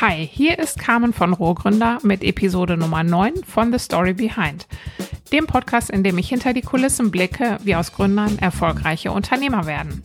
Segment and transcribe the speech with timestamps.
[0.00, 4.68] Hi, hier ist Carmen von Rohrgründer mit Episode Nummer 9 von The Story Behind,
[5.32, 10.00] dem Podcast, in dem ich hinter die Kulissen blicke, wie aus Gründern erfolgreiche Unternehmer werden.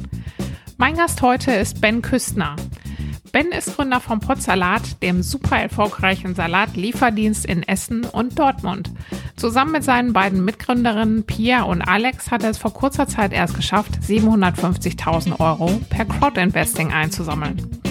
[0.77, 2.55] Mein Gast heute ist Ben Küstner.
[3.31, 8.89] Ben ist Gründer vom Potsalat, dem super erfolgreichen Salatlieferdienst in Essen und Dortmund.
[9.35, 13.55] Zusammen mit seinen beiden Mitgründerinnen Pia und Alex hat er es vor kurzer Zeit erst
[13.55, 17.83] geschafft, 750.000 Euro per Crowdinvesting einzusammeln.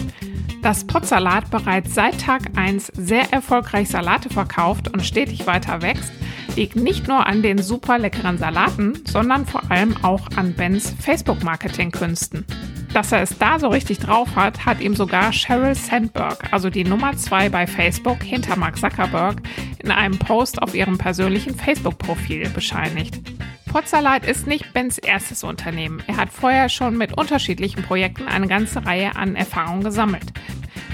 [0.63, 6.13] Dass Potsalat bereits seit Tag 1 sehr erfolgreich Salate verkauft und stetig weiter wächst,
[6.55, 12.47] liegt nicht nur an den super leckeren Salaten, sondern vor allem auch an Bens Facebook-Marketing-Künsten.
[12.93, 16.85] Dass er es da so richtig drauf hat, hat ihm sogar Sheryl Sandberg, also die
[16.85, 19.43] Nummer 2 bei Facebook hinter Mark Zuckerberg,
[19.83, 23.21] in einem Post auf ihrem persönlichen Facebook-Profil bescheinigt.
[23.73, 26.03] Potsalat ist nicht Bens erstes Unternehmen.
[26.07, 30.27] Er hat vorher schon mit unterschiedlichen Projekten eine ganze Reihe an Erfahrungen gesammelt.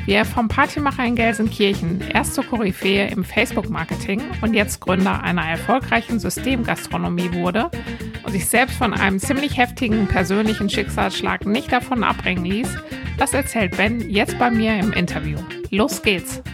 [0.07, 5.43] Wie er vom Partymacher in Gelsenkirchen erst zur Koryphäe im Facebook-Marketing und jetzt Gründer einer
[5.43, 7.69] erfolgreichen Systemgastronomie wurde
[8.23, 12.77] und sich selbst von einem ziemlich heftigen persönlichen Schicksalsschlag nicht davon abbringen ließ,
[13.19, 15.41] das erzählt Ben jetzt bei mir im Interview.
[15.71, 16.45] Los geht's!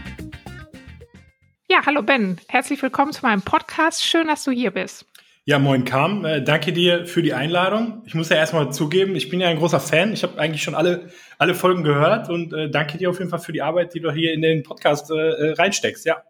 [1.68, 4.02] Ja, hallo Ben, herzlich willkommen zu meinem Podcast.
[4.02, 5.04] Schön, dass du hier bist.
[5.46, 6.24] Ja, moin Kam.
[6.24, 8.02] Äh, danke dir für die Einladung.
[8.06, 10.14] Ich muss ja erstmal zugeben, ich bin ja ein großer Fan.
[10.14, 13.40] Ich habe eigentlich schon alle, alle Folgen gehört und äh, danke dir auf jeden Fall
[13.40, 16.06] für die Arbeit, die du hier in den Podcast äh, äh reinsteckst.
[16.06, 16.22] Ja.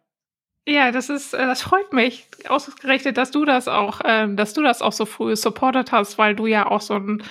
[0.66, 4.62] Ja, das ist, äh, das freut mich ausgerechnet, dass du das auch, äh, dass du
[4.62, 7.22] das auch so früh supportet hast, weil du ja auch so ein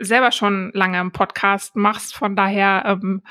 [0.00, 2.16] selber schon lange im Podcast machst.
[2.16, 3.22] Von daher ähm,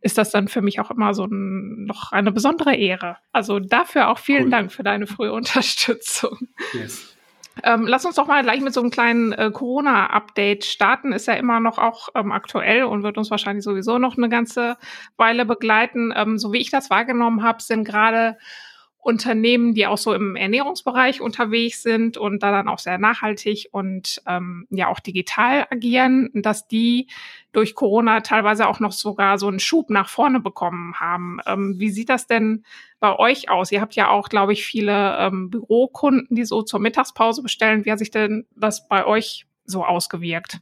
[0.00, 3.16] ist das dann für mich auch immer so ein, noch eine besondere Ehre.
[3.32, 4.50] Also dafür auch vielen cool.
[4.50, 6.38] Dank für deine frühe Unterstützung.
[6.72, 7.17] Yes.
[7.64, 11.12] Ähm, lass uns doch mal gleich mit so einem kleinen äh, Corona-Update starten.
[11.12, 14.76] Ist ja immer noch auch ähm, aktuell und wird uns wahrscheinlich sowieso noch eine ganze
[15.16, 16.12] Weile begleiten.
[16.14, 18.36] Ähm, so wie ich das wahrgenommen habe, sind gerade
[19.00, 24.20] Unternehmen, die auch so im Ernährungsbereich unterwegs sind und da dann auch sehr nachhaltig und
[24.26, 27.08] ähm, ja auch digital agieren, dass die
[27.52, 31.38] durch Corona teilweise auch noch sogar so einen Schub nach vorne bekommen haben.
[31.46, 32.64] Ähm, wie sieht das denn
[33.00, 33.72] bei euch aus?
[33.72, 37.84] Ihr habt ja auch, glaube ich, viele ähm, Bürokunden, die so zur Mittagspause bestellen.
[37.84, 40.60] Wie hat sich denn das bei euch so ausgewirkt?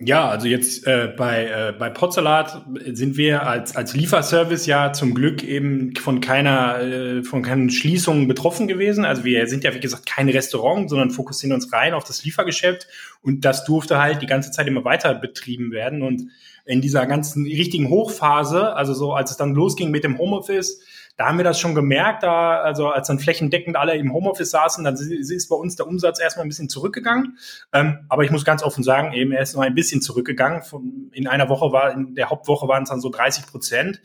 [0.00, 5.12] Ja, also jetzt äh, bei, äh, bei Potsalat sind wir als, als Lieferservice ja zum
[5.12, 9.04] Glück eben von keiner, äh, von keinen Schließungen betroffen gewesen.
[9.04, 12.86] Also wir sind ja, wie gesagt, kein Restaurant, sondern fokussieren uns rein auf das Liefergeschäft.
[13.22, 16.02] Und das durfte halt die ganze Zeit immer weiter betrieben werden.
[16.02, 16.30] Und
[16.64, 20.80] in dieser ganzen richtigen Hochphase, also so als es dann losging mit dem Homeoffice,
[21.18, 24.84] da haben wir das schon gemerkt, da, also als dann flächendeckend alle im Homeoffice saßen,
[24.84, 27.38] dann ist bei uns der Umsatz erstmal ein bisschen zurückgegangen.
[27.72, 30.62] Ähm, aber ich muss ganz offen sagen, eben er ist noch ein bisschen zurückgegangen.
[30.62, 34.00] Von, in einer Woche war, in der Hauptwoche waren es dann so 30 Prozent.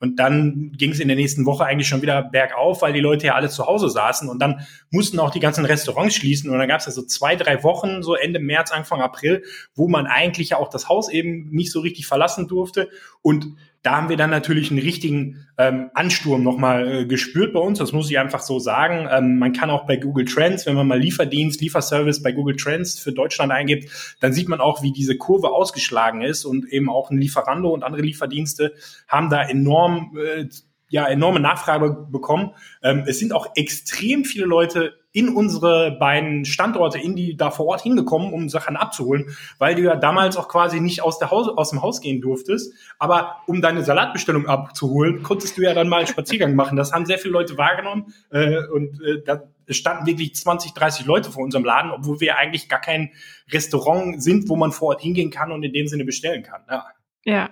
[0.00, 3.26] Und dann ging es in der nächsten Woche eigentlich schon wieder bergauf, weil die Leute
[3.26, 6.50] ja alle zu Hause saßen und dann mussten auch die ganzen Restaurants schließen.
[6.50, 9.44] Und dann gab es ja so zwei, drei Wochen, so Ende März, Anfang April,
[9.74, 12.88] wo man eigentlich ja auch das Haus eben nicht so richtig verlassen durfte.
[13.20, 17.78] Und da haben wir dann natürlich einen richtigen ähm, Ansturm nochmal äh, gespürt bei uns.
[17.78, 19.06] Das muss ich einfach so sagen.
[19.12, 22.98] Ähm, man kann auch bei Google Trends, wenn man mal Lieferdienst, Lieferservice bei Google Trends
[22.98, 27.10] für Deutschland eingibt, dann sieht man auch, wie diese Kurve ausgeschlagen ist und eben auch
[27.10, 28.72] ein Lieferando und andere Lieferdienste
[29.06, 30.46] haben da enorm äh,
[30.88, 32.52] ja enorme Nachfrage bekommen.
[32.82, 37.66] Ähm, es sind auch extrem viele Leute in unsere beiden Standorte, in die da vor
[37.66, 41.46] Ort hingekommen, um Sachen abzuholen, weil du ja damals auch quasi nicht aus, der Haus,
[41.48, 42.74] aus dem Haus gehen durftest.
[42.98, 46.76] Aber um deine Salatbestellung abzuholen, konntest du ja dann mal einen Spaziergang machen.
[46.76, 51.30] Das haben sehr viele Leute wahrgenommen äh, und äh, da standen wirklich 20, 30 Leute
[51.30, 53.12] vor unserem Laden, obwohl wir eigentlich gar kein
[53.52, 56.62] Restaurant sind, wo man vor Ort hingehen kann und in dem Sinne bestellen kann.
[56.68, 56.86] Ja.
[57.24, 57.50] Ja.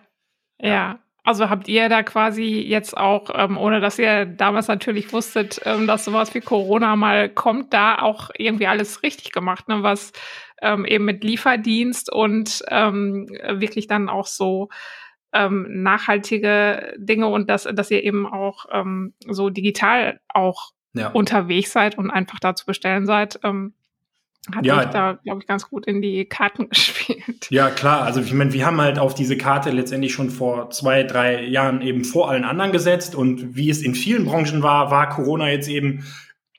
[0.59, 0.99] ja.
[1.25, 5.87] Also habt ihr da quasi jetzt auch, ähm, ohne dass ihr damals natürlich wusstet, ähm,
[5.87, 9.85] dass sowas wie Corona mal kommt, da auch irgendwie alles richtig gemacht, ne?
[9.85, 10.13] was
[10.61, 14.69] ähm, eben mit Lieferdienst und ähm, wirklich dann auch so
[15.33, 21.09] ähm, nachhaltige Dinge und dass, dass ihr eben auch ähm, so digital auch ja.
[21.09, 23.39] unterwegs seid und einfach da zu bestellen seid.
[23.45, 23.75] Ähm,
[24.55, 27.49] hat ja, da, glaube ich, ganz gut in die Karten gespielt.
[27.51, 28.03] Ja, klar.
[28.03, 31.81] Also ich meine, wir haben halt auf diese Karte letztendlich schon vor zwei, drei Jahren
[31.81, 33.15] eben vor allen anderen gesetzt.
[33.15, 36.05] Und wie es in vielen Branchen war, war Corona jetzt eben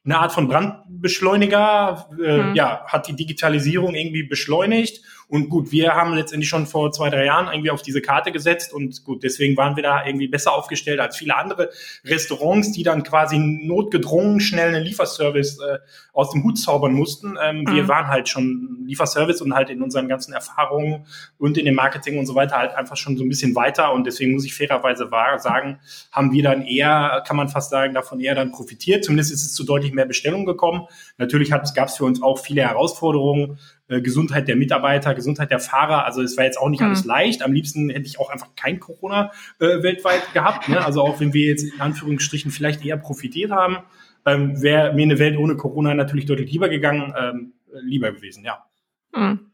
[0.06, 2.08] eine Art von Brandbeschleuniger.
[2.24, 2.56] Äh, mhm.
[2.56, 5.02] Ja, hat die Digitalisierung irgendwie beschleunigt
[5.34, 8.72] Und gut, wir haben letztendlich schon vor zwei, drei Jahren irgendwie auf diese Karte gesetzt
[8.72, 11.72] und gut, deswegen waren wir da irgendwie besser aufgestellt als viele andere
[12.06, 15.80] Restaurants, die dann quasi notgedrungen schnell einen Lieferservice äh,
[16.14, 17.36] aus dem Hut zaubern mussten.
[17.44, 17.74] Ähm, mhm.
[17.74, 21.08] Wir waren halt schon Lieferservice und halt in unseren ganzen Erfahrungen
[21.40, 24.06] und in dem Marketing und so weiter halt einfach schon so ein bisschen weiter und
[24.06, 25.10] deswegen muss ich fairerweise
[25.40, 25.80] sagen,
[26.12, 29.04] haben wir dann eher, kann man fast sagen, davon eher dann profitiert.
[29.04, 30.86] Zumindest ist es zu deutlich mehr Bestellungen gekommen.
[31.18, 33.58] Natürlich gab es für uns auch viele Herausforderungen,
[34.02, 36.06] Gesundheit der Mitarbeiter, Gesundheit der Fahrer.
[36.06, 36.88] Also es war jetzt auch nicht mhm.
[36.88, 37.44] alles leicht.
[37.44, 40.70] Am liebsten hätte ich auch einfach kein Corona äh, weltweit gehabt.
[40.70, 40.84] Ne?
[40.84, 43.78] Also auch wenn wir jetzt in Anführungsstrichen vielleicht eher profitiert haben,
[44.26, 48.66] ähm, wäre mir eine Welt ohne Corona natürlich deutlich lieber gegangen, ähm, lieber gewesen, ja.
[49.16, 49.53] Mhm.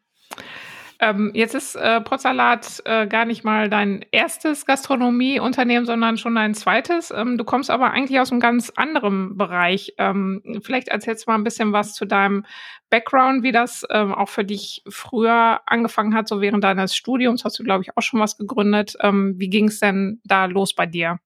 [1.02, 6.54] Ähm, jetzt ist äh, Potsalat äh, gar nicht mal dein erstes Gastronomieunternehmen, sondern schon dein
[6.54, 7.12] zweites.
[7.16, 9.94] Ähm, du kommst aber eigentlich aus einem ganz anderen Bereich.
[9.98, 12.46] Ähm, vielleicht erzählst du mal ein bisschen was zu deinem
[12.90, 17.58] Background, wie das ähm, auch für dich früher angefangen hat, so während deines Studiums hast
[17.60, 18.96] du, glaube ich, auch schon was gegründet.
[19.00, 21.20] Ähm, wie ging es denn da los bei dir?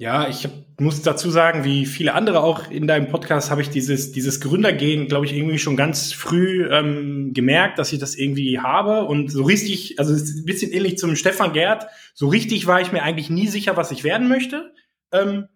[0.00, 0.48] Ja, ich
[0.78, 5.08] muss dazu sagen, wie viele andere auch in deinem Podcast habe ich dieses, dieses Gründergehen,
[5.08, 9.04] glaube ich, irgendwie schon ganz früh ähm, gemerkt, dass ich das irgendwie habe.
[9.04, 12.92] Und so richtig, also ist ein bisschen ähnlich zum Stefan Gerd, so richtig war ich
[12.92, 14.72] mir eigentlich nie sicher, was ich werden möchte.
[15.12, 15.48] Ähm,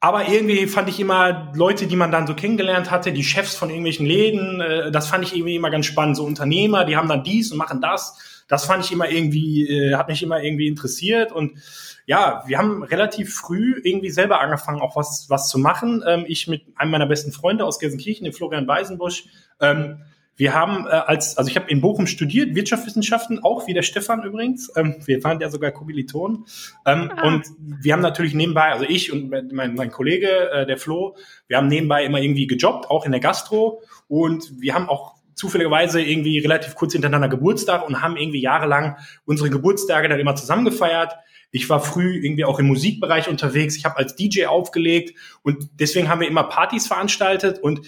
[0.00, 3.68] aber irgendwie fand ich immer Leute, die man dann so kennengelernt hatte, die Chefs von
[3.68, 6.16] irgendwelchen Läden, äh, das fand ich irgendwie immer ganz spannend.
[6.16, 8.44] So Unternehmer, die haben dann dies und machen das.
[8.46, 11.58] Das fand ich immer irgendwie, äh, hat mich immer irgendwie interessiert und
[12.06, 16.02] ja, wir haben relativ früh irgendwie selber angefangen, auch was, was zu machen.
[16.06, 19.26] Ähm, ich mit einem meiner besten Freunde aus Gelsenkirchen, dem Florian Weisenbusch.
[19.60, 19.98] Ähm,
[20.38, 24.22] wir haben äh, als, also ich habe in Bochum studiert, Wirtschaftswissenschaften, auch wie der Stefan
[24.22, 24.70] übrigens.
[24.76, 26.46] Ähm, wir waren ja sogar Kommilitonen.
[26.86, 27.26] Ähm, ah.
[27.26, 31.16] Und wir haben natürlich nebenbei, also ich und mein, mein Kollege, äh, der Flo,
[31.48, 33.82] wir haben nebenbei immer irgendwie gejobbt, auch in der Gastro.
[34.06, 39.50] Und wir haben auch zufälligerweise irgendwie relativ kurz hintereinander Geburtstag und haben irgendwie jahrelang unsere
[39.50, 41.16] Geburtstage dann immer zusammen gefeiert.
[41.50, 43.76] Ich war früh irgendwie auch im Musikbereich unterwegs.
[43.76, 47.80] Ich habe als DJ aufgelegt und deswegen haben wir immer Partys veranstaltet und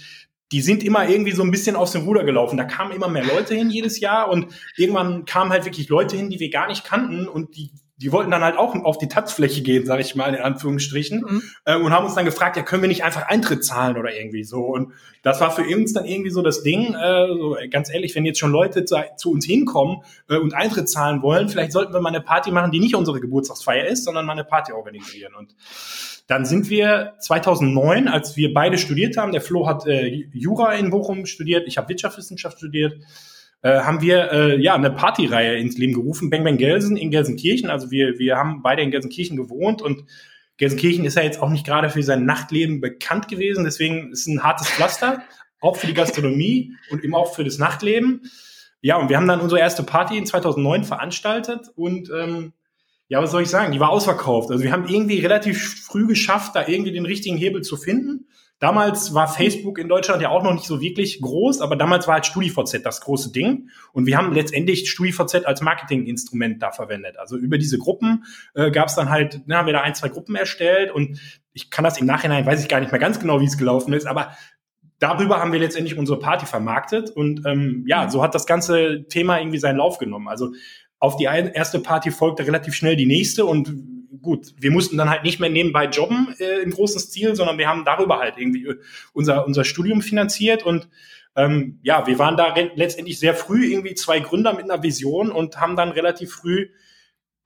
[0.52, 2.56] die sind immer irgendwie so ein bisschen aus dem Ruder gelaufen.
[2.56, 6.29] Da kamen immer mehr Leute hin jedes Jahr und irgendwann kamen halt wirklich Leute hin,
[6.29, 7.70] die wir gar nicht kannten und die
[8.00, 11.43] die wollten dann halt auch auf die Tanzfläche gehen, sage ich mal in Anführungsstrichen, mhm.
[11.67, 14.43] äh, und haben uns dann gefragt, ja, können wir nicht einfach Eintritt zahlen oder irgendwie
[14.43, 14.61] so.
[14.62, 14.93] Und
[15.23, 18.38] das war für uns dann irgendwie so das Ding, äh, so, ganz ehrlich, wenn jetzt
[18.38, 19.99] schon Leute zu, zu uns hinkommen
[20.31, 23.20] äh, und Eintritt zahlen wollen, vielleicht sollten wir mal eine Party machen, die nicht unsere
[23.20, 25.35] Geburtstagsfeier ist, sondern mal eine Party organisieren.
[25.35, 25.55] Und
[26.31, 30.91] dann sind wir 2009, als wir beide studiert haben, der Flo hat äh, Jura in
[30.91, 33.03] Bochum studiert, ich habe Wirtschaftswissenschaft studiert,
[33.62, 37.69] äh, haben wir äh, ja eine Partyreihe ins Leben gerufen, Bang Bang Gelsen in Gelsenkirchen.
[37.69, 40.05] Also wir, wir haben beide in Gelsenkirchen gewohnt und
[40.56, 44.44] Gelsenkirchen ist ja jetzt auch nicht gerade für sein Nachtleben bekannt gewesen, deswegen ist ein
[44.44, 45.25] hartes Pflaster,
[45.61, 48.23] auch für die Gastronomie und eben auch für das Nachtleben.
[48.83, 52.53] Ja, und wir haben dann unsere erste Party in 2009 veranstaltet und ähm,
[53.11, 54.53] ja, was soll ich sagen, die war ausverkauft.
[54.53, 58.29] Also wir haben irgendwie relativ früh geschafft, da irgendwie den richtigen Hebel zu finden.
[58.61, 62.15] Damals war Facebook in Deutschland ja auch noch nicht so wirklich groß, aber damals war
[62.15, 63.69] halt StudiVZ das große Ding.
[63.93, 67.19] Und wir haben letztendlich StudiVZ als Marketinginstrument da verwendet.
[67.19, 68.25] Also über diese Gruppen
[68.55, 71.19] äh, gab es dann halt, ne, haben wir da ein, zwei Gruppen erstellt und
[71.53, 73.93] ich kann das im Nachhinein, weiß ich gar nicht mehr ganz genau, wie es gelaufen
[73.93, 74.37] ist, aber
[75.01, 79.41] darüber haben wir letztendlich unsere Party vermarktet und ähm, ja, so hat das ganze Thema
[79.41, 80.29] irgendwie seinen Lauf genommen.
[80.29, 80.53] Also
[81.00, 83.73] auf die erste Party folgte relativ schnell die nächste und
[84.23, 87.69] gut, wir mussten dann halt nicht mehr nebenbei jobben äh, im großen Stil, sondern wir
[87.69, 88.76] haben darüber halt irgendwie äh,
[89.12, 90.88] unser, unser Studium finanziert und
[91.37, 95.61] ähm, ja, wir waren da letztendlich sehr früh irgendwie zwei Gründer mit einer Vision und
[95.61, 96.69] haben dann relativ früh,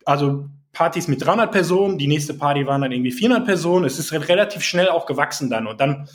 [0.04, 3.84] also Partys mit 300 Personen, die nächste Party waren dann irgendwie 400 Personen.
[3.84, 6.08] Es ist relativ schnell auch gewachsen dann und dann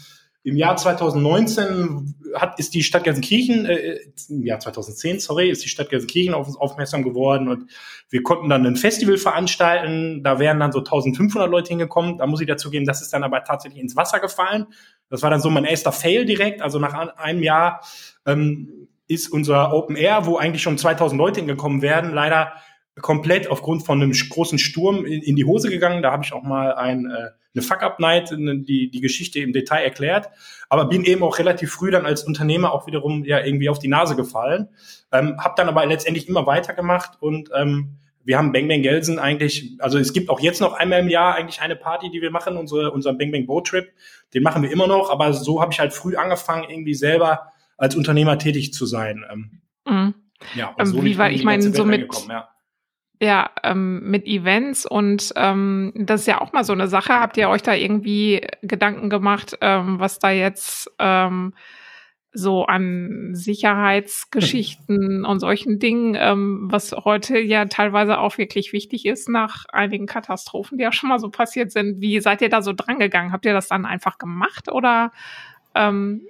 [0.50, 5.70] im Jahr 2019 hat, ist die Stadt Gelsenkirchen, äh, im Jahr 2010, sorry, ist die
[5.70, 7.70] Stadt Gelsenkirchen auf uns aufmerksam geworden und
[8.10, 10.24] wir konnten dann ein Festival veranstalten.
[10.24, 12.18] Da wären dann so 1500 Leute hingekommen.
[12.18, 14.68] Da muss ich dazu geben, das ist dann aber tatsächlich ins Wasser gefallen.
[15.10, 16.62] Das war dann so mein erster Fail direkt.
[16.62, 17.82] Also nach einem Jahr
[18.26, 22.54] ähm, ist unser Open Air, wo eigentlich schon 2000 Leute hingekommen werden, leider
[23.02, 26.02] komplett aufgrund von einem großen Sturm in, in die Hose gegangen.
[26.02, 30.30] Da habe ich auch mal ein äh, eine Fuck-Up-Night, die, die Geschichte im Detail erklärt,
[30.70, 33.88] aber bin eben auch relativ früh dann als Unternehmer auch wiederum ja irgendwie auf die
[33.88, 34.70] Nase gefallen,
[35.12, 39.72] ähm, habe dann aber letztendlich immer weitergemacht und ähm, wir haben Bang Bang Gelsen eigentlich,
[39.80, 42.58] also es gibt auch jetzt noch einmal im Jahr eigentlich eine Party, die wir machen,
[42.58, 43.92] unsere, unseren Bang Bang Boat Trip,
[44.34, 47.96] den machen wir immer noch, aber so habe ich halt früh angefangen, irgendwie selber als
[47.96, 49.26] Unternehmer tätig zu sein.
[49.32, 50.14] Ähm, mhm.
[50.56, 52.50] Ja, und ähm, so wie war, ich meine, so mit, ja.
[53.22, 57.14] Ja, ähm, mit Events und ähm, das ist ja auch mal so eine Sache.
[57.14, 61.54] Habt ihr euch da irgendwie Gedanken gemacht, ähm, was da jetzt ähm,
[62.32, 69.28] so an Sicherheitsgeschichten und solchen Dingen, ähm, was heute ja teilweise auch wirklich wichtig ist
[69.28, 72.00] nach einigen Katastrophen, die ja schon mal so passiert sind.
[72.00, 73.34] Wie seid ihr da so drangegangen?
[73.34, 75.12] Habt ihr das dann einfach gemacht oder
[75.76, 76.22] ähm,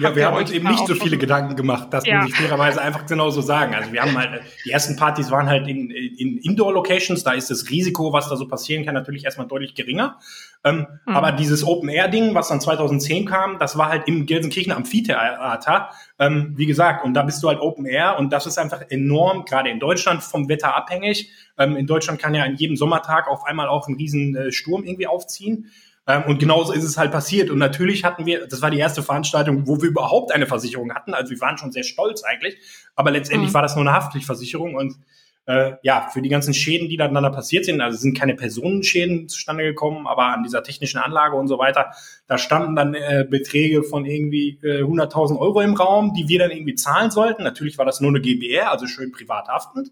[0.00, 2.20] ja, wir haben uns eben nicht so viele Gedanken gemacht, das ja.
[2.20, 3.74] muss ich fairerweise einfach genauso sagen.
[3.74, 7.70] Also wir haben halt, die ersten Partys waren halt in, in Indoor-Locations, da ist das
[7.70, 10.18] Risiko, was da so passieren kann, natürlich erstmal deutlich geringer.
[10.64, 11.16] Ähm, mhm.
[11.16, 15.90] Aber dieses Open-Air-Ding, was dann 2010 kam, das war halt im Gelsenkirchen Amphitheater.
[16.18, 19.70] Ähm, wie gesagt, und da bist du halt Open-Air und das ist einfach enorm, gerade
[19.70, 21.30] in Deutschland, vom Wetter abhängig.
[21.56, 24.84] Ähm, in Deutschland kann ja an jedem Sommertag auf einmal auch ein riesen äh, Sturm
[24.84, 25.70] irgendwie aufziehen.
[26.08, 27.50] Ähm, und genauso ist es halt passiert.
[27.50, 31.14] Und natürlich hatten wir, das war die erste Veranstaltung, wo wir überhaupt eine Versicherung hatten.
[31.14, 32.56] Also wir waren schon sehr stolz eigentlich.
[32.96, 33.54] Aber letztendlich mhm.
[33.54, 34.74] war das nur eine Haftpflichtversicherung.
[34.74, 34.96] Und
[35.44, 39.28] äh, ja, für die ganzen Schäden, die dann da passiert sind, also sind keine Personenschäden
[39.28, 41.92] zustande gekommen, aber an dieser technischen Anlage und so weiter,
[42.26, 46.50] da standen dann äh, Beträge von irgendwie äh, 100.000 Euro im Raum, die wir dann
[46.50, 47.44] irgendwie zahlen sollten.
[47.44, 49.90] Natürlich war das nur eine GBR, also schön privat haftend.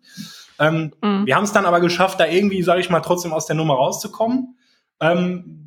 [0.59, 1.27] Ähm, mhm.
[1.27, 3.75] Wir haben es dann aber geschafft, da irgendwie, sage ich mal, trotzdem aus der Nummer
[3.75, 4.57] rauszukommen.
[5.01, 5.67] Ähm,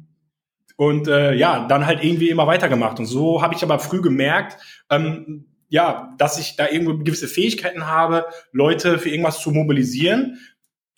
[0.79, 2.99] und äh, ja, dann halt irgendwie immer weitergemacht.
[2.99, 4.55] Und so habe ich aber früh gemerkt,
[4.89, 10.39] ähm, ja, dass ich da irgendwo gewisse Fähigkeiten habe, Leute für irgendwas zu mobilisieren.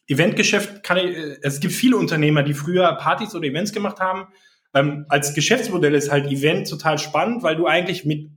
[0.05, 4.27] Eventgeschäft kann ich, äh, es gibt viele Unternehmer, die früher Partys oder Events gemacht haben.
[4.75, 8.29] Ähm, als Geschäftsmodell ist halt Event total spannend, weil du eigentlich mit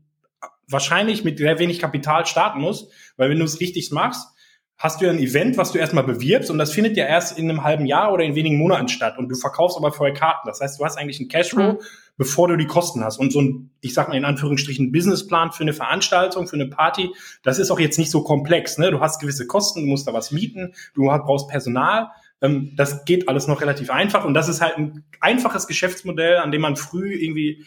[0.66, 4.33] wahrscheinlich mit sehr wenig Kapital starten musst, weil wenn du es richtig machst,
[4.76, 7.48] hast du ja ein Event, was du erstmal bewirbst und das findet ja erst in
[7.48, 10.48] einem halben Jahr oder in wenigen Monaten statt und du verkaufst aber vorher Karten.
[10.48, 11.78] Das heißt, du hast eigentlich einen Cashflow, mhm.
[12.16, 13.18] bevor du die Kosten hast.
[13.18, 17.10] Und so ein, ich sag mal in Anführungsstrichen, Businessplan für eine Veranstaltung, für eine Party,
[17.42, 18.76] das ist auch jetzt nicht so komplex.
[18.78, 18.90] Ne?
[18.90, 22.08] Du hast gewisse Kosten, du musst da was mieten, du brauchst Personal.
[22.42, 26.50] Ähm, das geht alles noch relativ einfach und das ist halt ein einfaches Geschäftsmodell, an
[26.50, 27.64] dem man früh irgendwie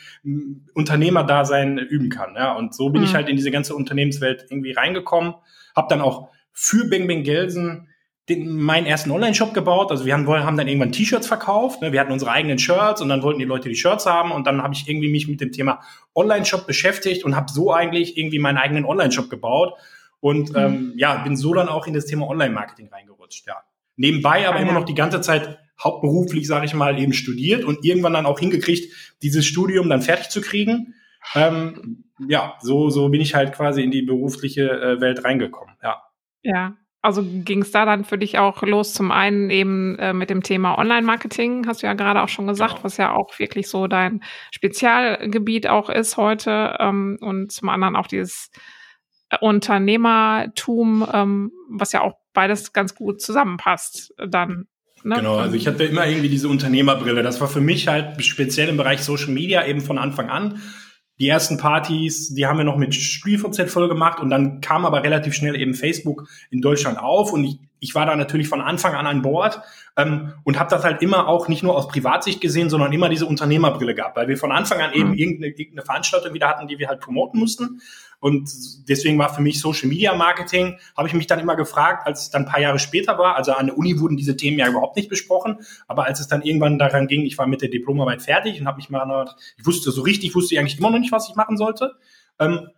[0.74, 2.36] Unternehmerdasein üben kann.
[2.36, 2.54] Ja?
[2.54, 3.08] Und so bin mhm.
[3.08, 5.36] ich halt in diese ganze Unternehmenswelt irgendwie reingekommen,
[5.74, 7.88] habe dann auch für Bang Bang Gelsen
[8.30, 9.92] den, meinen ersten Online-Shop gebaut.
[9.92, 11.84] Also wir haben, haben dann irgendwann T-Shirts verkauft.
[11.84, 11.92] Ne?
[11.92, 14.32] Wir hatten unsere eigenen Shirts und dann wollten die Leute die Shirts haben.
[14.32, 15.82] Und dann habe ich irgendwie mich mit dem Thema
[16.16, 19.76] Online-Shop beschäftigt und habe so eigentlich irgendwie meinen eigenen Online-Shop gebaut.
[20.20, 20.56] Und mhm.
[20.58, 23.46] ähm, ja, bin so dann auch in das Thema Online-Marketing reingerutscht.
[23.46, 23.58] Ja.
[23.96, 28.14] Nebenbei aber immer noch die ganze Zeit hauptberuflich, sage ich mal, eben studiert und irgendwann
[28.14, 30.96] dann auch hingekriegt, dieses Studium dann fertig zu kriegen.
[31.36, 35.76] Ähm, ja, so, so bin ich halt quasi in die berufliche äh, Welt reingekommen.
[35.84, 36.02] Ja.
[36.48, 40.30] Ja, also ging es da dann für dich auch los, zum einen eben äh, mit
[40.30, 42.84] dem Thema Online-Marketing, hast du ja gerade auch schon gesagt, genau.
[42.86, 48.08] was ja auch wirklich so dein Spezialgebiet auch ist heute ähm, und zum anderen auch
[48.08, 48.50] dieses
[49.42, 54.68] Unternehmertum, ähm, was ja auch beides ganz gut zusammenpasst dann.
[55.04, 55.16] Ne?
[55.16, 57.24] Genau, also ich hatte immer irgendwie diese Unternehmerbrille.
[57.24, 60.62] Das war für mich halt speziell im Bereich Social Media eben von Anfang an
[61.20, 65.04] die ersten Partys, die haben wir noch mit StudiVZ voll gemacht und dann kam aber
[65.04, 68.94] relativ schnell eben Facebook in Deutschland auf und ich, ich war da natürlich von Anfang
[68.94, 69.62] an an Bord
[69.98, 73.26] ähm, und habe das halt immer auch nicht nur aus Privatsicht gesehen, sondern immer diese
[73.26, 75.16] Unternehmerbrille gehabt, weil wir von Anfang an eben mhm.
[75.16, 77.82] irgendeine, irgendeine Veranstaltung wieder hatten, die wir halt promoten mussten
[78.20, 78.50] und
[78.90, 82.30] deswegen war für mich Social Media Marketing, habe ich mich dann immer gefragt, als es
[82.30, 84.96] dann ein paar Jahre später war, also an der Uni wurden diese Themen ja überhaupt
[84.96, 85.58] nicht besprochen,
[85.88, 88.78] aber als es dann irgendwann daran ging, ich war mit der Diplomarbeit fertig und habe
[88.78, 89.26] mich mal,
[89.58, 91.96] ich wusste so richtig, wusste ich eigentlich immer noch nicht, was ich machen sollte.
[92.40, 92.70] Ähm,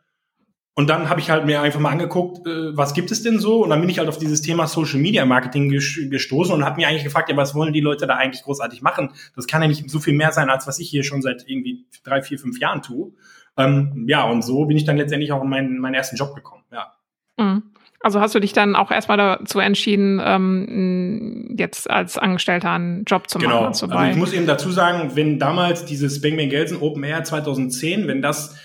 [0.79, 3.63] und dann habe ich halt mir einfach mal angeguckt, äh, was gibt es denn so?
[3.63, 6.87] Und dann bin ich halt auf dieses Thema Social Media Marketing gestoßen und habe mir
[6.87, 9.11] eigentlich gefragt, ja, was wollen die Leute da eigentlich großartig machen?
[9.35, 11.85] Das kann ja nicht so viel mehr sein, als was ich hier schon seit irgendwie
[12.05, 13.11] drei, vier, fünf Jahren tue.
[13.57, 16.63] Ähm, ja, und so bin ich dann letztendlich auch in meinen, meinen ersten Job gekommen,
[16.71, 16.93] ja.
[17.37, 17.63] Mhm.
[18.01, 23.29] Also hast du dich dann auch erstmal dazu entschieden, ähm, jetzt als Angestellter einen Job
[23.29, 23.49] zu machen?
[23.49, 23.65] Genau.
[23.65, 28.07] Also ich muss eben dazu sagen, wenn damals dieses Bang Bang Gelsen Open Air 2010,
[28.07, 28.55] wenn das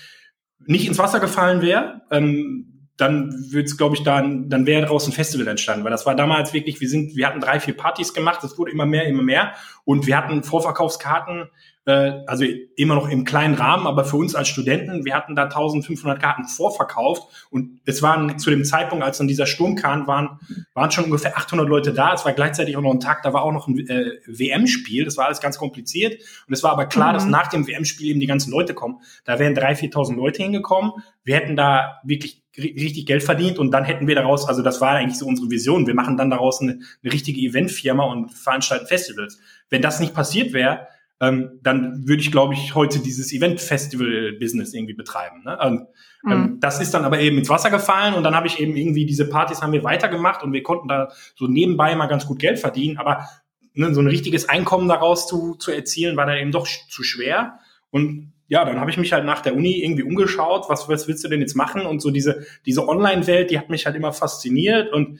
[0.65, 5.05] nicht ins Wasser gefallen wäre, ähm, dann würde es, glaube ich, dann, dann wäre daraus
[5.07, 8.13] ein Festival entstanden, weil das war damals wirklich, wir sind, wir hatten drei, vier Partys
[8.13, 11.49] gemacht, es wurde immer mehr, immer mehr und wir hatten Vorverkaufskarten
[11.85, 15.43] äh, also immer noch im kleinen Rahmen, aber für uns als Studenten, wir hatten da
[15.43, 20.39] 1500 Karten vorverkauft und es waren zu dem Zeitpunkt, als dann dieser Sturm kam, waren,
[20.73, 22.13] waren schon ungefähr 800 Leute da.
[22.13, 25.17] Es war gleichzeitig auch noch ein Tag, da war auch noch ein äh, WM-Spiel, das
[25.17, 27.13] war alles ganz kompliziert und es war aber klar, mhm.
[27.13, 28.99] dass nach dem WM-Spiel eben die ganzen Leute kommen.
[29.23, 30.91] Da wären 3.000, 4.000 Leute hingekommen.
[31.23, 34.91] Wir hätten da wirklich richtig Geld verdient und dann hätten wir daraus, also das war
[34.91, 39.39] eigentlich so unsere Vision, wir machen dann daraus eine, eine richtige Eventfirma und veranstalten Festivals.
[39.69, 40.87] Wenn das nicht passiert wäre,
[41.21, 45.43] ähm, dann würde ich, glaube ich, heute dieses Event-Festival-Business irgendwie betreiben.
[45.45, 45.57] Ne?
[45.61, 45.87] Ähm,
[46.23, 46.31] mhm.
[46.31, 49.05] ähm, das ist dann aber eben ins Wasser gefallen und dann habe ich eben irgendwie
[49.05, 52.59] diese Partys haben wir weitergemacht und wir konnten da so nebenbei mal ganz gut Geld
[52.59, 53.27] verdienen, aber
[53.73, 57.59] ne, so ein richtiges Einkommen daraus zu, zu erzielen, war dann eben doch zu schwer.
[57.91, 61.23] Und ja, dann habe ich mich halt nach der Uni irgendwie umgeschaut, was, was willst
[61.23, 61.85] du denn jetzt machen?
[61.85, 64.93] Und so diese, diese Online-Welt, die hat mich halt immer fasziniert.
[64.93, 65.19] Und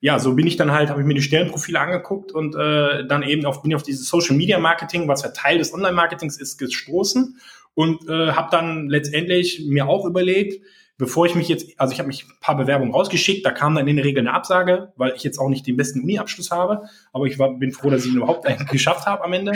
[0.00, 3.22] ja, so bin ich dann halt, habe ich mir die Stellenprofile angeguckt und äh, dann
[3.22, 6.58] eben auf, bin ich auf dieses Social Media Marketing, was ja Teil des Online-Marketings ist,
[6.58, 7.38] gestoßen
[7.74, 10.62] und äh, habe dann letztendlich mir auch überlegt,
[10.98, 13.88] bevor ich mich jetzt, also ich habe mich ein paar Bewerbungen rausgeschickt, da kam dann
[13.88, 17.26] in der Regel eine Absage, weil ich jetzt auch nicht den besten Uni-Abschluss habe, aber
[17.26, 19.52] ich war, bin froh, dass ich ihn überhaupt geschafft habe am Ende.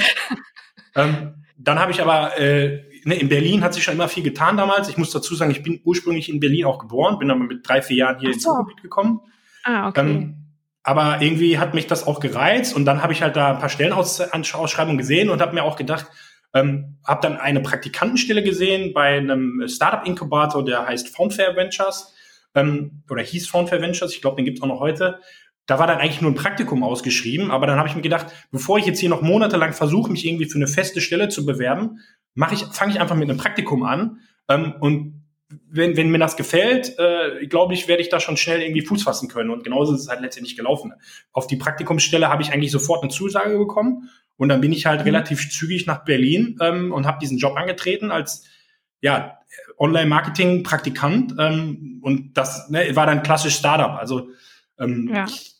[0.95, 4.57] ähm, dann habe ich aber, äh, ne, in Berlin hat sich schon immer viel getan
[4.57, 4.89] damals.
[4.89, 7.83] Ich muss dazu sagen, ich bin ursprünglich in Berlin auch geboren, bin dann mit drei,
[7.83, 8.35] vier Jahren hier so.
[8.35, 9.21] ins Ruhrgebiet gekommen.
[9.65, 10.01] Ah, okay.
[10.01, 10.37] Ähm,
[10.83, 13.69] aber irgendwie hat mich das auch gereizt und dann habe ich halt da ein paar
[13.69, 16.07] Stellenausschreibungen gesehen und habe mir auch gedacht,
[16.55, 22.15] ähm, habe dann eine Praktikantenstelle gesehen bei einem Startup-Inkubator, der heißt Foundfair Ventures
[22.55, 25.21] ähm, oder hieß Foundfair Ventures, ich glaube, den gibt es auch noch heute.
[25.67, 28.79] Da war dann eigentlich nur ein Praktikum ausgeschrieben, aber dann habe ich mir gedacht, bevor
[28.79, 32.01] ich jetzt hier noch monatelang versuche, mich irgendwie für eine feste Stelle zu bewerben,
[32.41, 35.21] mache ich, fange ich einfach mit einem Praktikum an ähm, und
[35.69, 39.03] wenn, wenn mir das gefällt, äh, glaube ich, werde ich da schon schnell irgendwie Fuß
[39.03, 39.51] fassen können.
[39.51, 40.93] Und genauso ist es halt letztendlich gelaufen.
[41.33, 44.09] Auf die Praktikumsstelle habe ich eigentlich sofort eine Zusage bekommen.
[44.37, 45.07] Und dann bin ich halt mhm.
[45.07, 48.45] relativ zügig nach Berlin ähm, und habe diesen Job angetreten als
[49.01, 49.39] ja,
[49.77, 51.35] Online-Marketing-Praktikant.
[51.39, 53.99] Ähm, und das ne, war dann klassisch Startup.
[53.99, 54.29] Also
[54.79, 55.25] ähm, ja.
[55.25, 55.57] ich,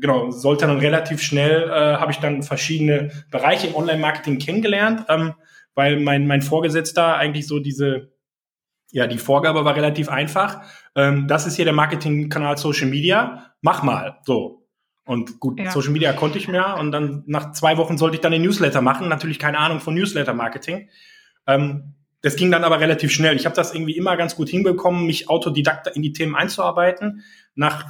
[0.00, 5.34] genau, sollte dann relativ schnell, äh, habe ich dann verschiedene Bereiche im Online-Marketing kennengelernt, ähm,
[5.76, 8.16] weil mein, mein Vorgesetzter eigentlich so diese
[8.92, 10.62] ja, die Vorgabe war relativ einfach.
[10.94, 13.52] Ähm, das ist hier der Marketingkanal Social Media.
[13.60, 14.18] Mach mal.
[14.24, 14.66] So.
[15.04, 15.70] Und gut, ja.
[15.70, 16.76] Social Media konnte ich mehr.
[16.78, 19.08] Und dann nach zwei Wochen sollte ich dann den Newsletter machen.
[19.08, 20.88] Natürlich keine Ahnung von Newsletter-Marketing.
[21.46, 23.36] Ähm, das ging dann aber relativ schnell.
[23.36, 27.22] Ich habe das irgendwie immer ganz gut hinbekommen, mich autodidakt in die Themen einzuarbeiten.
[27.54, 27.84] Nach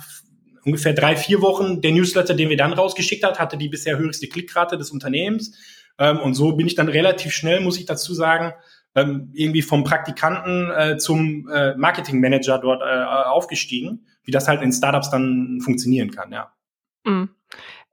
[0.64, 4.26] ungefähr drei, vier Wochen, der Newsletter, den wir dann rausgeschickt hat, hatte die bisher höchste
[4.26, 5.57] Klickrate des Unternehmens.
[5.99, 8.53] Ähm, und so bin ich dann relativ schnell, muss ich dazu sagen,
[8.95, 14.73] ähm, irgendwie vom Praktikanten äh, zum äh, Marketingmanager dort äh, aufgestiegen, wie das halt in
[14.73, 16.53] Startups dann funktionieren kann, ja.
[17.05, 17.31] Mhm.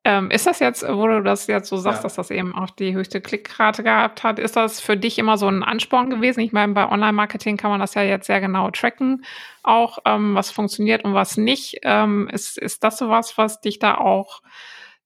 [0.05, 2.03] Ähm, ist das jetzt, wo du das jetzt so sagst, ja.
[2.03, 5.47] dass das eben auch die höchste Klickrate gehabt hat, ist das für dich immer so
[5.47, 6.41] ein Ansporn gewesen?
[6.41, 9.23] Ich meine, bei Online-Marketing kann man das ja jetzt sehr genau tracken,
[9.63, 11.79] auch ähm, was funktioniert und was nicht.
[11.83, 14.41] Ähm, ist, ist das sowas, was dich da auch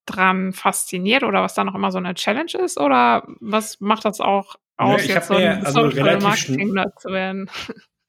[0.08, 2.80] dran fasziniert oder was da noch immer so eine Challenge ist?
[2.80, 7.50] Oder was macht das auch aus, nee, jetzt so ein also Marketing zu werden?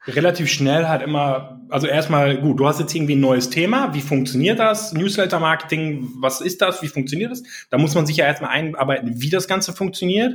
[0.07, 4.01] relativ schnell halt immer, also erstmal, gut, du hast jetzt irgendwie ein neues Thema, wie
[4.01, 4.93] funktioniert das?
[4.93, 6.83] Newsletter-Marketing, was ist das?
[6.83, 7.43] Wie funktioniert das?
[7.71, 10.35] Da muss man sich ja erstmal einarbeiten, wie das Ganze funktioniert.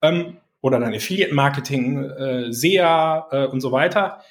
[0.00, 4.22] Ähm, oder dann Affiliate-Marketing, äh, SEA äh, und so weiter.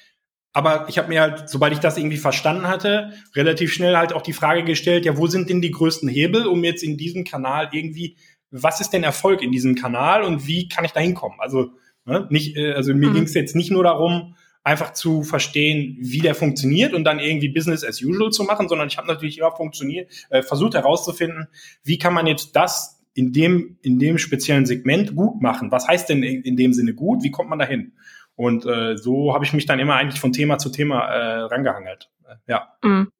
[0.54, 4.22] Aber ich habe mir halt, sobald ich das irgendwie verstanden hatte, relativ schnell halt auch
[4.22, 7.70] die Frage gestellt, ja, wo sind denn die größten Hebel, um jetzt in diesem Kanal
[7.72, 8.16] irgendwie
[8.52, 11.38] was ist denn Erfolg in diesem Kanal und wie kann ich da hinkommen?
[11.40, 11.70] Also,
[12.04, 13.14] ne, nicht, äh, also mir mhm.
[13.14, 17.48] ging es jetzt nicht nur darum, einfach zu verstehen, wie der funktioniert und dann irgendwie
[17.48, 21.48] Business as usual zu machen, sondern ich habe natürlich immer funktioniert, äh, versucht herauszufinden,
[21.82, 25.72] wie kann man jetzt das in dem, in dem speziellen Segment gut machen?
[25.72, 27.24] Was heißt denn in, in dem Sinne gut?
[27.24, 27.92] Wie kommt man dahin?
[28.36, 32.10] Und äh, so habe ich mich dann immer eigentlich von Thema zu Thema äh, rangehangelt.
[32.26, 32.76] Äh, ja.
[32.82, 33.10] Mhm.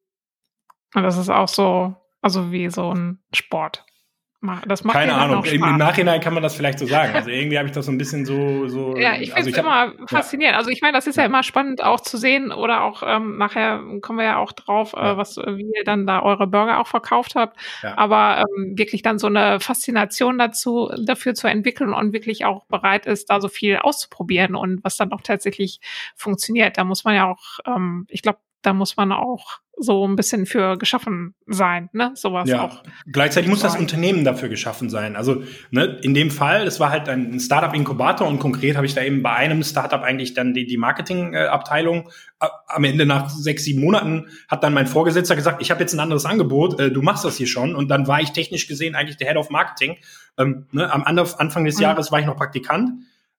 [0.95, 3.85] Und das ist auch so, also wie so ein Sport.
[4.67, 5.45] Das macht Keine Ahnung.
[5.45, 7.15] Im, Im, Nachhinein kann man das vielleicht so sagen.
[7.15, 8.67] Also irgendwie habe ich das so ein bisschen so.
[8.67, 10.55] so ja, ich finde es also immer hab, faszinierend.
[10.55, 10.59] Ja.
[10.59, 11.23] Also ich meine, das ist ja.
[11.23, 11.29] ja.
[11.29, 15.01] immer spannend auch zu sehen oder auch ähm, nachher kommen wir ja auch drauf, äh,
[15.01, 15.13] ja.
[15.13, 17.57] äh, was wie ihr dann da eure Burger auch verkauft habt.
[17.83, 23.07] Aber ähm, wirklich dann so eine Faszination dazu dafür zu entwickeln und wirklich auch bereit
[23.07, 25.81] ist, da so viel auszuprobieren und was dann auch tatsächlich
[26.17, 26.79] funktioniert.
[26.79, 30.47] Da muss man ja auch, ähm, ich glaube, da muss man auch so ein bisschen
[30.47, 32.13] für geschaffen sein, ne?
[32.15, 32.65] Sowas ja.
[32.65, 32.83] auch.
[33.11, 35.17] Gleichzeitig muss das Unternehmen dafür geschaffen sein.
[35.17, 39.03] Also ne, in dem Fall, es war halt ein Startup-Inkubator und konkret habe ich da
[39.03, 42.11] eben bei einem Startup eigentlich dann die, die Marketing-Abteilung.
[42.39, 46.01] Am Ende nach sechs, sieben Monaten hat dann mein Vorgesetzter gesagt, ich habe jetzt ein
[46.01, 47.75] anderes Angebot, äh, du machst das hier schon.
[47.75, 49.97] Und dann war ich technisch gesehen eigentlich der Head of Marketing.
[50.39, 51.83] Ähm, ne, am Anfang des mhm.
[51.83, 52.91] Jahres war ich noch Praktikant.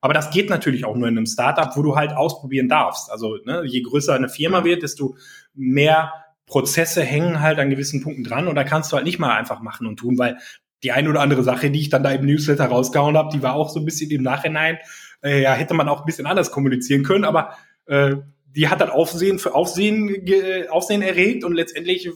[0.04, 3.10] Aber das geht natürlich auch nur in einem Startup, wo du halt ausprobieren darfst.
[3.10, 5.16] Also ne, je größer eine Firma wird, desto
[5.54, 6.12] mehr
[6.46, 9.62] Prozesse hängen halt an gewissen Punkten dran und da kannst du halt nicht mal einfach
[9.62, 10.40] machen und tun, weil
[10.84, 13.54] die eine oder andere Sache, die ich dann da im Newsletter rausgehauen habe, die war
[13.54, 14.78] auch so ein bisschen im Nachhinein,
[15.24, 18.90] äh, ja, hätte man auch ein bisschen anders kommunizieren können, aber äh, die hat dann
[18.90, 22.10] Aufsehen für Aufsehen, ge, Aufsehen erregt und letztendlich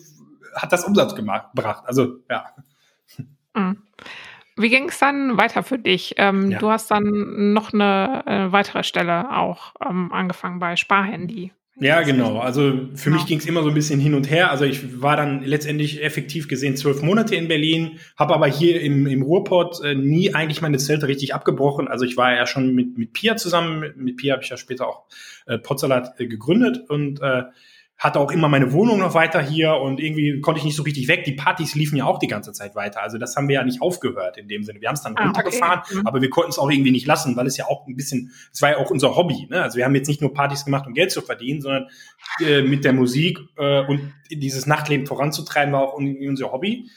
[0.54, 1.86] hat das Umsatz gemacht, gebracht.
[1.88, 2.47] Also, ja.
[3.56, 3.87] Mhm.
[4.58, 6.15] Wie ging es dann weiter für dich?
[6.17, 6.58] Ähm, ja.
[6.58, 12.39] Du hast dann noch eine äh, weitere Stelle auch ähm, angefangen bei Sparhandy Ja, genau.
[12.39, 13.17] Also für genau.
[13.17, 14.50] mich ging es immer so ein bisschen hin und her.
[14.50, 19.06] Also ich war dann letztendlich effektiv gesehen zwölf Monate in Berlin, habe aber hier im,
[19.06, 21.88] im Ruhrpott äh, nie eigentlich meine Zelte richtig abgebrochen.
[21.88, 23.93] Also ich war ja schon mit, mit Pia zusammen.
[23.96, 25.04] Mit, Pia habe ich ja später auch
[25.46, 27.43] äh, Potsalat äh, gegründet und äh,
[27.97, 31.07] hatte auch immer meine Wohnung noch weiter hier und irgendwie konnte ich nicht so richtig
[31.07, 31.23] weg.
[31.23, 33.01] Die Partys liefen ja auch die ganze Zeit weiter.
[33.01, 34.81] Also das haben wir ja nicht aufgehört in dem Sinne.
[34.81, 35.95] Wir haben es dann ah, runtergefahren, okay.
[35.95, 36.07] Mhm.
[36.07, 38.62] aber wir konnten es auch irgendwie nicht lassen, weil es ja auch ein bisschen, es
[38.62, 39.47] war ja auch unser Hobby.
[39.49, 39.63] Ne?
[39.63, 41.88] Also wir haben jetzt nicht nur Partys gemacht, um Geld zu verdienen, sondern
[42.45, 46.89] äh, mit der Musik äh, und dieses Nachtleben voranzutreiben war auch unser Hobby.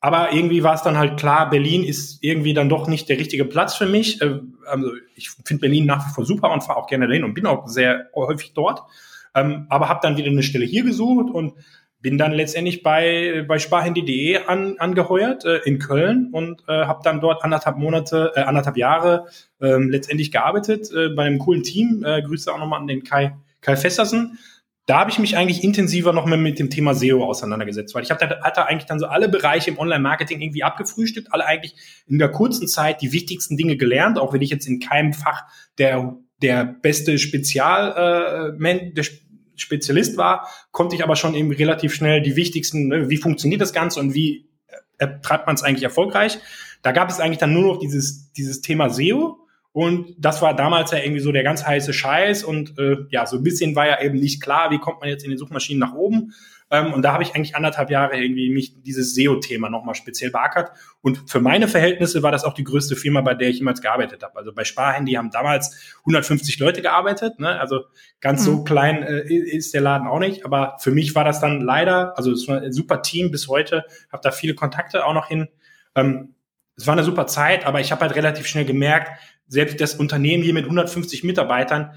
[0.00, 3.44] Aber irgendwie war es dann halt klar, Berlin ist irgendwie dann doch nicht der richtige
[3.44, 4.22] Platz für mich.
[4.22, 7.34] Äh, also ich finde Berlin nach wie vor super und fahre auch gerne dahin und
[7.34, 8.80] bin auch sehr häufig dort.
[9.38, 11.54] Ähm, aber habe dann wieder eine Stelle hier gesucht und
[12.00, 17.20] bin dann letztendlich bei, bei sparhandy.de an, angeheuert äh, in Köln und äh, habe dann
[17.20, 19.26] dort anderthalb Monate, äh, anderthalb Jahre
[19.60, 22.04] äh, letztendlich gearbeitet äh, bei einem coolen Team.
[22.04, 24.38] Äh, Grüße auch nochmal an den Kai, Kai Festersen.
[24.86, 28.10] Da habe ich mich eigentlich intensiver noch mehr mit dem Thema SEO auseinandergesetzt, weil ich
[28.10, 31.74] hatte, hatte eigentlich dann so alle Bereiche im Online-Marketing irgendwie abgefrühstückt, alle eigentlich
[32.06, 35.42] in der kurzen Zeit die wichtigsten Dinge gelernt, auch wenn ich jetzt in keinem Fach
[35.76, 39.04] der der beste Spezial äh, der
[39.58, 43.72] Spezialist war, konnte ich aber schon eben relativ schnell die wichtigsten, ne, wie funktioniert das
[43.72, 44.48] Ganze und wie
[44.98, 46.38] äh, treibt man es eigentlich erfolgreich.
[46.82, 49.38] Da gab es eigentlich dann nur noch dieses, dieses Thema SEO.
[49.72, 52.44] Und das war damals ja irgendwie so der ganz heiße Scheiß.
[52.44, 55.24] Und äh, ja, so ein bisschen war ja eben nicht klar, wie kommt man jetzt
[55.24, 56.32] in den Suchmaschinen nach oben.
[56.70, 60.72] Ähm, und da habe ich eigentlich anderthalb Jahre irgendwie mich dieses SEO-Thema nochmal speziell beackert.
[61.00, 64.22] Und für meine Verhältnisse war das auch die größte Firma, bei der ich jemals gearbeitet
[64.22, 64.36] habe.
[64.36, 67.38] Also bei Sparhandy haben damals 150 Leute gearbeitet.
[67.38, 67.58] Ne?
[67.58, 67.84] Also
[68.20, 68.44] ganz mhm.
[68.44, 70.44] so klein äh, ist der Laden auch nicht.
[70.44, 73.84] Aber für mich war das dann leider, also es war ein super Team bis heute,
[74.12, 75.48] habe da viele Kontakte auch noch hin.
[75.94, 76.34] Ähm,
[76.76, 79.10] es war eine super Zeit, aber ich habe halt relativ schnell gemerkt,
[79.48, 81.94] selbst das Unternehmen hier mit 150 Mitarbeitern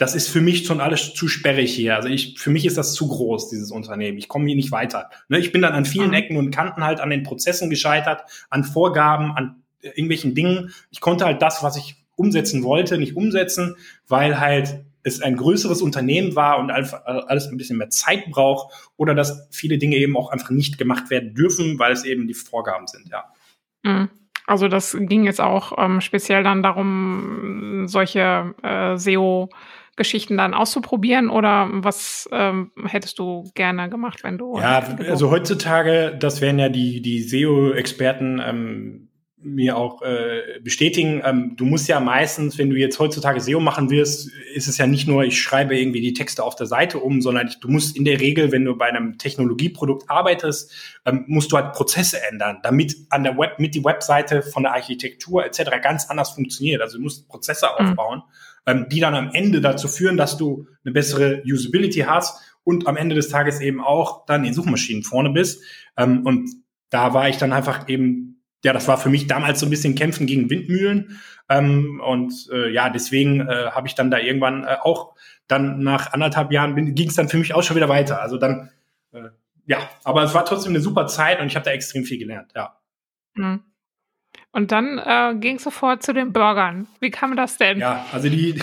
[0.00, 1.94] das ist für mich schon alles zu sperrig hier.
[1.94, 4.16] Also ich, für mich ist das zu groß, dieses Unternehmen.
[4.16, 5.10] Ich komme hier nicht weiter.
[5.28, 6.14] Ne, ich bin dann an vielen mhm.
[6.14, 10.72] Ecken und Kanten halt an den Prozessen gescheitert, an Vorgaben, an irgendwelchen Dingen.
[10.90, 13.76] Ich konnte halt das, was ich umsetzen wollte, nicht umsetzen,
[14.08, 19.14] weil halt es ein größeres Unternehmen war und alles ein bisschen mehr Zeit braucht oder
[19.14, 22.86] dass viele Dinge eben auch einfach nicht gemacht werden dürfen, weil es eben die Vorgaben
[22.86, 23.24] sind, ja.
[23.82, 24.08] Mhm.
[24.46, 29.50] Also das ging jetzt auch ähm, speziell dann darum, solche äh, SEO
[30.00, 34.56] Geschichten dann auszuprobieren oder was ähm, hättest du gerne gemacht, wenn du?
[34.58, 34.78] Ja,
[35.10, 39.10] also heutzutage, das werden ja die, die SEO-Experten ähm,
[39.42, 41.20] mir auch äh, bestätigen.
[41.22, 44.86] Ähm, du musst ja meistens, wenn du jetzt heutzutage SEO machen wirst, ist es ja
[44.86, 47.94] nicht nur, ich schreibe irgendwie die Texte auf der Seite um, sondern ich, du musst
[47.94, 50.72] in der Regel, wenn du bei einem Technologieprodukt arbeitest,
[51.04, 54.72] ähm, musst du halt Prozesse ändern, damit an der Web, mit die Webseite von der
[54.72, 55.72] Architektur etc.
[55.82, 56.80] ganz anders funktioniert.
[56.80, 57.86] Also du musst Prozesse mhm.
[57.86, 58.22] aufbauen
[58.66, 62.96] ähm, die dann am Ende dazu führen, dass du eine bessere Usability hast und am
[62.96, 65.62] Ende des Tages eben auch dann in Suchmaschinen vorne bist.
[65.96, 66.50] Ähm, und
[66.90, 69.94] da war ich dann einfach eben, ja, das war für mich damals so ein bisschen
[69.94, 71.20] Kämpfen gegen Windmühlen.
[71.48, 75.14] Ähm, und äh, ja, deswegen äh, habe ich dann da irgendwann äh, auch
[75.48, 78.22] dann nach anderthalb Jahren ging es dann für mich auch schon wieder weiter.
[78.22, 78.70] Also dann,
[79.12, 79.30] äh,
[79.66, 82.52] ja, aber es war trotzdem eine super Zeit und ich habe da extrem viel gelernt,
[82.54, 82.76] ja.
[83.34, 83.64] Mhm.
[84.52, 86.88] Und dann äh, ging es sofort zu den Burgern.
[87.00, 87.78] Wie kam das denn?
[87.78, 88.60] Ja, also die,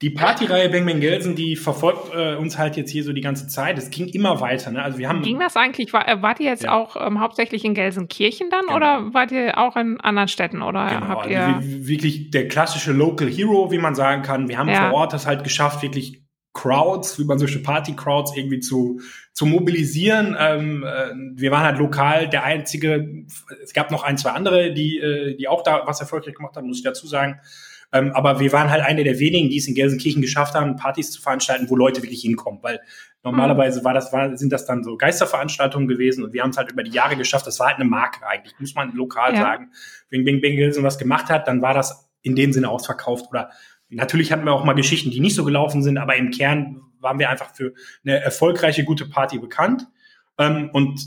[0.00, 3.46] die Partyreihe Bang Bang Gelsen, die verfolgt äh, uns halt jetzt hier so die ganze
[3.46, 3.76] Zeit.
[3.76, 4.70] Es ging immer weiter.
[4.70, 4.82] Ne?
[4.82, 5.22] Also wir haben.
[5.22, 5.92] Ging das eigentlich?
[5.92, 6.72] War, äh, wart ihr jetzt ja.
[6.72, 8.76] auch ähm, hauptsächlich in Gelsenkirchen dann genau.
[8.76, 11.08] oder wart ihr auch in anderen Städten oder genau.
[11.08, 14.48] habt ihr also wirklich der klassische Local Hero, wie man sagen kann.
[14.48, 14.88] Wir haben ja.
[14.88, 16.21] vor Ort das halt geschafft, wirklich
[16.54, 19.00] Crowds, wie man solche Party-Crowds irgendwie zu,
[19.32, 20.36] zu mobilisieren.
[20.38, 23.24] Ähm, äh, wir waren halt lokal der einzige,
[23.62, 26.66] es gab noch ein, zwei andere, die, äh, die auch da was erfolgreich gemacht haben,
[26.66, 27.40] muss ich dazu sagen.
[27.94, 31.10] Ähm, aber wir waren halt eine der wenigen, die es in Gelsenkirchen geschafft haben, Partys
[31.10, 32.80] zu veranstalten, wo Leute wirklich hinkommen, weil
[33.22, 36.72] normalerweise war das, war, sind das dann so Geisterveranstaltungen gewesen und wir haben es halt
[36.72, 37.46] über die Jahre geschafft.
[37.46, 39.40] Das war halt eine Marke eigentlich, muss man lokal ja.
[39.40, 39.72] sagen.
[40.08, 43.50] Wenn Bing Bing Gelsen was gemacht hat, dann war das in dem Sinne ausverkauft oder
[43.94, 47.18] Natürlich hatten wir auch mal Geschichten, die nicht so gelaufen sind, aber im Kern waren
[47.18, 47.74] wir einfach für
[48.04, 49.86] eine erfolgreiche, gute Party bekannt.
[50.38, 51.00] Ähm, und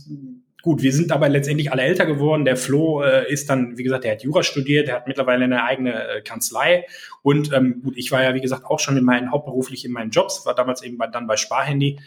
[0.62, 2.46] gut, wir sind aber letztendlich alle älter geworden.
[2.46, 5.64] Der Flo äh, ist dann, wie gesagt, der hat Jura studiert, der hat mittlerweile eine
[5.64, 6.86] eigene äh, Kanzlei.
[7.22, 10.12] Und ähm, gut, ich war ja, wie gesagt, auch schon in meinen hauptberuflich in meinen
[10.12, 12.00] Jobs, war damals eben bei, dann bei Sparhandy.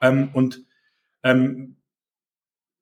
[0.00, 0.62] Ähm, und
[1.22, 1.76] ähm,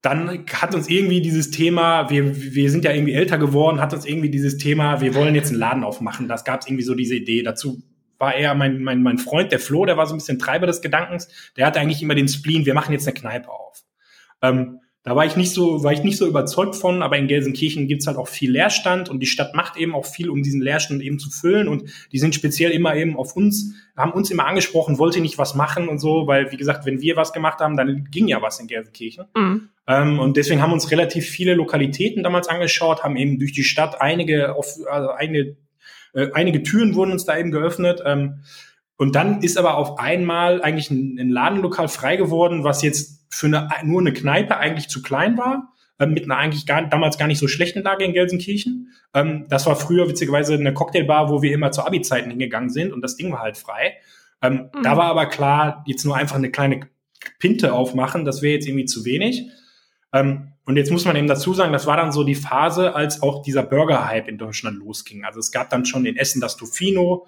[0.03, 4.05] dann hat uns irgendwie dieses Thema, wir, wir sind ja irgendwie älter geworden, hat uns
[4.05, 6.29] irgendwie dieses Thema, wir wollen jetzt einen Laden aufmachen.
[6.29, 7.43] Das gab es irgendwie so diese Idee.
[7.43, 7.83] Dazu
[8.19, 10.83] war eher mein, mein, mein Freund, der Flo, der war so ein bisschen Treiber des
[10.83, 11.29] Gedankens.
[11.57, 13.83] Der hatte eigentlich immer den Spleen, wir machen jetzt eine Kneipe auf.
[14.43, 17.89] Ähm, Da war ich nicht so, war ich nicht so überzeugt von, aber in Gelsenkirchen
[17.89, 21.03] gibt's halt auch viel Leerstand und die Stadt macht eben auch viel, um diesen Leerstand
[21.03, 21.67] eben zu füllen.
[21.67, 25.57] Und die sind speziell immer eben auf uns, haben uns immer angesprochen, wollte nicht was
[25.57, 28.61] machen und so, weil, wie gesagt, wenn wir was gemacht haben, dann ging ja was
[28.61, 29.25] in Gelsenkirchen.
[29.37, 29.69] Mhm.
[29.87, 34.01] Ähm, und deswegen haben uns relativ viele Lokalitäten damals angeschaut, haben eben durch die Stadt
[34.01, 35.57] einige, auf, also einige,
[36.15, 38.03] äh, einige Türen wurden uns da eben geöffnet.
[38.05, 38.45] Ähm,
[38.97, 43.47] und dann ist aber auf einmal eigentlich ein, ein Ladenlokal frei geworden, was jetzt für
[43.47, 47.27] eine, nur eine Kneipe eigentlich zu klein war, äh, mit einer eigentlich gar, damals gar
[47.27, 48.93] nicht so schlechten Lage in Gelsenkirchen.
[49.15, 53.01] Ähm, das war früher witzigerweise eine Cocktailbar, wo wir immer zu Abi-Zeiten hingegangen sind und
[53.03, 53.97] das Ding war halt frei.
[54.41, 54.83] Ähm, mhm.
[54.83, 56.81] Da war aber klar, jetzt nur einfach eine kleine
[57.39, 59.49] Pinte aufmachen, das wäre jetzt irgendwie zu wenig.
[60.13, 63.23] Ähm, und jetzt muss man eben dazu sagen, das war dann so die Phase, als
[63.23, 65.25] auch dieser Burger-Hype in Deutschland losging.
[65.25, 67.27] Also es gab dann schon in Essen das Tofino,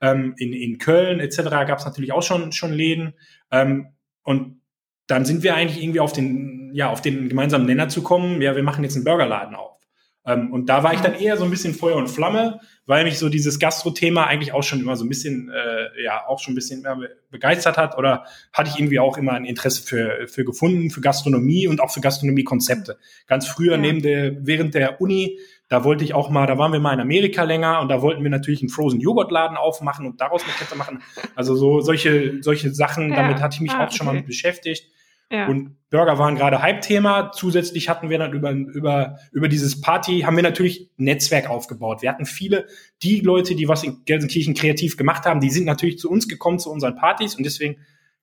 [0.00, 1.42] ähm, in, in Köln etc.
[1.44, 3.14] gab es natürlich auch schon, schon Läden.
[3.50, 3.88] Ähm,
[4.22, 4.60] und
[5.06, 8.56] dann sind wir eigentlich irgendwie auf den, ja, auf den gemeinsamen Nenner zu kommen, ja,
[8.56, 9.83] wir machen jetzt einen Burgerladen auf.
[10.26, 13.18] Ähm, und da war ich dann eher so ein bisschen Feuer und Flamme, weil mich
[13.18, 16.54] so dieses Gastro-Thema eigentlich auch schon immer so ein bisschen, äh, ja, auch schon ein
[16.54, 16.98] bisschen mehr
[17.30, 21.68] begeistert hat oder hatte ich irgendwie auch immer ein Interesse für, für gefunden, für Gastronomie
[21.68, 22.98] und auch für Gastronomiekonzepte.
[23.26, 26.80] Ganz früher neben der, während der Uni, da wollte ich auch mal, da waren wir
[26.80, 30.20] mal in Amerika länger und da wollten wir natürlich einen Frozen Joghurt Laden aufmachen und
[30.20, 31.02] daraus eine Kette machen.
[31.34, 33.16] Also so solche, solche Sachen, ja.
[33.16, 34.93] damit hatte ich mich ah, auch schon mal mit beschäftigt.
[35.34, 35.48] Ja.
[35.48, 37.30] Und Burger waren gerade Hype-Thema.
[37.32, 42.02] Zusätzlich hatten wir dann über, über, über dieses Party, haben wir natürlich Netzwerk aufgebaut.
[42.02, 42.66] Wir hatten viele,
[43.02, 46.58] die Leute, die was in Gelsenkirchen kreativ gemacht haben, die sind natürlich zu uns gekommen,
[46.58, 47.36] zu unseren Partys.
[47.36, 47.76] Und deswegen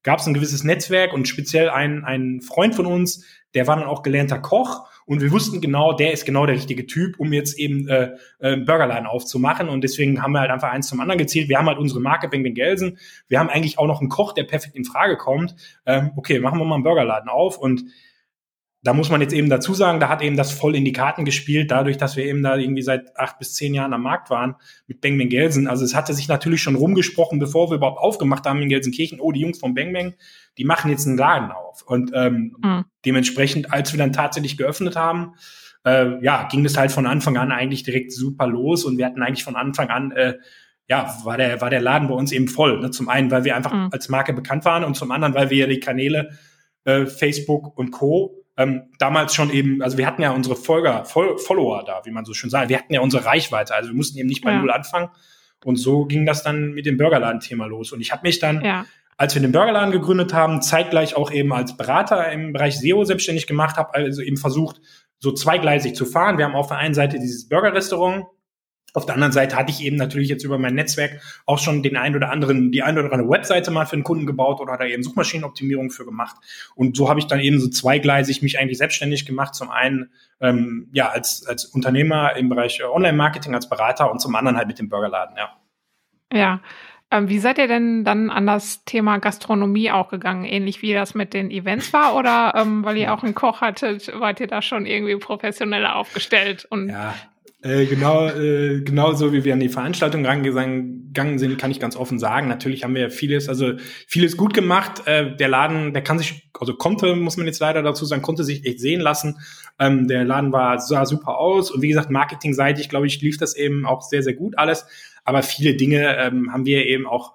[0.04, 3.86] gab es ein gewisses Netzwerk und speziell ein, ein Freund von uns, der war dann
[3.86, 7.58] auch gelernter Koch und wir wussten genau, der ist genau der richtige Typ, um jetzt
[7.58, 9.70] eben äh, äh, Burgerladen aufzumachen.
[9.70, 11.50] Und deswegen haben wir halt einfach eins zum anderen gezählt.
[11.50, 12.98] Wir haben halt unsere Marke Beng Beng Gelsen.
[13.28, 15.56] Wir haben eigentlich auch noch einen Koch, der perfekt in Frage kommt.
[15.86, 17.84] Ähm, okay, machen wir mal einen Burgerladen auf und
[18.84, 21.24] da muss man jetzt eben dazu sagen, da hat eben das voll in die Karten
[21.24, 24.56] gespielt, dadurch, dass wir eben da irgendwie seit acht bis zehn Jahren am Markt waren
[24.88, 25.68] mit Bang Bang Gelsen.
[25.68, 29.32] Also es hatte sich natürlich schon rumgesprochen, bevor wir überhaupt aufgemacht haben in Gelsenkirchen, oh,
[29.32, 30.16] die Jungs von Bang Bang,
[30.58, 31.84] die machen jetzt einen Laden auf.
[31.84, 32.86] Und ähm, mhm.
[33.06, 35.36] dementsprechend, als wir dann tatsächlich geöffnet haben,
[35.86, 39.22] äh, ja, ging es halt von Anfang an eigentlich direkt super los und wir hatten
[39.22, 40.34] eigentlich von Anfang an äh,
[40.88, 42.82] ja, war der, war der Laden bei uns eben voll.
[42.82, 42.92] Ne?
[42.92, 43.90] Zum einen, weil wir einfach mhm.
[43.92, 46.32] als Marke bekannt waren und zum anderen, weil wir ja die Kanäle
[46.84, 51.38] äh, Facebook und Co ähm, damals schon eben, also wir hatten ja unsere Folger, Fol
[51.38, 52.70] Follower da, wie man so schön sagt.
[52.70, 54.60] Wir hatten ja unsere Reichweite, also wir mussten eben nicht bei ja.
[54.60, 55.10] Null anfangen.
[55.64, 57.92] Und so ging das dann mit dem Burgerladen-Thema los.
[57.92, 58.86] Und ich habe mich dann, ja.
[59.18, 63.48] als wir den Burgerladen gegründet haben, zeitgleich auch eben als Berater im Bereich SEO selbstständig
[63.48, 64.82] gemacht, habe also eben versucht,
[65.20, 66.38] so zweigleisig zu fahren.
[66.38, 68.26] Wir haben auf der einen Seite dieses Burgerrestaurant,
[68.94, 71.96] auf der anderen Seite hatte ich eben natürlich jetzt über mein Netzwerk auch schon den
[71.96, 74.86] ein oder anderen, die ein oder andere Webseite mal für einen Kunden gebaut oder da
[74.86, 76.36] eben Suchmaschinenoptimierung für gemacht.
[76.76, 79.56] Und so habe ich dann eben so zweigleisig mich eigentlich selbstständig gemacht.
[79.56, 84.58] Zum einen ähm, ja als, als Unternehmer im Bereich Online-Marketing, als Berater und zum anderen
[84.58, 85.50] halt mit dem Burgerladen, ja.
[86.34, 86.62] Ja.
[87.12, 90.46] Ähm, wie seid ihr denn dann an das Thema Gastronomie auch gegangen?
[90.46, 92.16] Ähnlich wie das mit den Events war?
[92.16, 96.66] Oder ähm, weil ihr auch einen Koch hattet, wart ihr da schon irgendwie professioneller aufgestellt?
[96.70, 97.14] Und ja,
[97.64, 101.96] äh, genau, äh, genau so wie wir an die Veranstaltung rangegangen sind, kann ich ganz
[101.96, 102.48] offen sagen.
[102.48, 103.74] Natürlich haben wir vieles, also
[104.08, 105.06] vieles gut gemacht.
[105.06, 108.44] Äh, der Laden, der kann sich, also konnte, muss man jetzt leider dazu sagen, konnte
[108.44, 109.38] sich echt sehen lassen.
[109.78, 113.56] Ähm, der Laden war sah super aus und wie gesagt, marketingseitig, glaube ich, lief das
[113.56, 114.88] eben auch sehr, sehr gut alles.
[115.24, 117.34] Aber viele Dinge ähm, haben wir eben auch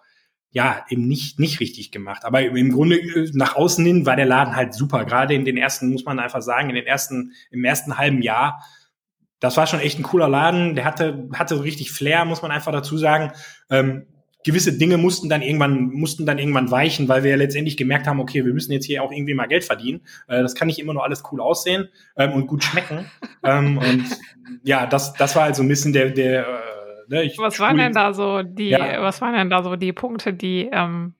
[0.50, 2.24] ja, eben nicht, nicht richtig gemacht.
[2.24, 5.04] Aber im Grunde äh, nach außen hin war der Laden halt super.
[5.04, 8.64] Gerade in den ersten, muss man einfach sagen, in den ersten, im ersten halben Jahr
[9.40, 10.74] das war schon echt ein cooler Laden.
[10.74, 13.32] Der hatte, hatte richtig Flair, muss man einfach dazu sagen.
[13.70, 14.06] Ähm,
[14.46, 18.20] gewisse Dinge mussten dann irgendwann, mussten dann irgendwann weichen, weil wir ja letztendlich gemerkt haben,
[18.20, 20.02] okay, wir müssen jetzt hier auch irgendwie mal Geld verdienen.
[20.28, 23.10] Äh, das kann nicht immer nur alles cool aussehen ähm, und gut schmecken.
[23.42, 24.04] ähm, und
[24.62, 26.52] ja, das, das war also ein bisschen der, der, äh,
[27.08, 29.02] ne, ich, Was waren denn da so die, ja.
[29.02, 31.14] was waren denn da so die Punkte, die, ähm,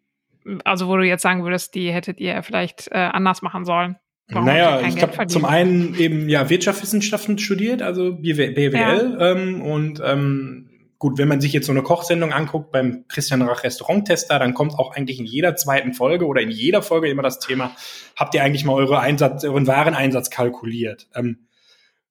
[0.62, 3.96] also wo du jetzt sagen würdest, die hättet ihr vielleicht äh, anders machen sollen?
[4.28, 9.30] Warum naja, ich habe zum einen eben ja Wirtschaftswissenschaften studiert, also BWL, ja.
[9.30, 13.62] ähm, und ähm, gut, wenn man sich jetzt so eine Kochsendung anguckt beim Christian Rach
[13.62, 17.38] Restauranttester, dann kommt auch eigentlich in jeder zweiten Folge oder in jeder Folge immer das
[17.38, 17.76] Thema,
[18.16, 21.08] habt ihr eigentlich mal eure Einsatz, euren Wareneinsatz kalkuliert?
[21.14, 21.46] Ähm,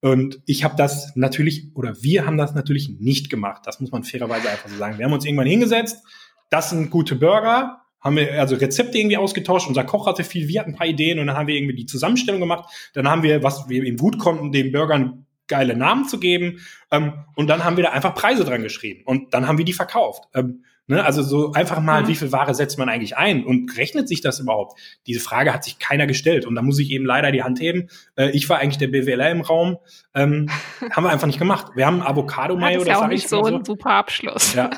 [0.00, 3.62] und ich habe das natürlich, oder wir haben das natürlich nicht gemacht.
[3.64, 4.98] Das muss man fairerweise einfach so sagen.
[4.98, 6.02] Wir haben uns irgendwann hingesetzt,
[6.48, 9.68] das sind gute Burger, haben wir also Rezepte irgendwie ausgetauscht.
[9.68, 11.86] Unser Koch hatte viel, wir hatten ein paar Ideen und dann haben wir irgendwie die
[11.86, 12.70] Zusammenstellung gemacht.
[12.94, 16.60] Dann haben wir, was wir ihm gut konnten, den Burgern geile Namen zu geben.
[16.90, 19.72] Ähm, und dann haben wir da einfach Preise dran geschrieben und dann haben wir die
[19.72, 20.24] verkauft.
[20.34, 21.04] Ähm, Ne?
[21.04, 22.08] Also so einfach mal, mhm.
[22.08, 24.78] wie viel Ware setzt man eigentlich ein und rechnet sich das überhaupt?
[25.06, 27.88] Diese Frage hat sich keiner gestellt und da muss ich eben leider die Hand heben.
[28.14, 29.78] Äh, ich war eigentlich der BWLer im Raum,
[30.14, 30.48] ähm,
[30.92, 31.72] haben wir einfach nicht gemacht.
[31.74, 34.54] Wir haben Avocado Mayo, das ja auch nicht so ein super Abschluss.
[34.54, 34.70] Ja,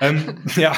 [0.00, 0.74] ähm, ja.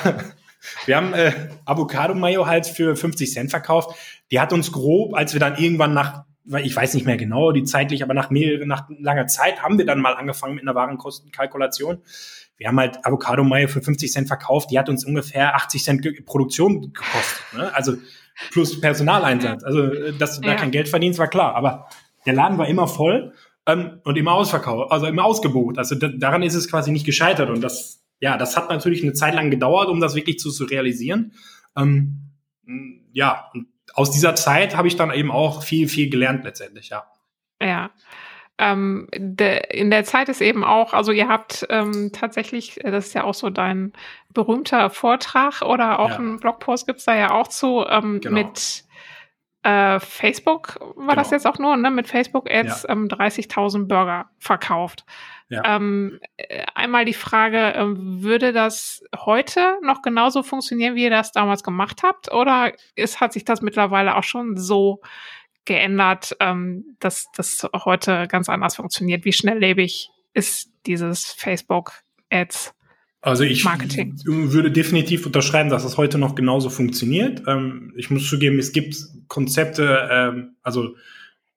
[0.87, 1.33] Wir haben äh,
[1.65, 3.97] Avocado Mayo halt für 50 Cent verkauft.
[4.31, 6.25] Die hat uns grob, als wir dann irgendwann nach
[6.63, 9.85] ich weiß nicht mehr genau die zeitlich, aber nach mehrere, nach langer Zeit haben wir
[9.85, 11.99] dann mal angefangen mit einer Warenkostenkalkulation.
[12.57, 16.25] Wir haben halt Avocado Mayo für 50 Cent verkauft, die hat uns ungefähr 80 Cent
[16.25, 17.45] Produktion gekostet.
[17.55, 17.75] Ne?
[17.75, 17.97] Also
[18.51, 19.63] plus Personaleinsatz.
[19.63, 20.55] Also äh, dass du ja.
[20.55, 21.55] da kein Geld verdienst, war klar.
[21.55, 21.89] Aber
[22.27, 23.33] der Laden war immer voll
[23.67, 25.79] ähm, und immer ausverkauft, also immer ausgebucht.
[25.79, 27.51] Also daran ist es quasi nicht gescheitert.
[27.51, 30.65] Und das, ja, das hat natürlich eine Zeit lang gedauert, um das wirklich zu, zu
[30.65, 31.33] realisieren.
[31.77, 32.33] Ähm,
[33.13, 37.05] ja, und aus dieser Zeit habe ich dann eben auch viel, viel gelernt letztendlich, ja.
[37.61, 37.91] Ja.
[38.61, 43.07] Ähm, de, in der Zeit ist eben auch, also ihr habt ähm, tatsächlich, äh, das
[43.09, 43.93] ist ja auch so dein
[44.35, 46.19] berühmter Vortrag oder auch ja.
[46.19, 48.35] ein Blogpost gibt's da ja auch zu, ähm, genau.
[48.35, 48.85] mit
[49.63, 51.15] äh, Facebook war genau.
[51.15, 51.91] das jetzt auch nur, ne?
[51.91, 52.91] Mit Facebook Ads ja.
[52.91, 55.05] ähm, 30.000 Burger verkauft.
[55.51, 55.77] Ja.
[55.77, 61.33] Ähm, äh, einmal die Frage, ähm, würde das heute noch genauso funktionieren, wie ihr das
[61.33, 62.33] damals gemacht habt?
[62.33, 65.01] Oder ist, hat sich das mittlerweile auch schon so
[65.65, 69.25] geändert, ähm, dass das heute ganz anders funktioniert?
[69.25, 71.93] Wie schnelllebig ist dieses Facebook
[72.31, 72.75] Ads?
[73.21, 74.15] Also ich Marketing.
[74.25, 77.43] würde definitiv unterschreiben, dass es heute noch genauso funktioniert.
[77.47, 80.95] Ähm, ich muss zugeben, es gibt Konzepte, ähm, also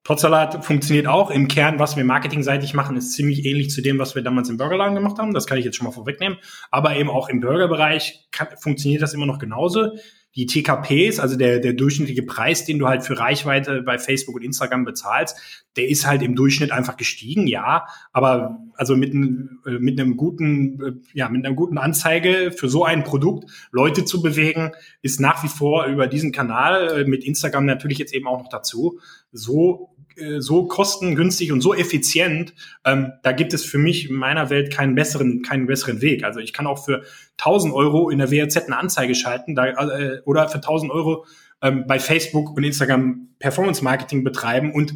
[0.04, 1.30] Potsalat funktioniert auch.
[1.30, 4.58] Im Kern, was wir marketingseitig machen, ist ziemlich ähnlich zu dem, was wir damals im
[4.58, 5.34] Burgerladen gemacht haben.
[5.34, 6.40] Das kann ich jetzt schon mal vorwegnehmen.
[6.72, 8.28] Aber eben auch im Burgerbereich
[8.60, 9.92] funktioniert das immer noch genauso.
[10.36, 14.44] Die TKPs, also der, der durchschnittliche Preis, den du halt für Reichweite bei Facebook und
[14.44, 15.38] Instagram bezahlst,
[15.76, 17.86] der ist halt im Durchschnitt einfach gestiegen, ja.
[18.12, 22.86] Aber also mit, äh, mit einem guten, äh, ja, mit einer guten Anzeige für so
[22.86, 27.66] ein Produkt Leute zu bewegen, ist nach wie vor über diesen Kanal, äh, mit Instagram
[27.66, 29.00] natürlich jetzt eben auch noch dazu,
[29.32, 29.96] so
[30.40, 32.54] so kostengünstig und so effizient,
[32.86, 36.24] ähm, da gibt es für mich in meiner Welt keinen besseren, keinen besseren Weg.
[36.24, 37.04] Also ich kann auch für
[37.38, 41.26] 1000 Euro in der WRZ eine Anzeige schalten da, äh, oder für 1000 Euro
[41.62, 44.94] ähm, bei Facebook und Instagram Performance Marketing betreiben und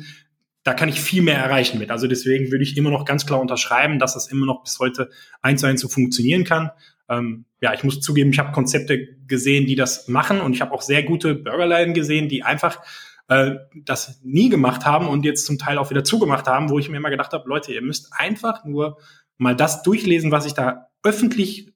[0.63, 1.91] da kann ich viel mehr erreichen mit.
[1.91, 5.12] Also deswegen würde ich immer noch ganz klar unterschreiben, dass das immer noch bis heute
[5.41, 6.71] eins zu eins so funktionieren kann.
[7.08, 10.71] Ähm, ja, ich muss zugeben, ich habe Konzepte gesehen, die das machen und ich habe
[10.71, 12.82] auch sehr gute Burgerläden gesehen, die einfach
[13.28, 16.90] äh, das nie gemacht haben und jetzt zum Teil auch wieder zugemacht haben, wo ich
[16.90, 18.98] mir immer gedacht habe, Leute, ihr müsst einfach nur
[19.38, 21.74] mal das durchlesen, was ich da öffentlich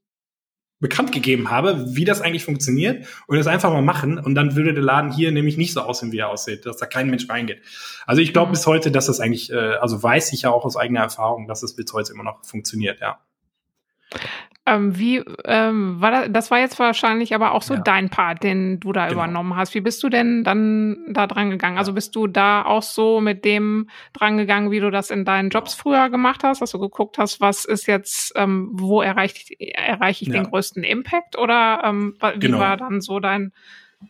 [0.79, 4.73] bekannt gegeben habe, wie das eigentlich funktioniert und das einfach mal machen und dann würde
[4.73, 7.61] der Laden hier nämlich nicht so aussehen, wie er aussieht, dass da kein Mensch reingeht.
[8.05, 8.53] Also ich glaube mhm.
[8.53, 11.63] bis heute, dass das eigentlich, äh, also weiß ich ja auch aus eigener Erfahrung, dass
[11.63, 13.19] es bis heute immer noch funktioniert, ja.
[14.69, 17.81] Ähm, wie ähm, war das, das war jetzt wahrscheinlich aber auch so ja.
[17.81, 19.13] dein Part, den du da genau.
[19.13, 19.73] übernommen hast.
[19.73, 21.77] Wie bist du denn dann da dran gegangen?
[21.77, 25.49] Also bist du da auch so mit dem dran gegangen, wie du das in deinen
[25.49, 29.75] Jobs früher gemacht hast, dass du geguckt hast, was ist jetzt, ähm, wo erreiche ich,
[29.75, 30.35] erreich ich ja.
[30.35, 31.37] den größten Impact?
[31.37, 32.59] Oder ähm, wie genau.
[32.59, 33.53] war dann so dein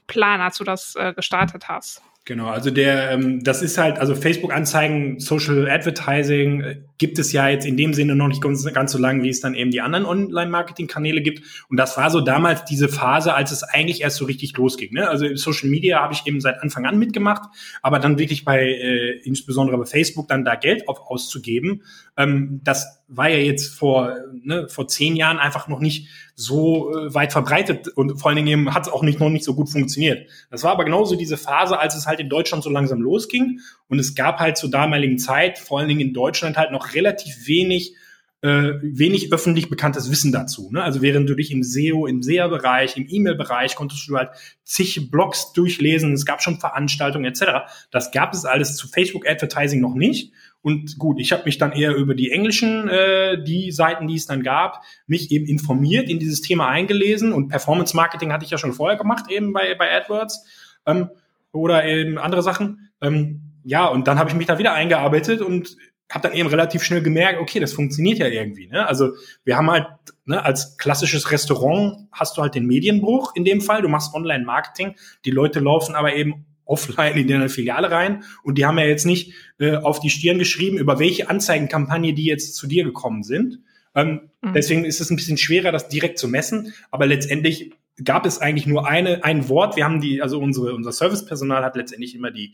[0.08, 2.04] Plan, als du das äh, gestartet hast?
[2.26, 7.48] Genau, also der, ähm, das ist halt, also Facebook-Anzeigen, Social Advertising äh, gibt es ja
[7.48, 9.82] jetzt in dem Sinne noch nicht ganz, ganz so lange, wie es dann eben die
[9.82, 11.42] anderen Online-Marketing-Kanäle gibt.
[11.70, 14.94] Und das war so damals diese Phase, als es eigentlich erst so richtig losging.
[14.94, 15.10] Ne?
[15.10, 17.50] Also Social Media habe ich eben seit Anfang an mitgemacht,
[17.82, 21.84] aber dann wirklich bei, äh, insbesondere bei Facebook, dann da Geld auf auszugeben,
[22.18, 26.08] ähm, das war ja jetzt vor, ne, vor zehn Jahren einfach noch nicht
[26.40, 29.44] so äh, weit verbreitet und vor allen Dingen eben hat es auch nicht noch nicht
[29.44, 30.30] so gut funktioniert.
[30.50, 34.00] Das war aber genauso diese Phase, als es halt in Deutschland so langsam losging und
[34.00, 37.94] es gab halt zur damaligen Zeit, vor allen Dingen in Deutschland halt noch relativ wenig
[38.42, 40.70] äh, wenig öffentlich bekanntes Wissen dazu.
[40.72, 40.82] Ne?
[40.82, 44.30] Also während du dich im SEO, im SEA-Bereich, im E-Mail-Bereich konntest du halt
[44.64, 47.70] zig Blogs durchlesen, es gab schon Veranstaltungen etc.
[47.92, 50.32] Das gab es alles zu Facebook-Advertising noch nicht.
[50.62, 54.26] Und gut, ich habe mich dann eher über die englischen, äh, die Seiten, die es
[54.26, 58.58] dann gab, mich eben informiert, in dieses Thema eingelesen und Performance Marketing hatte ich ja
[58.58, 60.46] schon vorher gemacht, eben bei, bei AdWords
[60.86, 61.10] ähm,
[61.52, 62.90] oder eben andere Sachen.
[63.02, 65.76] Ähm, ja, und dann habe ich mich da wieder eingearbeitet und
[66.10, 68.68] habe dann eben relativ schnell gemerkt, okay, das funktioniert ja irgendwie.
[68.68, 68.88] Ne?
[68.88, 69.88] Also wir haben halt
[70.26, 73.82] ne, als klassisches Restaurant hast du halt den Medienbruch in dem Fall.
[73.82, 74.96] Du machst Online-Marketing,
[75.26, 79.06] die Leute laufen aber eben offline in deine Filiale rein und die haben ja jetzt
[79.06, 83.60] nicht äh, auf die Stirn geschrieben, über welche Anzeigenkampagne die jetzt zu dir gekommen sind.
[83.96, 84.54] Ähm, mhm.
[84.54, 87.72] Deswegen ist es ein bisschen schwerer, das direkt zu messen, aber letztendlich
[88.04, 89.76] gab es eigentlich nur eine, ein Wort.
[89.76, 92.54] Wir haben die, also unsere, unser Servicepersonal hat letztendlich immer die,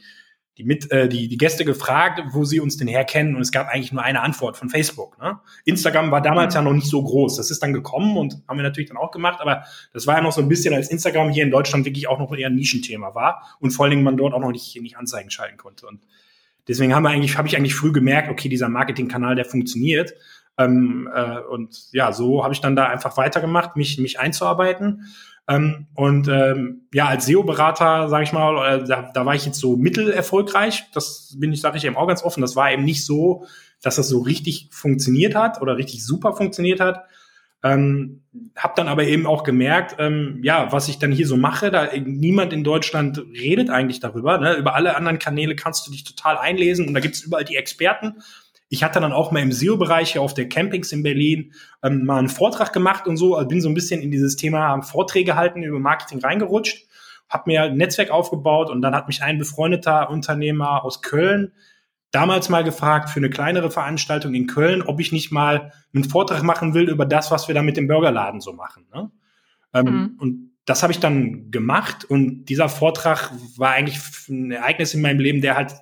[0.57, 3.67] die, mit, äh, die, die Gäste gefragt, wo sie uns denn herkennen und es gab
[3.67, 5.19] eigentlich nur eine Antwort von Facebook.
[5.19, 5.39] Ne?
[5.65, 6.59] Instagram war damals mhm.
[6.59, 7.35] ja noch nicht so groß.
[7.35, 10.21] Das ist dann gekommen und haben wir natürlich dann auch gemacht, aber das war ja
[10.21, 13.13] noch so ein bisschen, als Instagram hier in Deutschland wirklich auch noch eher ein Nischenthema
[13.15, 15.87] war und vor allen Dingen man dort auch noch nicht, nicht Anzeigen schalten konnte.
[15.87, 15.99] Und
[16.67, 20.13] deswegen haben wir eigentlich, habe ich eigentlich früh gemerkt, okay, dieser Marketingkanal, der funktioniert.
[20.57, 25.05] Ähm, äh, und ja, so habe ich dann da einfach weitergemacht, mich, mich einzuarbeiten.
[25.47, 29.75] Ähm, und ähm, ja, als SEO-Berater, sage ich mal, da, da war ich jetzt so
[29.75, 30.85] mittelerfolgreich.
[30.93, 32.41] Das bin ich, sage ich eben auch ganz offen.
[32.41, 33.45] Das war eben nicht so,
[33.81, 37.03] dass das so richtig funktioniert hat oder richtig super funktioniert hat.
[37.63, 38.21] Ähm,
[38.55, 41.89] hab dann aber eben auch gemerkt, ähm, ja, was ich dann hier so mache, da
[41.95, 44.37] niemand in Deutschland redet eigentlich darüber.
[44.37, 44.55] Ne?
[44.55, 48.21] Über alle anderen Kanäle kannst du dich total einlesen und da gibt's überall die Experten.
[48.69, 51.53] Ich hatte dann auch mal im SEO-Bereich auf der Campings in Berlin
[51.83, 54.81] ähm, mal einen Vortrag gemacht und so, also bin so ein bisschen in dieses Thema
[54.81, 56.87] Vorträge halten über Marketing reingerutscht,
[57.29, 61.51] habe mir ein Netzwerk aufgebaut und dann hat mich ein befreundeter Unternehmer aus Köln
[62.15, 66.43] damals mal gefragt für eine kleinere Veranstaltung in Köln, ob ich nicht mal einen Vortrag
[66.43, 68.87] machen will über das, was wir da mit dem Burgerladen so machen.
[68.93, 69.11] Ne?
[69.73, 70.15] Ähm, mhm.
[70.19, 73.99] Und das habe ich dann gemacht und dieser Vortrag war eigentlich
[74.29, 75.73] ein Ereignis in meinem Leben, der halt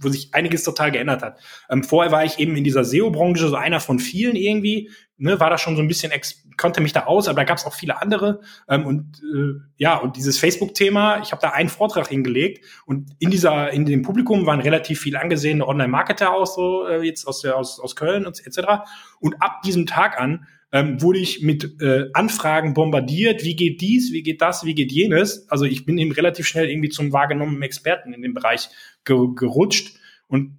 [0.00, 1.40] wo sich einiges total geändert hat.
[1.70, 5.50] Ähm, vorher war ich eben in dieser SEO-Branche so einer von vielen irgendwie, ne, war
[5.50, 7.72] da schon so ein bisschen, ex konnte mich da aus, aber da gab es auch
[7.72, 8.40] viele andere.
[8.68, 13.30] Ähm, und äh, ja, und dieses Facebook-Thema, ich habe da einen Vortrag hingelegt und in
[13.30, 17.56] dieser, in dem Publikum waren relativ viel angesehene Online-Marketer auch so, äh, jetzt aus, der,
[17.56, 18.82] aus, aus Köln und etc.
[19.20, 24.12] Und ab diesem Tag an ähm, wurde ich mit äh, Anfragen bombardiert, wie geht dies,
[24.12, 25.48] wie geht das, wie geht jenes.
[25.48, 28.68] Also ich bin eben relativ schnell irgendwie zum wahrgenommenen Experten in dem Bereich
[29.08, 29.96] gerutscht
[30.28, 30.58] und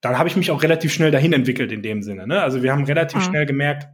[0.00, 2.26] dann habe ich mich auch relativ schnell dahin entwickelt in dem Sinne.
[2.26, 2.42] Ne?
[2.42, 3.24] Also wir haben relativ mhm.
[3.24, 3.88] schnell gemerkt,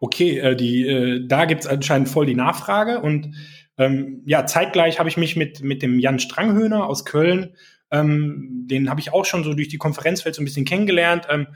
[0.00, 3.34] okay, äh, die, äh, da gibt's anscheinend voll die Nachfrage und
[3.76, 7.54] ähm, ja, zeitgleich habe ich mich mit, mit dem Jan Stranghöhner aus Köln,
[7.90, 11.26] ähm, den habe ich auch schon so durch die Konferenzwelt so ein bisschen kennengelernt.
[11.30, 11.48] Ähm,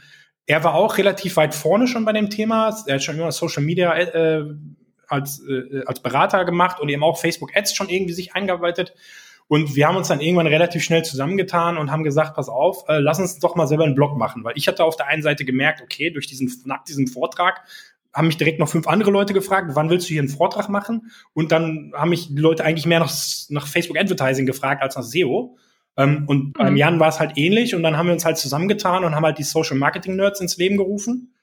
[0.46, 2.74] er war auch relativ weit vorne schon bei dem Thema.
[2.86, 4.44] Er hat schon immer Social Media äh,
[5.06, 8.94] als, äh, als Berater gemacht und eben auch Facebook Ads schon irgendwie sich eingearbeitet.
[9.48, 12.98] Und wir haben uns dann irgendwann relativ schnell zusammengetan und haben gesagt, pass auf, äh,
[12.98, 14.44] lass uns doch mal selber einen Blog machen.
[14.44, 17.62] Weil ich hatte auf der einen Seite gemerkt, okay, durch diesen, nach diesem Vortrag
[18.12, 21.10] haben mich direkt noch fünf andere Leute gefragt, wann willst du hier einen Vortrag machen?
[21.32, 23.12] Und dann haben mich die Leute eigentlich mehr nach,
[23.48, 25.56] nach Facebook Advertising gefragt als nach SEO.
[25.96, 26.52] Ähm, und mhm.
[26.52, 29.24] beim Jan war es halt ähnlich und dann haben wir uns halt zusammengetan und haben
[29.24, 31.34] halt die Social Marketing Nerds ins Leben gerufen.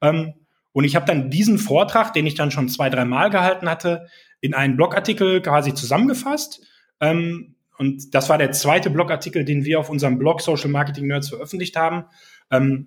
[0.00, 0.34] Ähm,
[0.72, 4.06] und ich habe dann diesen Vortrag, den ich dann schon zwei, drei Mal gehalten hatte,
[4.40, 6.62] in einen Blogartikel quasi zusammengefasst.
[7.02, 11.28] Ähm, und das war der zweite Blogartikel, den wir auf unserem Blog Social Marketing Nerds
[11.28, 12.04] veröffentlicht haben.
[12.50, 12.86] Ähm,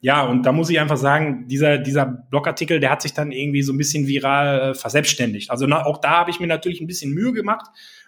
[0.00, 3.62] ja, und da muss ich einfach sagen, dieser, dieser Blogartikel, der hat sich dann irgendwie
[3.62, 5.50] so ein bisschen viral äh, verselbstständigt.
[5.50, 7.66] Also na, auch da habe ich mir natürlich ein bisschen Mühe gemacht,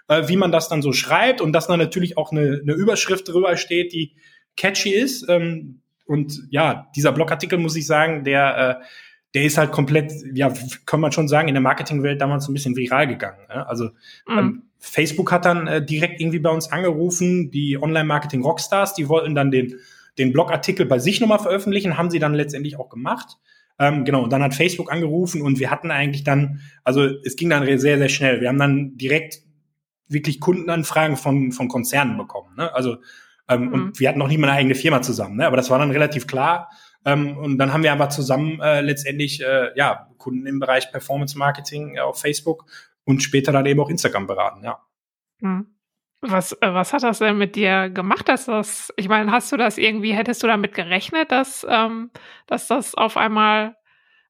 [0.09, 3.29] äh, wie man das dann so schreibt und dass dann natürlich auch eine, eine Überschrift
[3.29, 4.17] drüber steht, die
[4.57, 5.29] catchy ist.
[5.29, 8.85] Ähm, und ja, dieser Blogartikel, muss ich sagen, der, äh,
[9.35, 10.51] der ist halt komplett, ja,
[10.87, 13.47] kann man schon sagen, in der Marketingwelt damals ein bisschen viral gegangen.
[13.51, 13.65] Ja?
[13.65, 13.91] Also
[14.27, 14.39] mhm.
[14.39, 19.53] ähm, Facebook hat dann äh, direkt irgendwie bei uns angerufen, die Online-Marketing-Rockstars, die wollten dann
[19.53, 19.77] den,
[20.19, 23.39] den Blogartikel bei sich nochmal veröffentlichen, haben sie dann letztendlich auch gemacht.
[23.79, 27.49] Ähm, genau, und dann hat Facebook angerufen und wir hatten eigentlich dann, also es ging
[27.49, 28.41] dann sehr, sehr schnell.
[28.41, 29.39] Wir haben dann direkt
[30.09, 32.55] wirklich Kundenanfragen von, von Konzernen bekommen.
[32.57, 32.75] Ne?
[32.75, 32.97] Also
[33.49, 33.73] ähm, mhm.
[33.73, 35.47] und wir hatten noch nie mal eine eigene Firma zusammen, ne?
[35.47, 36.71] aber das war dann relativ klar.
[37.05, 41.39] Ähm, und dann haben wir aber zusammen äh, letztendlich äh, ja Kunden im Bereich Performance
[41.39, 42.67] Marketing äh, auf Facebook
[43.05, 44.81] und später dann eben auch Instagram beraten, ja.
[45.41, 45.67] Mhm.
[46.21, 49.57] Was, äh, was hat das denn mit dir gemacht, dass das, ich meine, hast du
[49.57, 52.11] das irgendwie, hättest du damit gerechnet, dass, ähm,
[52.47, 53.77] dass das auf einmal,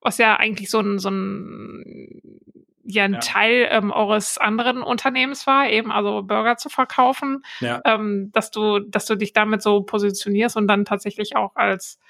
[0.01, 2.41] was ja eigentlich so ein, so ein
[2.85, 3.21] ja ein ja.
[3.21, 7.81] Teil ähm, eures anderen Unternehmens war, eben also Burger zu verkaufen, ja.
[7.85, 12.01] ähm, dass du, dass du dich damit so positionierst und dann tatsächlich auch als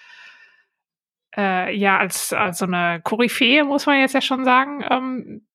[1.36, 5.46] äh, ja als als so eine Koryphäe muss man jetzt ja schon sagen, ähm,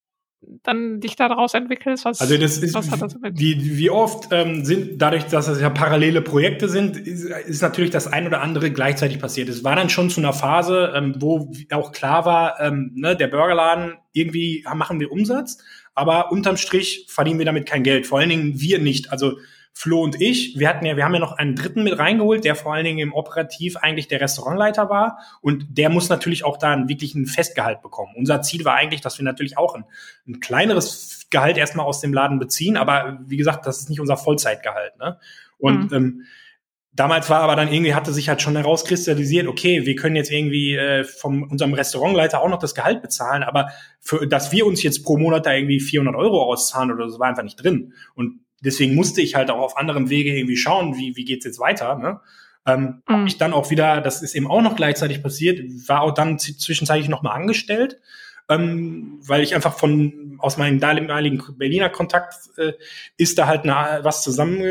[0.41, 2.05] dann dich daraus entwickelst?
[2.05, 3.39] Was, also das ist, was hat das mit?
[3.39, 7.91] Wie, wie oft ähm, sind, dadurch, dass es ja parallele Projekte sind, ist, ist natürlich
[7.91, 9.49] das ein oder andere gleichzeitig passiert.
[9.49, 13.27] Es war dann schon zu einer Phase, ähm, wo auch klar war, ähm, ne, der
[13.27, 15.57] Burgerladen, irgendwie machen wir Umsatz,
[15.95, 18.05] aber unterm Strich verdienen wir damit kein Geld.
[18.05, 19.11] Vor allen Dingen wir nicht.
[19.11, 19.37] Also
[19.79, 22.55] Flo und ich, wir hatten ja, wir haben ja noch einen dritten mit reingeholt, der
[22.55, 25.19] vor allen Dingen im Operativ eigentlich der Restaurantleiter war.
[25.39, 28.13] Und der muss natürlich auch da einen wirklichen Festgehalt bekommen.
[28.17, 29.85] Unser Ziel war eigentlich, dass wir natürlich auch ein,
[30.27, 32.75] ein kleineres Gehalt erstmal aus dem Laden beziehen.
[32.75, 34.97] Aber wie gesagt, das ist nicht unser Vollzeitgehalt.
[34.97, 35.19] Ne?
[35.59, 35.95] Und mhm.
[35.95, 36.23] ähm,
[36.91, 40.73] damals war aber dann irgendwie, hatte sich halt schon herauskristallisiert, okay, wir können jetzt irgendwie
[40.73, 43.69] äh, von unserem Restaurantleiter auch noch das Gehalt bezahlen, aber
[43.99, 47.27] für, dass wir uns jetzt pro Monat da irgendwie 400 Euro auszahlen oder so, war
[47.27, 47.93] einfach nicht drin.
[48.15, 51.59] Und deswegen musste ich halt auch auf anderem Wege irgendwie schauen, wie, wie geht's jetzt
[51.59, 51.95] weiter.
[51.95, 52.19] Ne?
[52.65, 53.13] Ähm, mhm.
[53.13, 56.39] Habe ich dann auch wieder, das ist eben auch noch gleichzeitig passiert, war auch dann
[56.39, 57.99] zwischenzeitlich nochmal angestellt,
[58.49, 62.73] ähm, weil ich einfach von aus meinem damaligen Berliner Kontakt äh,
[63.17, 64.61] ist da halt eine, was zusammen,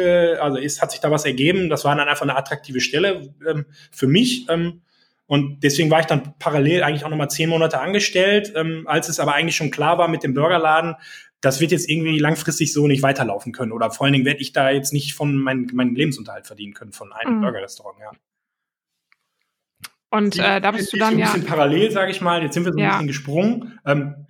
[0.41, 1.69] also ist, hat sich da was ergeben.
[1.69, 4.49] Das war dann einfach eine attraktive Stelle ähm, für mich.
[4.49, 4.83] Ähm,
[5.27, 9.19] und deswegen war ich dann parallel eigentlich auch nochmal zehn Monate angestellt, ähm, als es
[9.19, 10.95] aber eigentlich schon klar war mit dem Burgerladen,
[11.41, 13.73] das wird jetzt irgendwie langfristig so nicht weiterlaufen können.
[13.73, 16.93] Oder vor allen Dingen werde ich da jetzt nicht von meinem mein Lebensunterhalt verdienen können
[16.93, 17.41] von einem mhm.
[17.43, 18.11] Burgerrestaurant, ja.
[20.11, 21.27] Und äh, da bist du dann ein ja.
[21.27, 22.43] Ein bisschen parallel, sage ich mal.
[22.43, 22.93] Jetzt sind wir so ein ja.
[22.93, 23.79] bisschen gesprungen.
[23.85, 24.27] Ähm,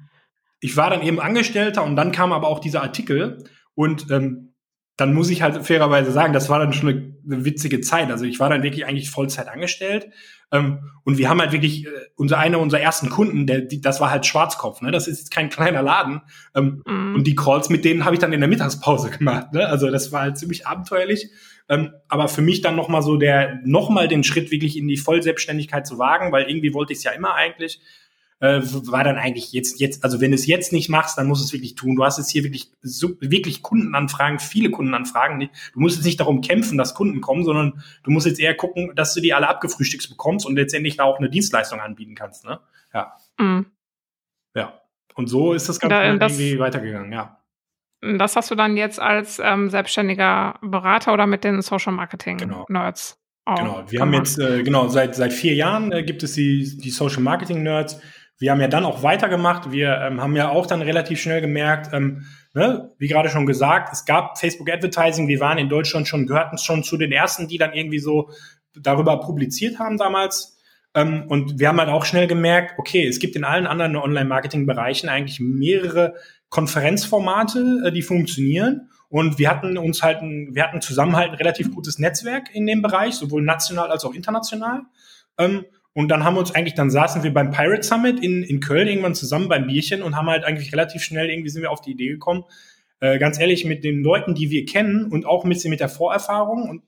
[0.61, 3.45] ich war dann eben Angestellter und dann kam aber auch dieser Artikel
[3.75, 4.55] und ähm,
[4.97, 8.11] dann muss ich halt fairerweise sagen, das war dann schon eine, eine witzige Zeit.
[8.11, 10.09] Also ich war dann wirklich eigentlich Vollzeit angestellt
[10.51, 14.11] und wir haben halt wirklich äh, unser einer unserer ersten Kunden, der, die, das war
[14.11, 14.81] halt Schwarzkopf.
[14.81, 14.91] Ne?
[14.91, 16.23] Das ist jetzt kein kleiner Laden
[16.55, 17.15] ähm, mm.
[17.17, 19.53] und die Calls mit denen habe ich dann in der Mittagspause gemacht.
[19.53, 19.67] Ne?
[19.67, 21.31] Also das war halt ziemlich abenteuerlich.
[21.69, 24.87] Ähm, aber für mich dann noch mal so der noch mal den Schritt wirklich in
[24.87, 27.81] die Vollselbstständigkeit zu wagen, weil irgendwie wollte ich es ja immer eigentlich
[28.41, 31.43] äh, war dann eigentlich jetzt, jetzt, also wenn du es jetzt nicht machst, dann musst
[31.43, 31.97] du es wirklich tun.
[31.97, 35.49] Du hast jetzt hier wirklich, so, wirklich Kundenanfragen, viele Kundenanfragen.
[35.73, 38.93] Du musst jetzt nicht darum kämpfen, dass Kunden kommen, sondern du musst jetzt eher gucken,
[38.95, 42.45] dass du die alle abgefrühstückt bekommst und letztendlich auch eine Dienstleistung anbieten kannst.
[42.45, 42.61] Ne?
[42.93, 43.17] Ja.
[43.39, 43.67] Mhm.
[44.55, 44.81] Ja.
[45.15, 47.41] Und so ist das Ganze da, das, irgendwie weitergegangen, ja.
[48.03, 52.67] Das hast du dann jetzt als ähm, selbstständiger Berater oder mit den Social Marketing genau.
[52.69, 53.57] Nerds genau.
[53.57, 53.91] genau.
[53.91, 57.23] Wir haben jetzt, äh, genau, seit, seit vier Jahren äh, gibt es die, die Social
[57.23, 58.01] Marketing Nerds
[58.39, 59.71] wir haben ja dann auch weitergemacht.
[59.71, 63.93] Wir ähm, haben ja auch dann relativ schnell gemerkt, ähm, ne, wie gerade schon gesagt,
[63.93, 65.29] es gab Facebook Advertising.
[65.29, 68.31] Wir waren in Deutschland schon, gehörten schon zu den ersten, die dann irgendwie so
[68.75, 70.59] darüber publiziert haben damals.
[70.95, 75.09] Ähm, und wir haben halt auch schnell gemerkt, okay, es gibt in allen anderen Online-Marketing-Bereichen
[75.09, 76.15] eigentlich mehrere
[76.51, 78.91] Konferenzformate, äh, die funktionieren.
[79.09, 82.67] Und wir hatten uns halt, ein, wir hatten zusammen halt ein relativ gutes Netzwerk in
[82.67, 84.83] dem Bereich, sowohl national als auch international.
[85.39, 85.65] Ähm,
[85.97, 88.87] und dann haben wir uns eigentlich, dann saßen wir beim Pirate Summit in, in Köln
[88.87, 91.93] irgendwann zusammen beim Bierchen und haben halt eigentlich relativ schnell irgendwie sind wir auf die
[91.93, 92.45] Idee gekommen,
[93.01, 95.89] äh, ganz ehrlich, mit den Leuten, die wir kennen und auch ein bisschen mit der
[95.89, 96.83] Vorerfahrung und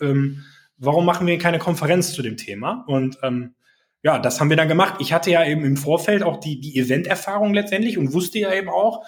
[0.00, 0.44] ähm,
[0.78, 2.84] warum machen wir keine Konferenz zu dem Thema?
[2.86, 3.54] Und ähm,
[4.02, 4.94] ja, das haben wir dann gemacht.
[4.98, 8.70] Ich hatte ja eben im Vorfeld auch die, die Event-Erfahrung letztendlich und wusste ja eben
[8.70, 9.04] auch,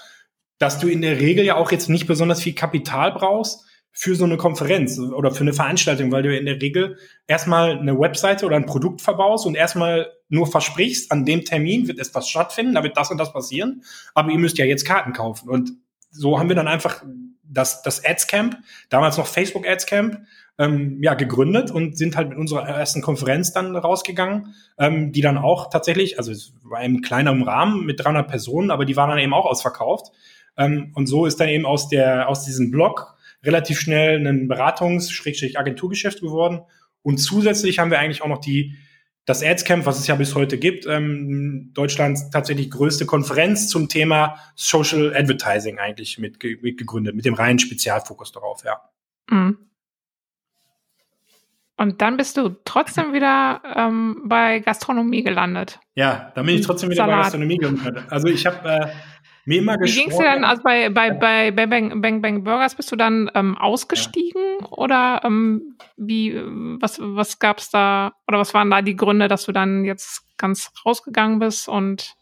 [0.58, 3.64] dass du in der Regel ja auch jetzt nicht besonders viel Kapital brauchst,
[3.98, 7.98] für so eine Konferenz oder für eine Veranstaltung, weil du in der Regel erstmal eine
[7.98, 12.74] Webseite oder ein Produkt verbaust und erstmal nur versprichst, an dem Termin wird etwas stattfinden,
[12.74, 13.82] da wird das und das passieren,
[14.12, 15.48] aber ihr müsst ja jetzt Karten kaufen.
[15.48, 15.72] Und
[16.10, 17.02] so haben wir dann einfach
[17.42, 18.58] das, das Ads Camp,
[18.90, 20.20] damals noch Facebook Ads Camp,
[20.58, 25.38] ähm, ja, gegründet und sind halt mit unserer ersten Konferenz dann rausgegangen, ähm, die dann
[25.38, 29.18] auch tatsächlich, also es war im kleineren Rahmen mit 300 Personen, aber die waren dann
[29.18, 30.12] eben auch ausverkauft.
[30.58, 36.20] Ähm, und so ist dann eben aus der, aus diesem Blog relativ schnell ein Beratungs-Agenturgeschäft
[36.20, 36.62] geworden.
[37.02, 38.76] Und zusätzlich haben wir eigentlich auch noch die,
[39.24, 44.38] das Adscamp, was es ja bis heute gibt, ähm, Deutschlands tatsächlich größte Konferenz zum Thema
[44.54, 48.80] Social Advertising eigentlich mit, mit gegründet, mit dem reinen Spezialfokus darauf, ja.
[49.28, 49.58] Mhm.
[51.78, 55.78] Und dann bist du trotzdem wieder ähm, bei Gastronomie gelandet.
[55.94, 57.16] Ja, dann bin ich trotzdem wieder Salat.
[57.16, 58.04] bei Gastronomie gelandet.
[58.08, 58.86] Also ich habe äh,
[59.46, 62.74] mir immer Wie ging es dir denn, also bei, bei, bei Bang, Bang Bang Burgers
[62.74, 64.68] bist du dann ähm, ausgestiegen ja.
[64.70, 66.34] oder ähm, wie,
[66.80, 70.70] was, was gab's da, oder was waren da die Gründe, dass du dann jetzt ganz
[70.84, 72.16] rausgegangen bist und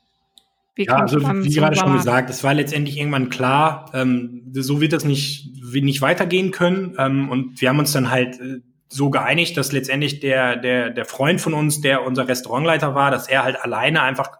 [0.76, 4.92] wie ja, also wie gerade schon gesagt, es war letztendlich irgendwann klar, ähm, so wird
[4.92, 6.96] das nicht, nicht weitergehen können.
[6.98, 8.58] Ähm, und wir haben uns dann halt äh,
[8.88, 13.28] so geeinigt, dass letztendlich der, der, der Freund von uns, der unser Restaurantleiter war, dass
[13.28, 14.30] er halt alleine einfach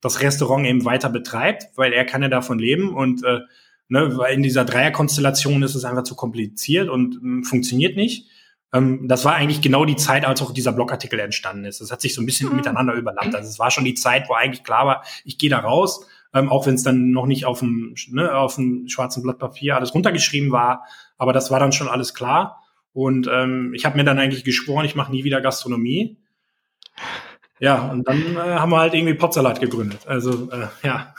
[0.00, 3.40] das Restaurant eben weiter betreibt, weil er kann ja davon leben und äh,
[3.88, 8.28] ne, weil in dieser Dreierkonstellation ist es einfach zu kompliziert und ähm, funktioniert nicht.
[8.72, 11.80] Ähm, das war eigentlich genau die Zeit, als auch dieser Blogartikel entstanden ist.
[11.80, 12.56] Das hat sich so ein bisschen mhm.
[12.56, 13.34] miteinander überlappt.
[13.34, 16.50] Also es war schon die Zeit, wo eigentlich klar war, ich gehe da raus, ähm,
[16.50, 19.94] auch wenn es dann noch nicht auf dem, ne, auf dem schwarzen Blatt Papier alles
[19.94, 20.84] runtergeschrieben war,
[21.16, 22.62] aber das war dann schon alles klar.
[22.92, 26.18] Und ähm, ich habe mir dann eigentlich geschworen, ich mache nie wieder Gastronomie.
[27.60, 30.00] Ja, und dann äh, haben wir halt irgendwie Potsalat gegründet.
[30.06, 31.14] Also, äh, ja.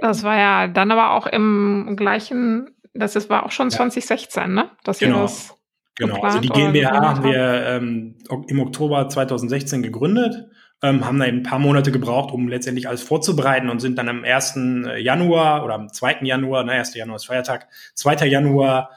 [0.00, 3.76] Das war ja dann aber auch im gleichen, das ist, war auch schon ja.
[3.76, 4.70] 2016, ne?
[4.84, 5.22] Dass genau.
[5.22, 5.54] das
[5.96, 6.20] genau.
[6.22, 8.14] Also die GmbH haben wir ähm,
[8.46, 10.46] im Oktober 2016 gegründet,
[10.82, 14.08] ähm, haben da eben ein paar Monate gebraucht, um letztendlich alles vorzubereiten und sind dann
[14.08, 14.56] am 1.
[14.56, 16.18] Äh, Januar oder am 2.
[16.22, 16.94] Januar, ne, 1.
[16.94, 18.26] Januar ist Feiertag, 2.
[18.26, 18.90] Januar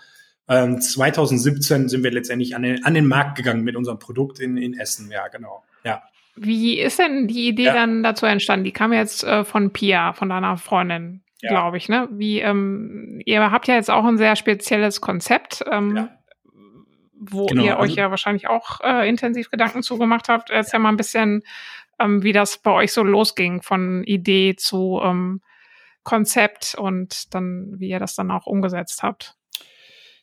[0.48, 4.58] ähm, 2017 sind wir letztendlich an den, an den Markt gegangen mit unserem Produkt in,
[4.58, 5.64] in Essen, ja, genau.
[5.84, 6.04] Ja.
[6.44, 7.74] Wie ist denn die Idee ja.
[7.74, 8.64] dann dazu entstanden?
[8.64, 11.22] Die kam jetzt äh, von Pia, von deiner Freundin.
[11.42, 11.50] ja.
[11.50, 11.88] glaube ich.
[11.88, 12.08] Ne?
[12.12, 15.64] Wie ähm, ihr habt ja jetzt auch ein sehr spezielles Konzept.
[15.70, 16.10] Ähm, ja.
[17.14, 20.50] Wo genau, ihr euch also, ja wahrscheinlich auch äh, intensiv Gedanken zugemacht habt.
[20.50, 21.44] Erzähl mal ein bisschen,
[22.00, 25.42] ähm, wie das bei euch so losging, von Idee zu ähm,
[26.02, 29.36] Konzept und dann, wie ihr das dann auch umgesetzt habt.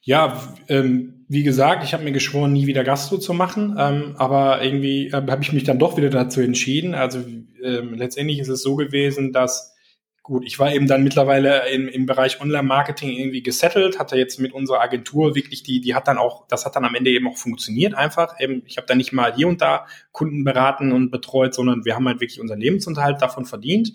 [0.09, 4.65] Ja, ähm, wie gesagt, ich habe mir geschworen, nie wieder Gastro zu machen, ähm, aber
[4.65, 6.95] irgendwie äh, habe ich mich dann doch wieder dazu entschieden.
[6.95, 7.19] Also
[7.63, 9.77] ähm, letztendlich ist es so gewesen, dass
[10.23, 14.55] gut, ich war eben dann mittlerweile im, im Bereich Online-Marketing irgendwie gesettelt, hatte jetzt mit
[14.55, 17.37] unserer Agentur wirklich die, die hat dann auch, das hat dann am Ende eben auch
[17.37, 18.41] funktioniert einfach.
[18.41, 21.95] Eben, ich habe dann nicht mal hier und da Kunden beraten und betreut, sondern wir
[21.95, 23.93] haben halt wirklich unseren Lebensunterhalt davon verdient.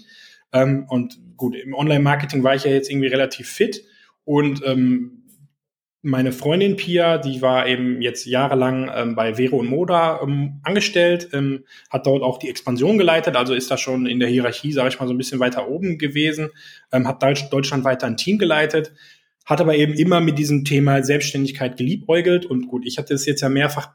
[0.51, 3.83] Ähm, und gut, im Online-Marketing war ich ja jetzt irgendwie relativ fit
[4.25, 5.22] und ähm,
[6.05, 11.29] meine Freundin Pia, die war eben jetzt jahrelang ähm, bei Vero und Moda ähm, angestellt,
[11.31, 14.89] ähm, hat dort auch die Expansion geleitet, also ist da schon in der Hierarchie, sage
[14.89, 16.49] ich mal, so ein bisschen weiter oben gewesen,
[16.91, 18.91] ähm, hat Deutsch, Deutschland weiter ein Team geleitet,
[19.45, 23.39] hat aber eben immer mit diesem Thema Selbstständigkeit geliebäugelt und gut, ich hatte es jetzt
[23.39, 23.93] ja mehrfach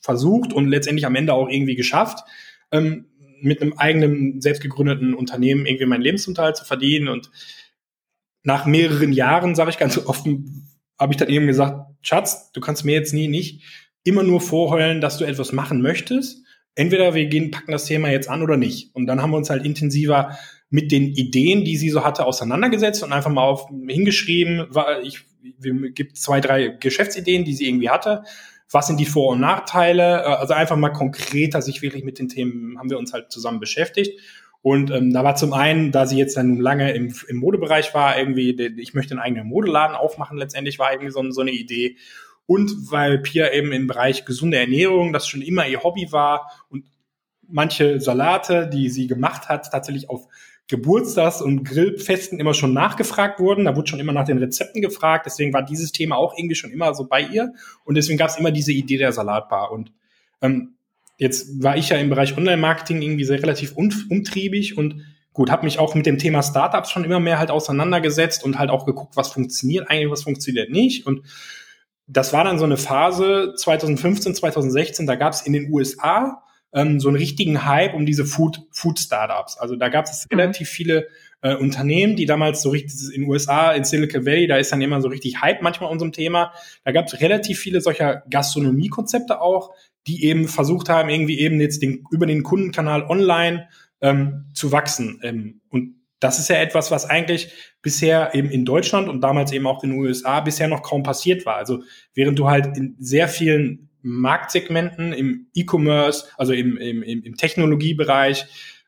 [0.00, 2.18] versucht und letztendlich am Ende auch irgendwie geschafft,
[2.70, 3.06] ähm,
[3.40, 7.30] mit einem eigenen, selbstgegründeten Unternehmen irgendwie meinen Lebensunterhalt zu verdienen und
[8.42, 10.65] nach mehreren Jahren, sage ich ganz offen,
[10.98, 13.62] habe ich dann eben gesagt, Schatz, du kannst mir jetzt nie nicht
[14.04, 16.44] immer nur vorheulen, dass du etwas machen möchtest.
[16.76, 18.94] Entweder wir gehen, packen das Thema jetzt an oder nicht.
[18.94, 20.38] Und dann haben wir uns halt intensiver
[20.70, 25.24] mit den Ideen, die sie so hatte, auseinandergesetzt und einfach mal auf hingeschrieben, war, ich,
[25.58, 28.22] wir gibt zwei, drei Geschäftsideen, die sie irgendwie hatte.
[28.70, 30.24] Was sind die Vor- und Nachteile?
[30.38, 34.20] Also einfach mal konkreter sich wirklich mit den Themen haben wir uns halt zusammen beschäftigt.
[34.66, 38.18] Und ähm, da war zum einen, da sie jetzt dann lange im, im Modebereich war,
[38.18, 41.98] irgendwie, ich möchte einen eigenen Modeladen aufmachen, letztendlich war irgendwie so, so eine Idee.
[42.46, 46.84] Und weil Pia eben im Bereich gesunde Ernährung, das schon immer ihr Hobby war und
[47.46, 50.26] manche Salate, die sie gemacht hat, tatsächlich auf
[50.66, 53.66] Geburtstags- und Grillfesten immer schon nachgefragt wurden.
[53.66, 55.26] Da wurde schon immer nach den Rezepten gefragt.
[55.26, 57.52] Deswegen war dieses Thema auch irgendwie schon immer so bei ihr.
[57.84, 59.70] Und deswegen gab es immer diese Idee der Salatbar.
[59.70, 59.92] Und
[60.42, 60.75] ähm,
[61.16, 65.02] Jetzt war ich ja im Bereich Online-Marketing irgendwie sehr relativ umtriebig und
[65.32, 68.70] gut, habe mich auch mit dem Thema Startups schon immer mehr halt auseinandergesetzt und halt
[68.70, 71.06] auch geguckt, was funktioniert eigentlich, was funktioniert nicht.
[71.06, 71.22] Und
[72.06, 76.42] das war dann so eine Phase 2015, 2016, da gab es in den USA
[76.72, 79.56] ähm, so einen richtigen Hype um diese Food, Food Startups.
[79.56, 80.38] Also da gab es mhm.
[80.38, 81.08] relativ viele
[81.42, 84.82] äh, Unternehmen, die damals so richtig in den USA, in Silicon Valley, da ist dann
[84.82, 86.52] immer so richtig Hype manchmal unserem Thema.
[86.84, 89.74] Da gab es relativ viele solcher Gastronomiekonzepte auch,
[90.06, 93.68] die eben versucht haben, irgendwie eben jetzt den, über den Kundenkanal online
[94.00, 95.20] ähm, zu wachsen.
[95.22, 97.52] Ähm, und das ist ja etwas, was eigentlich
[97.82, 101.44] bisher eben in Deutschland und damals eben auch in den USA bisher noch kaum passiert
[101.44, 101.56] war.
[101.56, 101.82] Also
[102.14, 108.46] während du halt in sehr vielen Marktsegmenten im E-Commerce, also im, im, im Technologiebereich,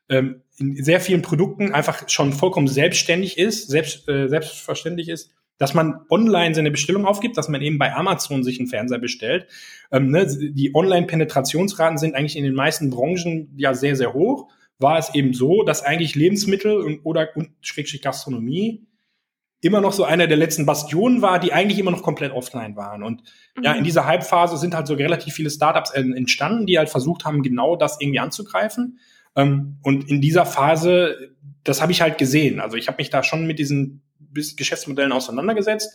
[0.09, 5.73] ähm, in sehr vielen Produkten einfach schon vollkommen selbstständig ist, selbst, äh, selbstverständlich ist, dass
[5.73, 9.45] man online seine Bestellung aufgibt, dass man eben bei Amazon sich einen Fernseher bestellt.
[9.91, 14.49] Ähm, ne, die Online-Penetrationsraten sind eigentlich in den meisten Branchen ja sehr, sehr hoch.
[14.79, 18.87] War es eben so, dass eigentlich Lebensmittel und, oder und Schrägstrich Gastronomie
[19.61, 23.03] immer noch so einer der letzten Bastionen war, die eigentlich immer noch komplett offline waren.
[23.03, 23.23] Und
[23.57, 23.63] mhm.
[23.63, 27.43] ja, in dieser Halbphase sind halt so relativ viele Startups entstanden, die halt versucht haben,
[27.43, 28.99] genau das irgendwie anzugreifen.
[29.35, 31.35] Ähm, und in dieser Phase,
[31.65, 32.61] das habe ich halt gesehen.
[32.61, 34.01] Also ich habe mich da schon mit diesen
[34.33, 35.93] Geschäftsmodellen auseinandergesetzt.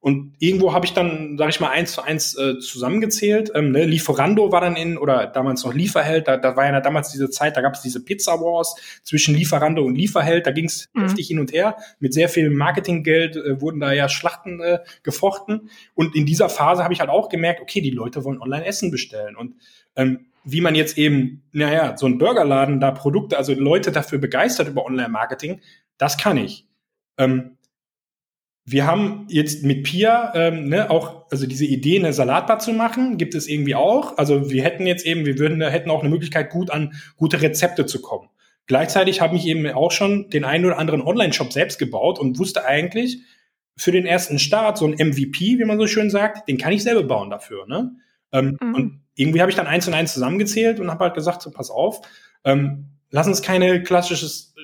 [0.00, 3.50] Und irgendwo habe ich dann, sage ich mal, eins zu eins äh, zusammengezählt.
[3.54, 3.84] Ähm, ne?
[3.86, 7.56] Lieferando war dann in, oder damals noch Lieferheld, da, da war ja damals diese Zeit,
[7.56, 11.02] da gab es diese Pizza Wars zwischen Lieferando und Lieferheld, da ging es mhm.
[11.02, 11.76] heftig hin und her.
[11.98, 15.70] Mit sehr viel Marketinggeld äh, wurden da ja Schlachten äh, gefochten.
[15.94, 18.90] Und in dieser Phase habe ich halt auch gemerkt, okay, die Leute wollen online Essen
[18.90, 19.34] bestellen.
[19.34, 19.56] Und
[19.96, 24.68] ähm, wie man jetzt eben, naja, so ein Burgerladen da Produkte, also Leute dafür begeistert
[24.68, 25.60] über Online-Marketing,
[25.98, 26.68] das kann ich.
[27.18, 27.55] Ähm,
[28.68, 33.16] wir haben jetzt mit Pia ähm, ne, auch, also diese Idee, eine Salatbar zu machen,
[33.16, 34.18] gibt es irgendwie auch.
[34.18, 37.86] Also wir hätten jetzt eben, wir würden, hätten auch eine Möglichkeit, gut an gute Rezepte
[37.86, 38.28] zu kommen.
[38.66, 42.64] Gleichzeitig habe ich eben auch schon den einen oder anderen Online-Shop selbst gebaut und wusste
[42.64, 43.20] eigentlich,
[43.76, 46.82] für den ersten Start, so ein MVP, wie man so schön sagt, den kann ich
[46.82, 47.66] selber bauen dafür.
[47.66, 47.92] Ne?
[48.32, 48.74] Ähm, mhm.
[48.74, 51.70] Und irgendwie habe ich dann eins und eins zusammengezählt und habe halt gesagt, so pass
[51.70, 52.00] auf,
[52.44, 54.54] ähm, lass uns keine klassisches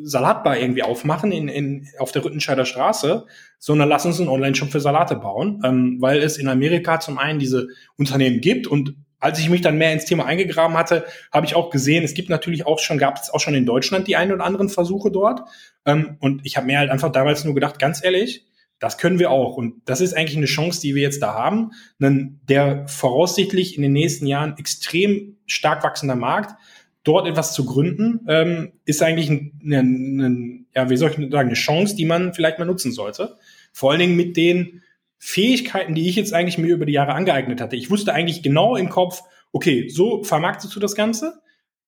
[0.00, 3.26] Salatbar irgendwie aufmachen in, in, auf der Rüttenscheider Straße,
[3.58, 7.38] sondern lass uns einen Online-Shop für Salate bauen, ähm, weil es in Amerika zum einen
[7.38, 11.56] diese Unternehmen gibt und als ich mich dann mehr ins Thema eingegraben hatte, habe ich
[11.56, 14.32] auch gesehen, es gibt natürlich auch schon, gab es auch schon in Deutschland die ein
[14.32, 15.40] oder anderen Versuche dort.
[15.84, 18.46] Ähm, und ich habe mir halt einfach damals nur gedacht, ganz ehrlich,
[18.78, 19.56] das können wir auch.
[19.56, 21.72] Und das ist eigentlich eine Chance, die wir jetzt da haben.
[22.00, 26.54] Denn der voraussichtlich in den nächsten Jahren extrem stark wachsender Markt.
[27.08, 31.48] Dort etwas zu gründen, ähm, ist eigentlich ein, ein, ein, ja, wie soll ich sagen,
[31.48, 33.36] eine Chance, die man vielleicht mal nutzen sollte.
[33.72, 34.82] Vor allen Dingen mit den
[35.18, 37.76] Fähigkeiten, die ich jetzt eigentlich mir über die Jahre angeeignet hatte.
[37.76, 41.40] Ich wusste eigentlich genau im Kopf, okay, so vermarktest du das Ganze,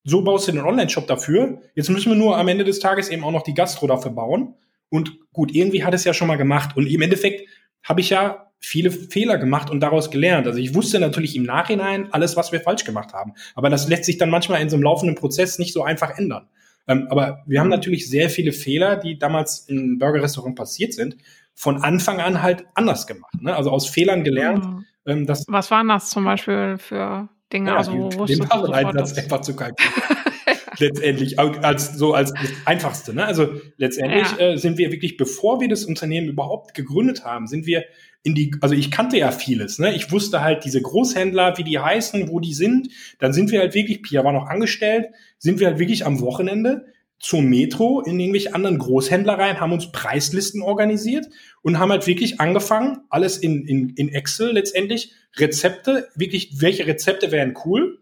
[0.05, 1.61] so baust du den Online-Shop dafür.
[1.75, 4.55] Jetzt müssen wir nur am Ende des Tages eben auch noch die Gastro dafür bauen.
[4.89, 6.77] Und gut, irgendwie hat es ja schon mal gemacht.
[6.77, 7.49] Und im Endeffekt
[7.83, 10.47] habe ich ja viele Fehler gemacht und daraus gelernt.
[10.47, 13.33] Also ich wusste natürlich im Nachhinein alles, was wir falsch gemacht haben.
[13.55, 16.47] Aber das lässt sich dann manchmal in so einem laufenden Prozess nicht so einfach ändern.
[16.87, 17.73] Ähm, aber wir haben mhm.
[17.73, 21.17] natürlich sehr viele Fehler, die damals im Burgerrestaurant passiert sind,
[21.55, 23.35] von Anfang an halt anders gemacht.
[23.41, 23.55] Ne?
[23.55, 24.65] Also aus Fehlern gelernt.
[24.65, 24.85] Mhm.
[25.07, 27.71] Ähm, dass was waren das zum Beispiel für Dinge?
[27.71, 30.03] Ja, also, den, den Wareneinsatz einfach zu kalkulieren.
[30.79, 33.15] letztendlich als so als das Einfachste.
[33.15, 33.25] Ne?
[33.25, 34.53] Also letztendlich ja.
[34.53, 37.85] äh, sind wir wirklich, bevor wir das Unternehmen überhaupt gegründet haben, sind wir
[38.23, 39.95] in die, also ich kannte ja vieles, ne?
[39.95, 42.89] Ich wusste halt diese Großhändler, wie die heißen, wo die sind.
[43.19, 45.07] Dann sind wir halt wirklich, Pia war noch angestellt,
[45.39, 46.85] sind wir halt wirklich am Wochenende
[47.19, 51.29] zur Metro in irgendwelche anderen Großhändler rein, haben uns Preislisten organisiert
[51.63, 57.31] und haben halt wirklich angefangen, alles in, in, in Excel letztendlich, Rezepte, wirklich, welche Rezepte
[57.31, 57.99] wären cool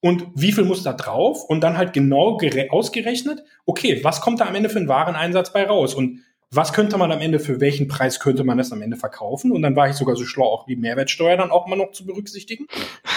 [0.00, 2.38] und wie viel muss da drauf und dann halt genau
[2.68, 6.96] ausgerechnet, okay, was kommt da am Ende für einen Wareneinsatz bei raus und was könnte
[6.96, 9.52] man am Ende, für welchen Preis könnte man das am Ende verkaufen?
[9.52, 12.06] Und dann war ich sogar so schlau, auch die Mehrwertsteuer dann auch mal noch zu
[12.06, 12.66] berücksichtigen.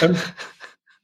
[0.02, 0.16] Ähm,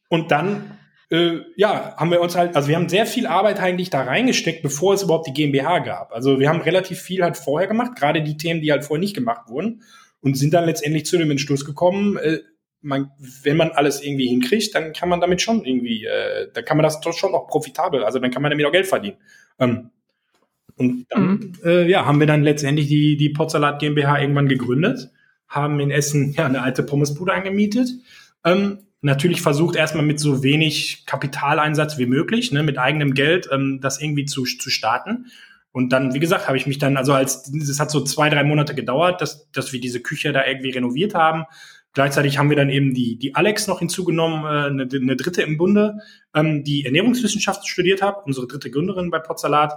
[0.08, 0.78] und dann,
[1.10, 4.62] äh, ja, haben wir uns halt, also wir haben sehr viel Arbeit eigentlich da reingesteckt,
[4.62, 6.12] bevor es überhaupt die GmbH gab.
[6.12, 9.14] Also wir haben relativ viel halt vorher gemacht, gerade die Themen, die halt vorher nicht
[9.14, 9.82] gemacht wurden
[10.20, 12.40] und sind dann letztendlich zu dem Entschluss gekommen, äh,
[12.80, 16.76] man, wenn man alles irgendwie hinkriegt, dann kann man damit schon irgendwie, äh, dann kann
[16.76, 19.16] man das doch schon auch profitabel, also dann kann man damit auch Geld verdienen.
[19.58, 19.90] Ähm,
[20.78, 21.52] und dann, mhm.
[21.64, 25.10] äh, ja, haben wir dann letztendlich die, die Potsalat GmbH irgendwann gegründet,
[25.48, 27.88] haben in Essen ja eine alte Pommesbude angemietet.
[28.44, 33.80] Ähm, natürlich versucht erstmal mit so wenig Kapitaleinsatz wie möglich, ne, mit eigenem Geld, ähm,
[33.80, 35.26] das irgendwie zu, zu starten.
[35.72, 38.42] Und dann, wie gesagt, habe ich mich dann, also als, es hat so zwei, drei
[38.44, 41.44] Monate gedauert, dass, dass wir diese Küche da irgendwie renoviert haben.
[41.92, 45.56] Gleichzeitig haben wir dann eben die, die Alex noch hinzugenommen, äh, eine, eine dritte im
[45.56, 45.98] Bunde,
[46.34, 49.74] ähm, die Ernährungswissenschaft studiert hat, unsere dritte Gründerin bei Potsalat.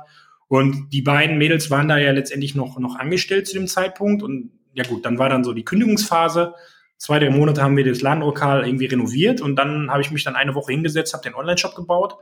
[0.52, 4.22] Und die beiden Mädels waren da ja letztendlich noch, noch angestellt zu dem Zeitpunkt.
[4.22, 6.56] Und ja gut, dann war dann so die Kündigungsphase.
[6.97, 10.36] Zwei, drei Monate haben wir das Ladenlokal irgendwie renoviert und dann habe ich mich dann
[10.36, 12.18] eine Woche hingesetzt, habe den Online-Shop gebaut.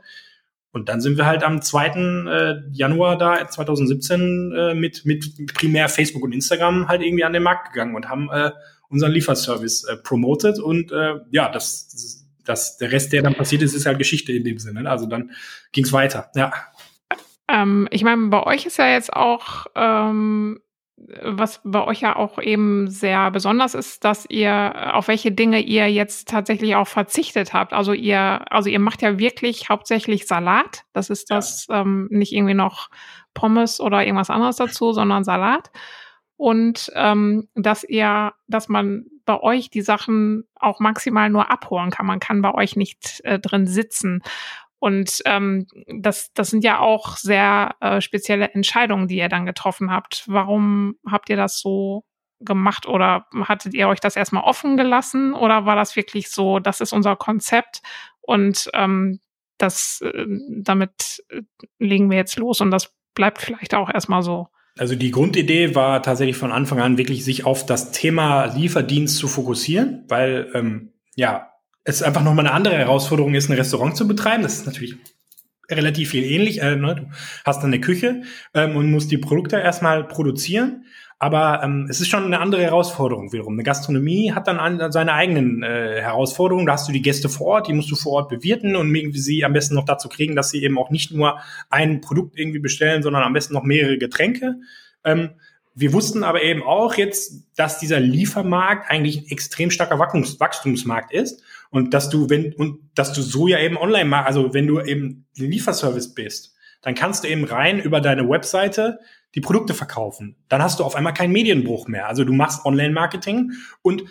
[0.70, 1.86] Und dann sind wir halt am 2.
[1.88, 7.42] Äh, Januar da 2017 äh, mit, mit primär Facebook und Instagram halt irgendwie an den
[7.42, 8.52] Markt gegangen und haben äh,
[8.90, 10.60] unseren Lieferservice äh, promoted.
[10.60, 14.44] Und äh, ja, das, das, der Rest, der dann passiert ist, ist halt Geschichte in
[14.44, 14.88] dem Sinne.
[14.88, 15.32] Also dann
[15.72, 16.30] ging's weiter.
[16.36, 16.52] Ja.
[17.50, 20.60] Ähm, ich meine, bei euch ist ja jetzt auch, ähm,
[21.22, 25.90] was bei euch ja auch eben sehr besonders ist, dass ihr, auf welche Dinge ihr
[25.90, 27.72] jetzt tatsächlich auch verzichtet habt.
[27.72, 30.84] Also ihr, also ihr macht ja wirklich hauptsächlich Salat.
[30.92, 31.80] Das ist das, ja.
[31.80, 32.90] ähm, nicht irgendwie noch
[33.32, 35.70] Pommes oder irgendwas anderes dazu, sondern Salat.
[36.36, 42.06] Und ähm, dass ihr, dass man bei euch die Sachen auch maximal nur abholen kann.
[42.06, 44.22] Man kann bei euch nicht äh, drin sitzen.
[44.80, 49.92] Und ähm, das, das sind ja auch sehr äh, spezielle Entscheidungen, die ihr dann getroffen
[49.92, 50.24] habt.
[50.26, 52.04] Warum habt ihr das so
[52.40, 56.80] gemacht oder hattet ihr euch das erstmal offen gelassen oder war das wirklich so, das
[56.80, 57.82] ist unser Konzept
[58.22, 59.20] und ähm,
[59.58, 61.42] das, äh, damit äh,
[61.78, 64.48] legen wir jetzt los und das bleibt vielleicht auch erstmal so?
[64.78, 69.28] Also die Grundidee war tatsächlich von Anfang an wirklich, sich auf das Thema Lieferdienst zu
[69.28, 71.49] fokussieren, weil ähm, ja,
[71.84, 74.42] es einfach nochmal eine andere Herausforderung ist, ein Restaurant zu betreiben.
[74.42, 74.96] Das ist natürlich
[75.70, 76.60] relativ viel ähnlich.
[76.62, 76.94] Äh, ne?
[76.96, 77.10] Du
[77.44, 78.22] hast dann eine Küche
[78.54, 80.84] ähm, und musst die Produkte erstmal produzieren.
[81.22, 83.52] Aber ähm, es ist schon eine andere Herausforderung wiederum.
[83.52, 86.64] Eine Gastronomie hat dann an, seine eigenen äh, Herausforderungen.
[86.64, 89.18] Da hast du die Gäste vor Ort, die musst du vor Ort bewirten und irgendwie
[89.18, 92.58] sie am besten noch dazu kriegen, dass sie eben auch nicht nur ein Produkt irgendwie
[92.58, 94.56] bestellen, sondern am besten noch mehrere Getränke.
[95.04, 95.30] Ähm,
[95.74, 101.42] wir wussten aber eben auch jetzt, dass dieser Liefermarkt eigentlich ein extrem starker Wachstumsmarkt ist
[101.70, 104.80] und dass du, wenn, und dass du so ja eben online machst, also wenn du
[104.80, 108.98] eben Lieferservice bist, dann kannst du eben rein über deine Webseite
[109.34, 110.36] die Produkte verkaufen.
[110.48, 112.08] Dann hast du auf einmal keinen Medienbruch mehr.
[112.08, 113.52] Also du machst Online-Marketing
[113.82, 114.04] und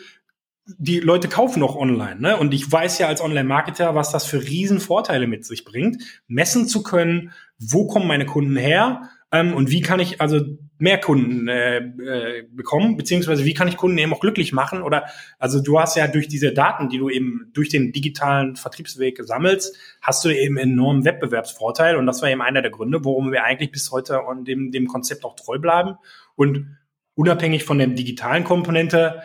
[0.77, 2.21] die Leute kaufen auch online.
[2.21, 2.37] Ne?
[2.37, 6.83] Und ich weiß ja als Online-Marketer, was das für Riesenvorteile mit sich bringt, messen zu
[6.83, 10.41] können, wo kommen meine Kunden her ähm, und wie kann ich also
[10.79, 14.81] mehr Kunden äh, äh, bekommen, beziehungsweise wie kann ich Kunden eben auch glücklich machen?
[14.81, 15.05] Oder
[15.37, 19.77] also du hast ja durch diese Daten, die du eben durch den digitalen Vertriebsweg sammelst,
[20.01, 21.95] hast du eben enormen Wettbewerbsvorteil.
[21.97, 24.87] Und das war eben einer der Gründe, warum wir eigentlich bis heute an dem, dem
[24.87, 25.95] Konzept auch treu bleiben.
[26.35, 26.77] Und
[27.13, 29.21] unabhängig von der digitalen Komponente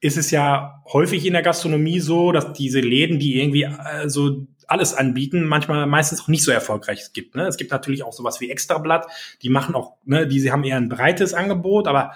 [0.00, 4.46] ist es ja häufig in der Gastronomie so, dass diese Läden, die irgendwie äh, so
[4.68, 7.34] alles anbieten, manchmal meistens auch nicht so erfolgreich gibt.
[7.34, 7.46] Ne?
[7.46, 9.06] Es gibt natürlich auch sowas wie Extrablatt,
[9.42, 12.12] die machen auch, ne, die sie haben eher ein breites Angebot, aber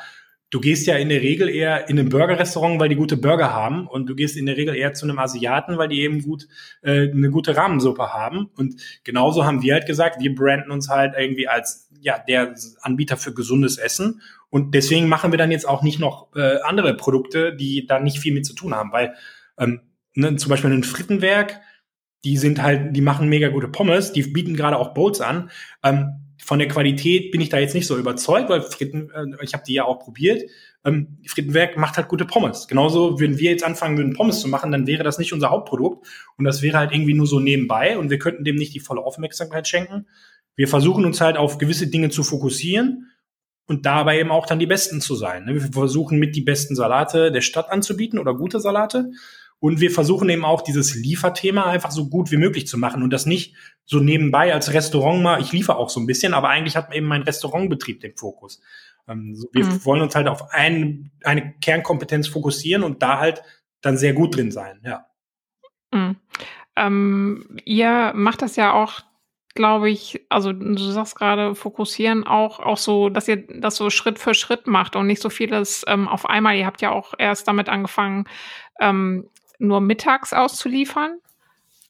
[0.51, 3.87] du gehst ja in der Regel eher in ein Burgerrestaurant, weil die gute Burger haben
[3.87, 6.49] und du gehst in der Regel eher zu einem Asiaten, weil die eben gut
[6.83, 11.15] äh, eine gute Rahmensuppe haben und genauso haben wir halt gesagt, wir branden uns halt
[11.17, 15.83] irgendwie als ja der Anbieter für gesundes Essen und deswegen machen wir dann jetzt auch
[15.83, 19.15] nicht noch äh, andere Produkte, die da nicht viel mit zu tun haben, weil
[19.59, 19.83] ähm,
[20.15, 21.61] ne, zum Beispiel ein Frittenwerk,
[22.25, 25.51] die sind halt, die machen mega gute Pommes, die bieten gerade auch Bowls an.
[25.85, 29.53] Ähm, von der Qualität bin ich da jetzt nicht so überzeugt, weil Fritten, äh, ich
[29.55, 30.43] habe die ja auch probiert.
[30.85, 32.69] Ähm, Frittenwerk macht halt gute Pommes.
[32.69, 36.07] Genauso, wenn wir jetzt anfangen würden, Pommes zu machen, dann wäre das nicht unser Hauptprodukt
[36.37, 39.03] und das wäre halt irgendwie nur so nebenbei und wir könnten dem nicht die volle
[39.03, 40.07] Aufmerksamkeit schenken.
[40.57, 43.11] Wir versuchen uns halt auf gewisse Dinge zu fokussieren
[43.67, 45.45] und dabei eben auch dann die Besten zu sein.
[45.45, 45.55] Ne?
[45.55, 49.11] Wir versuchen mit die besten Salate der Stadt anzubieten oder gute Salate.
[49.61, 53.11] Und wir versuchen eben auch dieses Lieferthema einfach so gut wie möglich zu machen und
[53.11, 56.77] das nicht so nebenbei als Restaurant mal, ich liefere auch so ein bisschen, aber eigentlich
[56.77, 58.61] hat eben mein Restaurantbetrieb den Fokus.
[59.09, 59.85] Ähm, wir mhm.
[59.85, 63.43] wollen uns halt auf ein, eine Kernkompetenz fokussieren und da halt
[63.81, 65.07] dann sehr gut drin sein, ja.
[65.93, 66.17] Mhm.
[66.77, 69.03] Ähm, ihr macht das ja auch
[69.59, 74.21] glaube ich, also du sagst gerade, fokussieren auch, auch so, dass ihr das so Schritt
[74.21, 76.57] für Schritt macht und nicht so vieles ähm, auf einmal.
[76.57, 78.27] Ihr habt ja auch erst damit angefangen,
[78.79, 79.29] ähm,
[79.59, 81.19] nur mittags auszuliefern.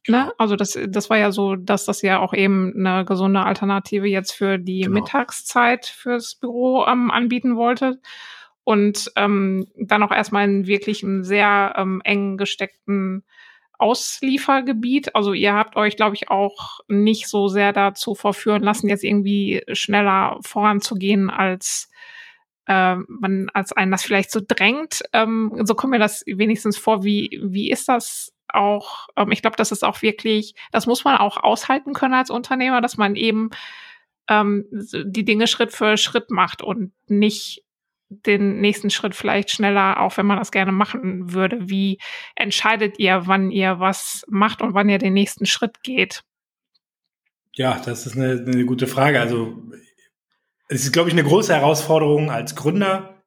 [0.07, 0.33] Ne?
[0.39, 4.33] Also das, das war ja so, dass das ja auch eben eine gesunde Alternative jetzt
[4.33, 5.01] für die genau.
[5.01, 8.01] Mittagszeit fürs Büro ähm, anbieten wollte.
[8.65, 13.25] Und ähm, dann auch erstmal in wirklich einem sehr ähm, eng gesteckten
[13.79, 15.15] Ausliefergebiet.
[15.15, 19.63] Also ihr habt euch, glaube ich, auch nicht so sehr dazu verführen lassen, jetzt irgendwie
[19.73, 21.91] schneller voranzugehen, als
[22.69, 25.03] äh, man, als einen das vielleicht so drängt.
[25.13, 27.03] Ähm, so kommt mir das wenigstens vor.
[27.03, 29.09] Wie, wie ist das auch?
[29.17, 32.81] Ähm, ich glaube, das ist auch wirklich, das muss man auch aushalten können als Unternehmer,
[32.81, 33.51] dass man eben
[34.29, 37.65] ähm, die Dinge Schritt für Schritt macht und nicht
[38.11, 41.69] den nächsten Schritt vielleicht schneller, auch wenn man das gerne machen würde?
[41.69, 41.99] Wie
[42.37, 46.23] entscheidet ihr, wann ihr was macht und wann ihr den nächsten Schritt geht?
[47.55, 49.21] Ja, das ist eine, eine gute Frage.
[49.21, 49.63] Also
[50.69, 53.23] es ist, glaube ich, eine große Herausforderung als Gründer,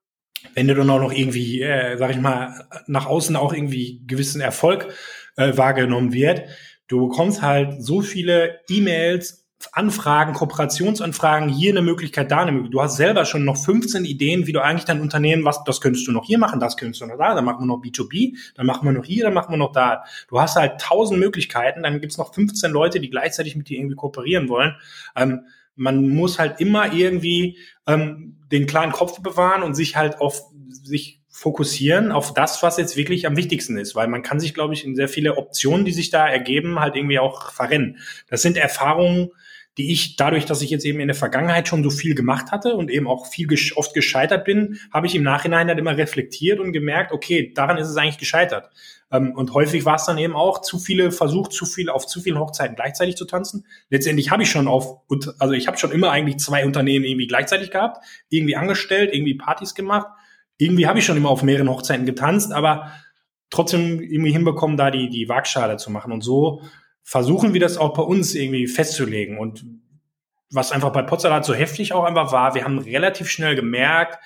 [0.54, 4.42] wenn du dann auch noch irgendwie, äh, sag ich mal, nach außen auch irgendwie gewissen
[4.42, 4.94] Erfolg
[5.38, 6.44] äh, wahrgenommen wird.
[6.88, 9.42] Du bekommst halt so viele E-Mails
[9.74, 12.74] Anfragen, Kooperationsanfragen, hier eine Möglichkeit, da eine Möglichkeit.
[12.74, 16.08] Du hast selber schon noch 15 Ideen, wie du eigentlich dein Unternehmen, was, das könntest
[16.08, 18.66] du noch hier machen, das könntest du noch da, dann machen wir noch B2B, dann
[18.66, 20.04] machen wir noch hier, dann machen wir noch da.
[20.28, 23.96] Du hast halt tausend Möglichkeiten, dann gibt's noch 15 Leute, die gleichzeitig mit dir irgendwie
[23.96, 24.76] kooperieren wollen.
[25.16, 25.42] Ähm,
[25.76, 27.58] man muss halt immer irgendwie
[27.88, 32.98] ähm, den klaren Kopf bewahren und sich halt auf sich fokussieren auf das, was jetzt
[32.98, 35.94] wirklich am wichtigsten ist, weil man kann sich, glaube ich, in sehr viele Optionen, die
[35.94, 37.98] sich da ergeben, halt irgendwie auch verrennen.
[38.28, 39.32] Das sind Erfahrungen,
[39.78, 42.76] die ich dadurch, dass ich jetzt eben in der Vergangenheit schon so viel gemacht hatte
[42.76, 46.60] und eben auch viel gesch oft gescheitert bin, habe ich im Nachhinein halt immer reflektiert
[46.60, 48.70] und gemerkt, okay, daran ist es eigentlich gescheitert.
[49.12, 52.20] Ähm, und häufig war es dann eben auch zu viele versucht, zu viel auf zu
[52.20, 53.66] vielen Hochzeiten gleichzeitig zu tanzen.
[53.90, 55.02] Letztendlich habe ich schon auf,
[55.40, 59.74] also ich habe schon immer eigentlich zwei Unternehmen irgendwie gleichzeitig gehabt, irgendwie angestellt, irgendwie Partys
[59.74, 60.08] gemacht.
[60.58, 62.92] Irgendwie habe ich schon immer auf mehreren Hochzeiten getanzt, aber
[63.50, 66.12] trotzdem irgendwie hinbekommen, da die, die Waagschale zu machen.
[66.12, 66.62] Und so
[67.04, 69.38] versuchen wir das auch bei uns irgendwie festzulegen.
[69.38, 69.66] Und
[70.52, 74.20] was einfach bei Potsalat so heftig auch einfach war, wir haben relativ schnell gemerkt,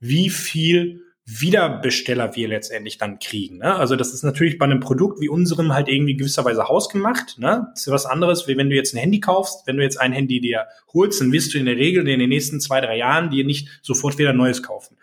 [0.00, 3.58] wie viel Wiederbesteller wir letztendlich dann kriegen.
[3.58, 3.74] Ne?
[3.74, 7.38] Also das ist natürlich bei einem Produkt wie unserem halt irgendwie gewisserweise hausgemacht.
[7.38, 7.68] Ne?
[7.74, 9.66] Das ist was anderes, wie wenn du jetzt ein Handy kaufst.
[9.66, 12.30] Wenn du jetzt ein Handy dir holst, dann wirst du in der Regel in den
[12.30, 14.96] nächsten zwei, drei Jahren dir nicht sofort wieder ein neues kaufen.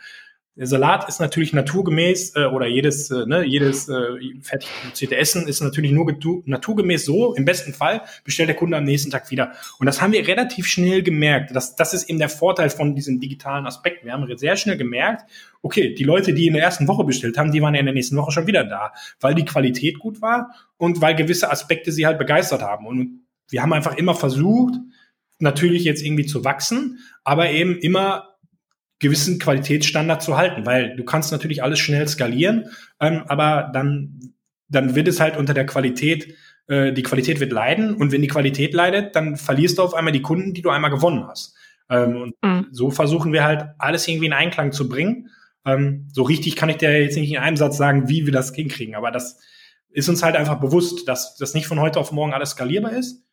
[0.58, 5.50] Der Salat ist natürlich naturgemäß äh, oder jedes, äh, ne, jedes äh, fertig produzierte Essen
[5.50, 6.10] ist natürlich nur
[6.46, 7.34] naturgemäß so.
[7.36, 9.52] Im besten Fall bestellt der Kunde am nächsten Tag wieder.
[9.80, 11.54] Und das haben wir relativ schnell gemerkt.
[11.54, 14.06] Das, das ist eben der Vorteil von diesem digitalen Aspekt.
[14.06, 15.30] Wir haben sehr schnell gemerkt,
[15.62, 17.96] okay, die Leute, die in der ersten Woche bestellt haben, die waren ja in der
[17.96, 22.06] nächsten Woche schon wieder da, weil die Qualität gut war und weil gewisse Aspekte sie
[22.06, 22.88] halt begeistert haben.
[22.88, 24.76] Und wir haben einfach immer versucht,
[25.38, 28.35] natürlich jetzt irgendwie zu wachsen, aber eben immer
[29.00, 32.70] gewissen Qualitätsstandard zu halten, weil du kannst natürlich alles schnell skalieren,
[33.00, 34.34] ähm, aber dann,
[34.70, 36.36] dann wird es halt unter der Qualität,
[36.68, 40.14] äh, die Qualität wird leiden und wenn die Qualität leidet, dann verlierst du auf einmal
[40.14, 41.56] die Kunden, die du einmal gewonnen hast.
[41.90, 42.68] Ähm, und mhm.
[42.72, 45.30] so versuchen wir halt alles irgendwie in Einklang zu bringen.
[45.66, 48.54] Ähm, so richtig kann ich dir jetzt nicht in einem Satz sagen, wie wir das
[48.54, 49.40] hinkriegen, aber das
[49.90, 53.24] ist uns halt einfach bewusst, dass das nicht von heute auf morgen alles skalierbar ist.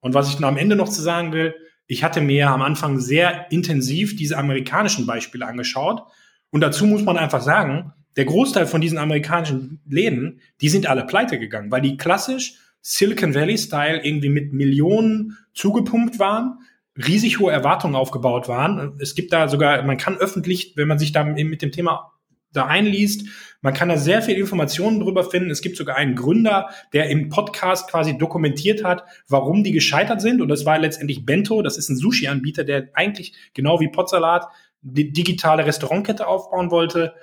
[0.00, 1.54] Und was ich dann am Ende noch zu sagen will,
[1.90, 6.02] ich hatte mir am Anfang sehr intensiv diese amerikanischen Beispiele angeschaut.
[6.50, 11.04] Und dazu muss man einfach sagen, der Großteil von diesen amerikanischen Läden, die sind alle
[11.04, 16.60] pleite gegangen, weil die klassisch Silicon Valley-Style irgendwie mit Millionen zugepumpt waren,
[16.96, 18.96] riesig hohe Erwartungen aufgebaut waren.
[19.00, 22.12] Es gibt da sogar, man kann öffentlich, wenn man sich da mit dem Thema
[22.52, 23.26] da einliest,
[23.62, 25.50] man kann da sehr viel Informationen drüber finden.
[25.50, 30.40] Es gibt sogar einen Gründer, der im Podcast quasi dokumentiert hat, warum die gescheitert sind.
[30.40, 31.60] Und das war letztendlich Bento.
[31.60, 34.46] Das ist ein Sushi-Anbieter, der eigentlich genau wie Potsalat
[34.80, 37.14] die digitale Restaurantkette aufbauen wollte.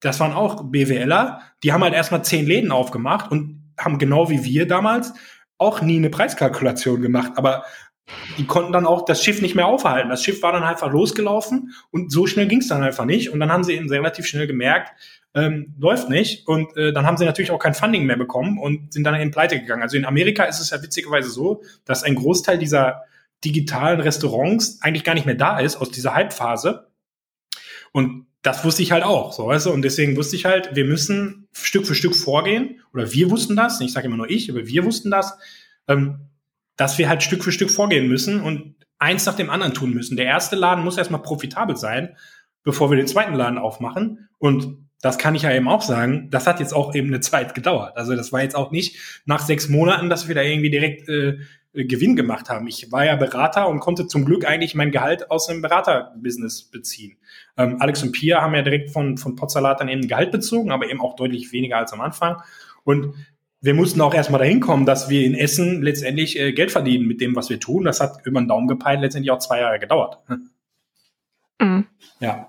[0.00, 1.40] Das waren auch BWLer.
[1.62, 5.12] Die haben halt erstmal zehn Läden aufgemacht und haben genau wie wir damals
[5.58, 7.32] auch nie eine Preiskalkulation gemacht.
[7.36, 7.64] Aber
[8.38, 10.10] die konnten dann auch das Schiff nicht mehr aufhalten.
[10.10, 13.30] Das Schiff war dann einfach losgelaufen und so schnell ging es dann einfach nicht.
[13.30, 14.92] Und dann haben sie eben relativ schnell gemerkt,
[15.34, 16.46] ähm, läuft nicht.
[16.46, 19.30] Und äh, dann haben sie natürlich auch kein Funding mehr bekommen und sind dann in
[19.30, 19.82] Pleite gegangen.
[19.82, 23.02] Also in Amerika ist es ja witzigerweise so, dass ein Großteil dieser
[23.44, 26.88] digitalen Restaurants eigentlich gar nicht mehr da ist aus dieser Halbphase.
[27.92, 29.72] Und das wusste ich halt auch, so weißt du?
[29.72, 32.80] Und deswegen wusste ich halt, wir müssen Stück für Stück vorgehen.
[32.94, 35.36] Oder wir wussten das, ich sage immer nur ich, aber wir wussten das.
[35.88, 36.20] Ähm,
[36.76, 40.16] dass wir halt Stück für Stück vorgehen müssen und eins nach dem anderen tun müssen.
[40.16, 42.16] Der erste Laden muss erstmal profitabel sein,
[42.62, 44.28] bevor wir den zweiten Laden aufmachen.
[44.38, 47.54] Und das kann ich ja eben auch sagen, das hat jetzt auch eben eine Zeit
[47.54, 47.96] gedauert.
[47.96, 51.38] Also das war jetzt auch nicht nach sechs Monaten, dass wir da irgendwie direkt äh,
[51.84, 52.66] Gewinn gemacht haben.
[52.66, 57.18] Ich war ja Berater und konnte zum Glück eigentlich mein Gehalt aus dem Beraterbusiness beziehen.
[57.58, 60.88] Ähm, Alex und Pia haben ja direkt von, von Potsalat dann eben Gehalt bezogen, aber
[60.88, 62.40] eben auch deutlich weniger als am Anfang.
[62.82, 63.14] Und
[63.60, 67.20] wir mussten auch erstmal dahin kommen, dass wir in Essen letztendlich äh, Geld verdienen mit
[67.20, 67.84] dem, was wir tun.
[67.84, 70.18] Das hat über den Daumen gepeilt letztendlich auch zwei Jahre gedauert.
[71.58, 71.86] Mhm.
[72.20, 72.48] Ja.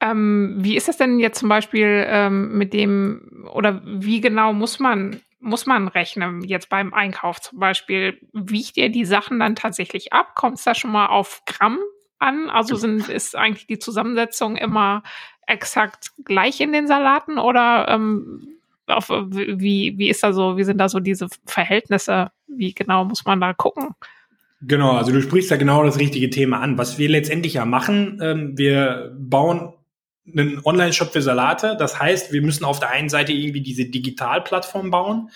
[0.00, 4.78] Ähm, wie ist das denn jetzt zum Beispiel ähm, mit dem, oder wie genau muss
[4.78, 8.20] man, muss man rechnen, jetzt beim Einkauf zum Beispiel?
[8.34, 10.34] Wiegt ihr die Sachen dann tatsächlich ab?
[10.34, 11.78] Kommt es da schon mal auf Gramm
[12.18, 12.50] an?
[12.50, 15.02] Also sind, ist eigentlich die Zusammensetzung immer
[15.46, 18.55] exakt gleich in den Salaten oder ähm,
[18.86, 22.30] auf, wie, wie ist da so, wie sind da so diese Verhältnisse?
[22.46, 23.94] Wie genau muss man da gucken?
[24.62, 26.78] Genau, also du sprichst da genau das richtige Thema an.
[26.78, 29.74] Was wir letztendlich ja machen, ähm, wir bauen
[30.26, 31.76] einen Online-Shop für Salate.
[31.78, 35.30] Das heißt, wir müssen auf der einen Seite irgendwie diese Digitalplattform bauen.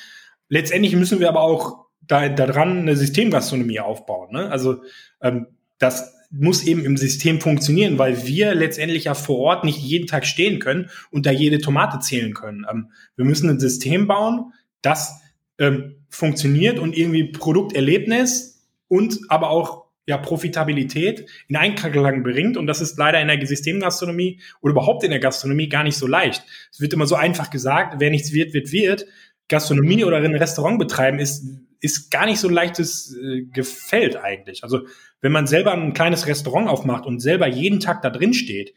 [0.49, 4.33] Letztendlich müssen wir aber auch da, daran eine Systemgastronomie aufbauen.
[4.33, 4.51] Ne?
[4.51, 4.83] Also
[5.21, 5.47] ähm,
[5.79, 10.25] das muss eben im System funktionieren, weil wir letztendlich ja vor Ort nicht jeden Tag
[10.27, 12.65] stehen können und da jede Tomate zählen können.
[12.71, 15.21] Ähm, wir müssen ein System bauen, das
[15.59, 22.57] ähm, funktioniert und irgendwie Produkterlebnis und aber auch ja, Profitabilität in Einklang bringt.
[22.57, 26.07] Und das ist leider in der Systemgastronomie oder überhaupt in der Gastronomie gar nicht so
[26.07, 26.45] leicht.
[26.73, 29.07] Es wird immer so einfach gesagt, wer nichts wird, wird, wird.
[29.49, 31.45] Gastronomie oder ein Restaurant betreiben ist,
[31.81, 34.65] ist gar nicht so leichtes äh, Gefällt eigentlich.
[34.65, 34.81] Also
[35.21, 38.75] wenn man selber ein kleines Restaurant aufmacht und selber jeden Tag da drin steht,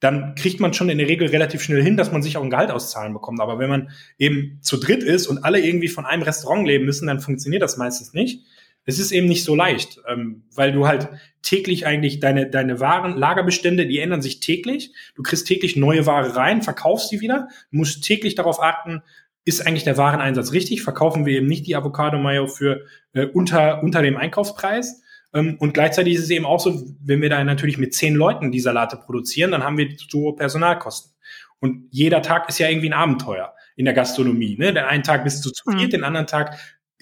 [0.00, 2.50] dann kriegt man schon in der Regel relativ schnell hin, dass man sich auch ein
[2.50, 3.40] Gehalt auszahlen bekommt.
[3.40, 7.06] Aber wenn man eben zu dritt ist und alle irgendwie von einem Restaurant leben müssen,
[7.06, 8.44] dann funktioniert das meistens nicht.
[8.84, 11.08] Es ist eben nicht so leicht, ähm, weil du halt
[11.42, 14.94] täglich eigentlich deine, deine Waren, Lagerbestände, die ändern sich täglich.
[15.14, 19.02] Du kriegst täglich neue Ware rein, verkaufst sie wieder, musst täglich darauf achten,
[19.48, 20.82] ist eigentlich der Wareneinsatz richtig?
[20.82, 22.84] Verkaufen wir eben nicht die Avocado Mayo für
[23.14, 25.02] äh, unter, unter dem Einkaufspreis?
[25.34, 28.52] Ähm, und gleichzeitig ist es eben auch so, wenn wir da natürlich mit zehn Leuten
[28.52, 31.12] die Salate produzieren, dann haben wir so Personalkosten.
[31.60, 34.56] Und jeder Tag ist ja irgendwie ein Abenteuer in der Gastronomie.
[34.58, 34.72] Ne?
[34.72, 35.90] Den einen Tag bist du zu viert, mhm.
[35.90, 36.56] den anderen Tag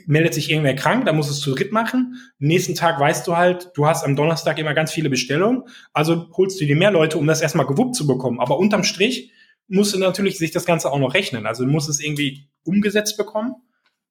[0.07, 2.15] meldet sich irgendwer krank, dann musst du es zu dritt machen.
[2.39, 6.61] Nächsten Tag weißt du halt, du hast am Donnerstag immer ganz viele Bestellungen, also holst
[6.61, 8.39] du dir mehr Leute, um das erstmal gewuppt zu bekommen.
[8.39, 9.33] Aber unterm Strich
[9.69, 11.47] musst du natürlich sich das Ganze auch noch rechnen.
[11.47, 13.55] Also du musst es irgendwie umgesetzt bekommen,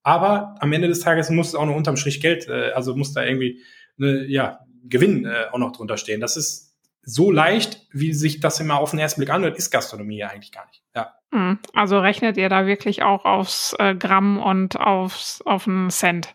[0.02, 3.12] aber am Ende des Tages muss es auch noch unterm Strich Geld, äh, also muss
[3.12, 3.60] da irgendwie
[3.96, 6.20] ne, ja, Gewinn äh, auch noch drunter stehen.
[6.20, 10.18] Das ist so leicht, wie sich das immer auf den ersten Blick anhört, ist Gastronomie
[10.18, 10.82] ja eigentlich gar nicht.
[10.94, 11.14] Ja.
[11.32, 16.34] Hm, also rechnet ihr da wirklich auch aufs äh, Gramm und aufs, auf einen Cent?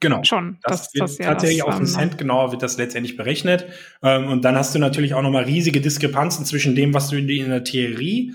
[0.00, 0.22] Genau.
[0.24, 0.58] Schon.
[0.62, 3.66] Das, das das tatsächlich das, auf einen Cent genauer wird das letztendlich berechnet.
[4.02, 7.26] Ähm, und dann hast du natürlich auch nochmal riesige Diskrepanzen zwischen dem, was du in
[7.26, 8.32] der Theorie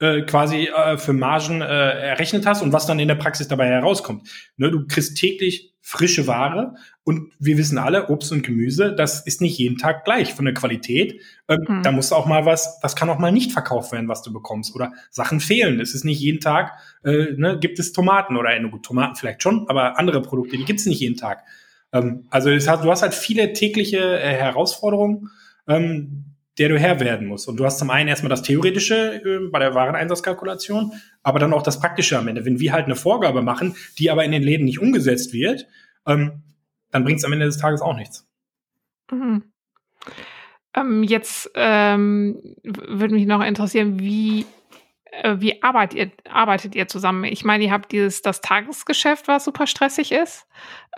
[0.00, 3.66] äh, quasi äh, für Margen äh, errechnet hast und was dann in der Praxis dabei
[3.68, 4.28] herauskommt.
[4.56, 6.74] Ne, du kriegst täglich frische Ware
[7.04, 10.52] und wir wissen alle, Obst und Gemüse, das ist nicht jeden Tag gleich von der
[10.52, 11.22] Qualität.
[11.48, 11.82] Ähm, mhm.
[11.84, 14.74] Da muss auch mal was, das kann auch mal nicht verkauft werden, was du bekommst
[14.74, 15.78] oder Sachen fehlen.
[15.78, 16.72] Es ist nicht jeden Tag,
[17.04, 20.64] äh, ne, gibt es Tomaten oder äh, gut, Tomaten vielleicht schon, aber andere Produkte, die
[20.64, 21.44] gibt es nicht jeden Tag.
[21.92, 25.30] Ähm, also hat, du hast halt viele tägliche äh, Herausforderungen.
[25.68, 27.48] Ähm, der du Herr werden musst.
[27.48, 30.92] Und du hast zum einen erstmal das Theoretische äh, bei der Wareneinsatzkalkulation,
[31.22, 32.44] aber dann auch das Praktische am Ende.
[32.44, 35.66] Wenn wir halt eine Vorgabe machen, die aber in den Läden nicht umgesetzt wird,
[36.06, 36.42] ähm,
[36.90, 38.26] dann bringt es am Ende des Tages auch nichts.
[39.10, 39.44] Mhm.
[40.74, 44.46] Ähm, jetzt ähm, würde mich noch interessieren, wie
[45.22, 47.24] äh, wie arbeitet ihr, arbeitet ihr zusammen?
[47.24, 50.46] Ich meine, ihr habt dieses das Tagesgeschäft, was super stressig ist.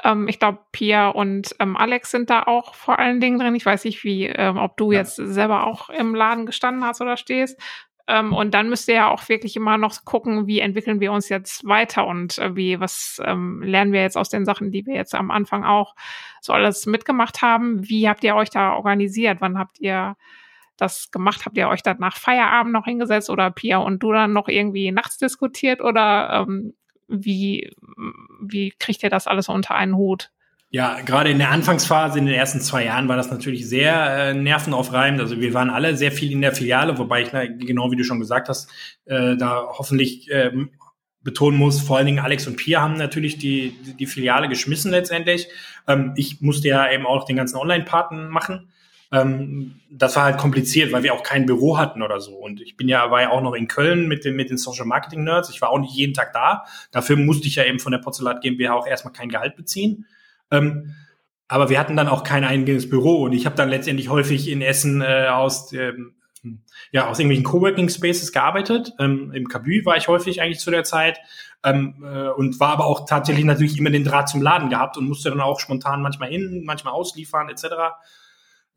[0.04, 3.54] Ähm, ich glaube, Pia und ähm, Alex sind da auch vor allen Dingen drin.
[3.54, 5.00] Ich weiß nicht, wie, ähm, ob du ja.
[5.00, 7.60] jetzt selber auch im Laden gestanden hast oder stehst.
[8.08, 11.28] Ähm, und dann müsst ihr ja auch wirklich immer noch gucken, wie entwickeln wir uns
[11.28, 14.94] jetzt weiter und äh, wie, was ähm, lernen wir jetzt aus den Sachen, die wir
[14.94, 15.94] jetzt am Anfang auch
[16.40, 17.86] so alles mitgemacht haben.
[17.86, 19.38] Wie habt ihr euch da organisiert?
[19.40, 20.16] Wann habt ihr
[20.78, 21.44] das gemacht?
[21.44, 24.90] Habt ihr euch dann nach Feierabend noch hingesetzt oder Pia und du dann noch irgendwie
[24.90, 26.72] nachts diskutiert oder ähm,
[27.08, 27.72] wie,
[28.40, 30.30] wie kriegt ihr das alles unter einen Hut?
[30.70, 33.94] Ja, gerade in der Anfangsphase, in den ersten zwei Jahren war das natürlich sehr
[34.28, 35.18] äh, nervenaufreibend.
[35.18, 38.04] Also wir waren alle sehr viel in der Filiale, wobei ich, na, genau wie du
[38.04, 38.70] schon gesagt hast,
[39.06, 40.52] äh, da hoffentlich äh,
[41.22, 45.48] betonen muss, vor allen Dingen Alex und Pia haben natürlich die, die Filiale geschmissen letztendlich.
[45.86, 48.70] Ähm, ich musste ja eben auch den ganzen Online-Parten machen.
[49.10, 52.34] Ähm, das war halt kompliziert, weil wir auch kein Büro hatten oder so.
[52.34, 54.84] Und ich bin ja, war ja auch noch in Köln mit den, mit den Social
[54.84, 55.50] Marketing Nerds.
[55.50, 56.64] Ich war auch nicht jeden Tag da.
[56.90, 60.06] Dafür musste ich ja eben von der Porzellat GmbH auch erstmal kein Gehalt beziehen.
[60.50, 60.94] Ähm,
[61.48, 64.60] aber wir hatten dann auch kein eigenes Büro und ich habe dann letztendlich häufig in
[64.60, 66.14] Essen äh, aus ähm,
[66.92, 68.92] ja aus irgendwelchen Coworking Spaces gearbeitet.
[68.98, 71.18] Ähm, Im Kabü war ich häufig eigentlich zu der Zeit
[71.64, 75.08] ähm, äh, und war aber auch tatsächlich natürlich immer den Draht zum Laden gehabt und
[75.08, 77.64] musste dann auch spontan manchmal hin, manchmal ausliefern etc.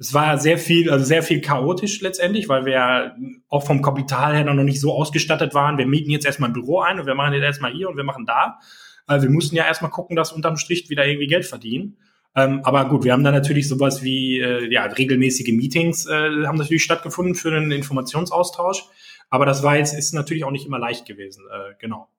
[0.02, 3.16] Es war sehr viel, also sehr viel chaotisch letztendlich, weil wir ja
[3.50, 5.78] auch vom Kapital her noch nicht so ausgestattet waren.
[5.78, 8.04] Wir mieten jetzt erstmal ein Büro ein und wir machen jetzt erstmal hier und wir
[8.04, 8.58] machen da.
[9.06, 11.98] Also wir mussten ja erstmal gucken, dass unterm Strich wieder irgendwie Geld verdienen.
[12.36, 16.58] Ähm, aber gut, wir haben da natürlich sowas wie äh, ja, regelmäßige Meetings äh, haben
[16.58, 18.86] natürlich stattgefunden für einen Informationsaustausch.
[19.30, 21.44] Aber das war jetzt, ist natürlich auch nicht immer leicht gewesen.
[21.46, 22.10] Äh, genau.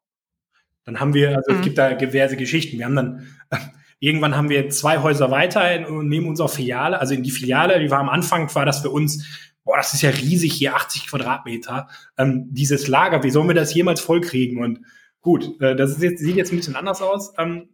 [0.84, 1.58] Dann haben wir, also mhm.
[1.58, 2.78] es gibt da diverse Geschichten.
[2.78, 3.56] Wir haben dann, äh,
[4.02, 7.90] irgendwann haben wir zwei Häuser weiter in, neben unserer Filiale, also in die Filiale, die
[7.90, 9.24] war am Anfang, war das für uns,
[9.64, 11.88] boah, das ist ja riesig hier, 80 Quadratmeter,
[12.18, 14.62] ähm, dieses Lager, wie sollen wir das jemals vollkriegen?
[14.62, 14.80] Und
[15.22, 17.32] Gut, äh, das jetzt, sieht jetzt ein bisschen anders aus.
[17.38, 17.68] Ähm,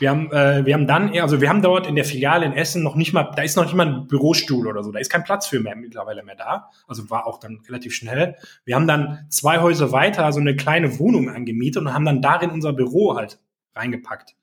[0.00, 2.82] wir haben, äh, wir haben dann also wir haben dort in der Filiale in Essen
[2.82, 5.22] noch nicht mal, da ist noch nicht mal ein Bürostuhl oder so, da ist kein
[5.22, 6.70] Platz für mehr mittlerweile mehr da.
[6.86, 8.36] Also war auch dann relativ schnell.
[8.64, 12.50] Wir haben dann zwei Häuser weiter so eine kleine Wohnung angemietet und haben dann darin
[12.50, 13.38] unser Büro halt
[13.74, 14.34] reingepackt.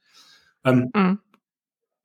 [0.66, 1.20] Ähm, mhm.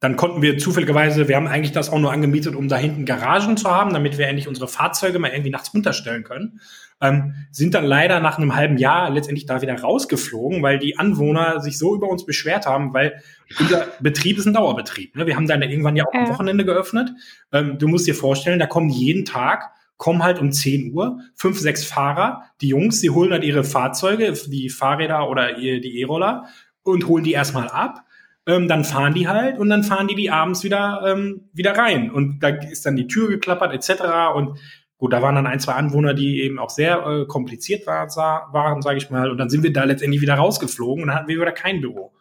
[0.01, 3.57] Dann konnten wir zufälligerweise, wir haben eigentlich das auch nur angemietet, um da hinten Garagen
[3.57, 6.61] zu haben, damit wir endlich unsere Fahrzeuge mal irgendwie nachts unterstellen können
[7.01, 11.61] ähm, sind dann leider nach einem halben Jahr letztendlich da wieder rausgeflogen, weil die Anwohner
[11.61, 13.23] sich so über uns beschwert haben, weil
[13.59, 15.17] unser Betrieb ist ein Dauerbetrieb.
[15.17, 15.27] Ne?
[15.27, 17.11] Wir haben dann irgendwann ja auch am Wochenende geöffnet.
[17.53, 21.59] Ähm, du musst dir vorstellen, da kommen jeden Tag kommen halt um 10 Uhr fünf,
[21.59, 26.47] sechs Fahrer, die Jungs, die holen halt ihre Fahrzeuge, die Fahrräder oder die E-Roller
[26.83, 28.07] und holen die erstmal ab.
[28.47, 32.11] Ähm, dann fahren die halt und dann fahren die die abends wieder ähm, wieder rein
[32.11, 34.03] und da ist dann die Tür geklappert etc.
[34.35, 34.59] Und
[35.01, 38.07] Gut, da waren dann ein, zwei Anwohner, die eben auch sehr äh, kompliziert war,
[38.53, 39.31] waren, sage ich mal.
[39.31, 42.13] Und dann sind wir da letztendlich wieder rausgeflogen und dann hatten wir wieder kein Büro.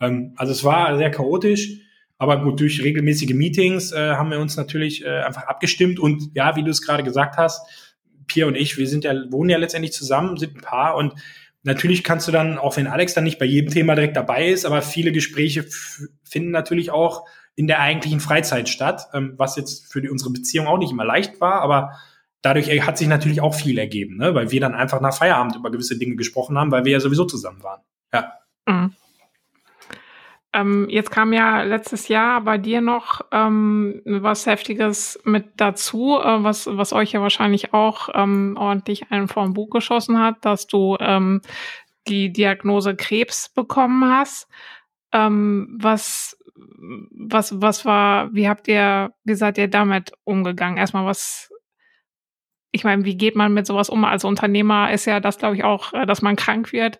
[0.00, 1.80] Ähm, also es war sehr chaotisch.
[2.16, 6.00] Aber gut, durch regelmäßige Meetings äh, haben wir uns natürlich äh, einfach abgestimmt.
[6.00, 7.68] Und ja, wie du es gerade gesagt hast,
[8.26, 10.96] Pia und ich, wir sind ja, wohnen ja letztendlich zusammen, sind ein Paar.
[10.96, 11.12] Und
[11.62, 14.64] natürlich kannst du dann, auch wenn Alex dann nicht bei jedem Thema direkt dabei ist,
[14.64, 15.64] aber viele Gespräche
[16.24, 20.66] finden natürlich auch in der eigentlichen Freizeit statt, ähm, was jetzt für die, unsere Beziehung
[20.66, 21.92] auch nicht immer leicht war, aber
[22.40, 24.34] dadurch hat sich natürlich auch viel ergeben, ne?
[24.34, 27.24] weil wir dann einfach nach Feierabend über gewisse Dinge gesprochen haben, weil wir ja sowieso
[27.24, 27.82] zusammen waren.
[28.12, 28.32] Ja.
[28.66, 28.94] Mhm.
[30.54, 36.44] Ähm, jetzt kam ja letztes Jahr bei dir noch ähm, was Heftiges mit dazu, äh,
[36.44, 40.66] was, was euch ja wahrscheinlich auch ähm, ordentlich einen vor dem Buch geschossen hat, dass
[40.66, 41.40] du ähm,
[42.06, 44.48] die Diagnose Krebs bekommen hast.
[45.12, 50.76] Ähm, was, was, was war, wie habt ihr, wie seid ihr damit umgegangen?
[50.76, 51.52] Erstmal, was
[52.72, 54.04] ich meine, wie geht man mit sowas um?
[54.04, 56.98] Als Unternehmer ist ja das, glaube ich, auch, äh, dass man krank wird.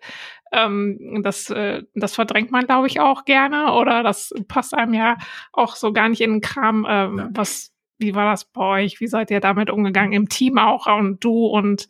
[0.53, 5.17] Ähm, das, äh, das verdrängt man, glaube ich, auch gerne oder das passt einem ja
[5.51, 6.85] auch so gar nicht in den Kram.
[6.87, 7.29] Ähm, ja.
[7.33, 8.99] Was, wie war das bei euch?
[8.99, 10.13] Wie seid ihr damit umgegangen?
[10.13, 11.87] Im Team auch und du und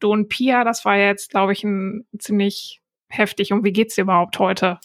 [0.00, 3.52] du und Pia, das war jetzt, glaube ich, ein ziemlich heftig.
[3.52, 4.78] Und wie geht's dir überhaupt heute?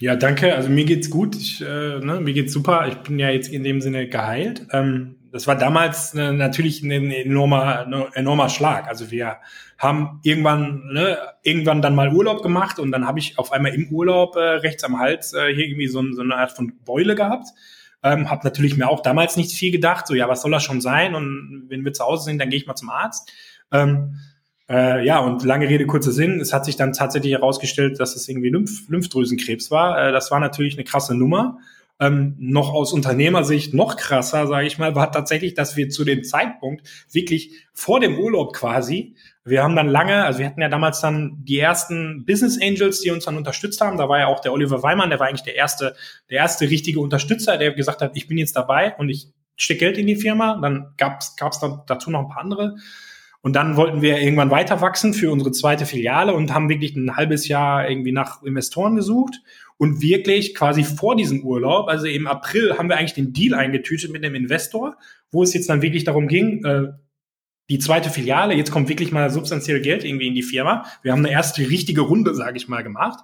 [0.00, 0.54] Ja, danke.
[0.54, 1.34] Also mir geht's gut.
[1.34, 2.86] Ich, äh, ne, mir geht's super.
[2.88, 4.66] Ich bin ja jetzt in dem Sinne geheilt.
[4.72, 8.88] Ähm, das war damals äh, natürlich ein enormer, ein enormer Schlag.
[8.88, 9.38] Also wir
[9.76, 13.88] haben irgendwann, ne, irgendwann dann mal Urlaub gemacht und dann habe ich auf einmal im
[13.90, 17.48] Urlaub äh, rechts am Hals äh, hier irgendwie so, so eine Art von Beule gehabt.
[18.02, 20.80] Ähm, habe natürlich mir auch damals nicht viel gedacht, so ja, was soll das schon
[20.80, 21.14] sein?
[21.14, 23.32] Und wenn wir zu Hause sind, dann gehe ich mal zum Arzt.
[23.72, 24.18] Ähm,
[24.68, 28.28] äh, ja, und lange Rede, kurzer Sinn, es hat sich dann tatsächlich herausgestellt, dass es
[28.28, 30.08] irgendwie Lymph Lymphdrüsenkrebs war.
[30.08, 31.58] Äh, das war natürlich eine krasse Nummer.
[32.00, 36.22] Ähm, noch aus Unternehmersicht noch krasser, sage ich mal, war tatsächlich, dass wir zu dem
[36.24, 39.16] Zeitpunkt wirklich vor dem Urlaub quasi,
[39.48, 43.10] wir haben dann lange, also wir hatten ja damals dann die ersten Business Angels, die
[43.10, 43.96] uns dann unterstützt haben.
[43.96, 45.96] Da war ja auch der Oliver Weimann, der war eigentlich der erste,
[46.30, 49.98] der erste richtige Unterstützer, der gesagt hat, ich bin jetzt dabei und ich stecke Geld
[49.98, 50.58] in die Firma.
[50.60, 52.76] Dann gab es dann dazu noch ein paar andere.
[53.40, 57.16] Und dann wollten wir irgendwann weiter wachsen für unsere zweite Filiale und haben wirklich ein
[57.16, 59.40] halbes Jahr irgendwie nach Investoren gesucht
[59.78, 64.12] und wirklich quasi vor diesem Urlaub, also im April, haben wir eigentlich den Deal eingetütet
[64.12, 64.96] mit dem Investor,
[65.30, 66.88] wo es jetzt dann wirklich darum ging, äh,
[67.70, 70.86] die zweite Filiale, jetzt kommt wirklich mal substanziell Geld irgendwie in die Firma.
[71.02, 73.20] Wir haben eine erste richtige Runde, sage ich mal, gemacht.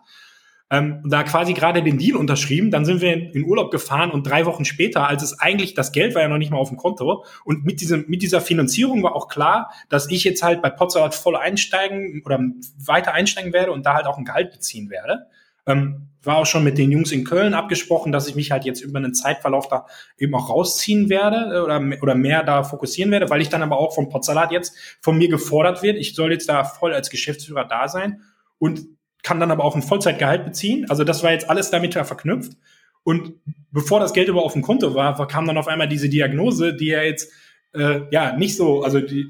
[0.71, 4.47] Ähm, da quasi gerade den Deal unterschrieben, dann sind wir in, Urlaub gefahren und drei
[4.47, 7.25] Wochen später, als es eigentlich, das Geld war ja noch nicht mal auf dem Konto
[7.45, 11.15] und mit diesem, mit dieser Finanzierung war auch klar, dass ich jetzt halt bei Potsalat
[11.15, 12.41] voll einsteigen oder
[12.79, 15.27] weiter einsteigen werde und da halt auch ein Gehalt beziehen werde.
[15.67, 18.81] Ähm, war auch schon mit den Jungs in Köln abgesprochen, dass ich mich halt jetzt
[18.81, 19.87] über einen Zeitverlauf da
[20.19, 23.79] eben auch rausziehen werde äh, oder, oder mehr da fokussieren werde, weil ich dann aber
[23.79, 25.97] auch vom Potsalat jetzt von mir gefordert wird.
[25.97, 28.23] Ich soll jetzt da voll als Geschäftsführer da sein
[28.59, 28.87] und
[29.23, 30.89] kann dann aber auch ein Vollzeitgehalt beziehen.
[30.89, 32.53] Also das war jetzt alles damit verknüpft.
[33.05, 33.35] Und
[33.71, 36.89] bevor das Geld über auf dem Konto war, kam dann auf einmal diese Diagnose, die
[36.89, 37.31] ja jetzt
[37.75, 39.27] äh, ja nicht so, also die,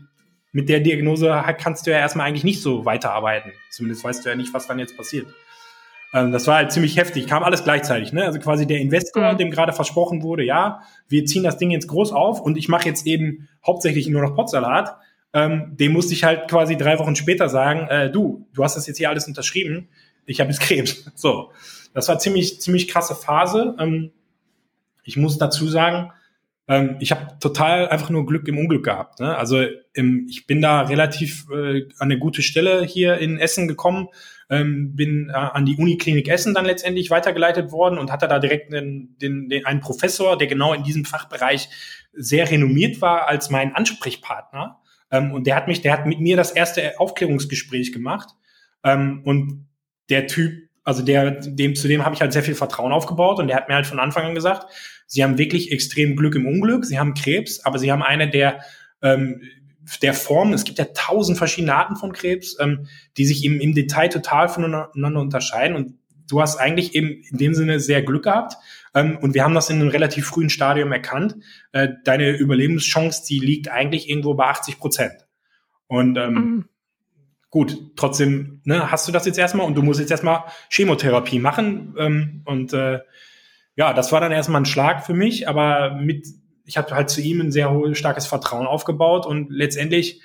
[0.53, 3.53] mit der Diagnose kannst du ja erstmal eigentlich nicht so weiterarbeiten.
[3.71, 5.27] Zumindest weißt du ja nicht, was dann jetzt passiert.
[6.15, 8.13] Ähm, das war halt ziemlich heftig, kam alles gleichzeitig.
[8.13, 8.25] Ne?
[8.25, 9.39] Also quasi der Investor, mhm.
[9.39, 12.89] dem gerade versprochen wurde, ja, wir ziehen das Ding jetzt groß auf und ich mache
[12.89, 14.97] jetzt eben hauptsächlich nur noch Potsalat.
[15.33, 18.87] Ähm, dem musste ich halt quasi drei Wochen später sagen, äh, du, du hast das
[18.87, 19.89] jetzt hier alles unterschrieben,
[20.25, 21.11] ich habe jetzt Krebs.
[21.17, 21.51] So,
[21.93, 23.75] das war ziemlich ziemlich krasse Phase.
[23.81, 24.13] Ähm,
[25.03, 26.13] ich muss dazu sagen,
[26.69, 29.19] ähm, ich habe total einfach nur Glück im Unglück gehabt.
[29.19, 29.37] Ne?
[29.37, 29.65] Also
[29.97, 34.09] ähm, ich bin da relativ äh, an eine gute Stelle hier in Essen gekommen
[34.51, 38.73] ähm, bin äh, an die Uniklinik Essen dann letztendlich weitergeleitet worden und hatte da direkt
[38.73, 41.69] den, den, den, einen Professor, der genau in diesem Fachbereich
[42.13, 44.81] sehr renommiert war als mein Ansprechpartner.
[45.11, 48.31] Ähm, und der hat mich, der hat mit mir das erste Aufklärungsgespräch gemacht.
[48.83, 49.67] Ähm, und
[50.11, 53.49] der Typ, also der, dem, zu dem habe ich halt sehr viel Vertrauen aufgebaut und
[53.49, 54.67] der hat mir halt von Anfang an gesagt,
[55.07, 58.61] sie haben wirklich extrem Glück im Unglück, sie haben Krebs, aber sie haben eine der
[59.03, 59.41] ähm,
[60.03, 60.53] der Form.
[60.53, 62.87] Es gibt ja tausend verschiedene Arten von Krebs, ähm,
[63.17, 65.77] die sich im, im Detail total voneinander unterscheiden.
[65.77, 65.95] Und
[66.29, 68.57] du hast eigentlich eben in dem Sinne sehr Glück gehabt.
[68.95, 71.37] Ähm, und wir haben das in einem relativ frühen Stadium erkannt.
[71.73, 75.27] Äh, deine Überlebenschance, die liegt eigentlich irgendwo bei 80 Prozent.
[75.87, 76.65] Und ähm, mhm.
[77.51, 81.95] gut, trotzdem ne, hast du das jetzt erstmal und du musst jetzt erstmal Chemotherapie machen.
[81.99, 83.01] Ähm, und äh,
[83.77, 86.27] ja, das war dann erstmal ein Schlag für mich, aber mit
[86.65, 90.21] ich habe halt zu ihm ein sehr starkes Vertrauen aufgebaut und letztendlich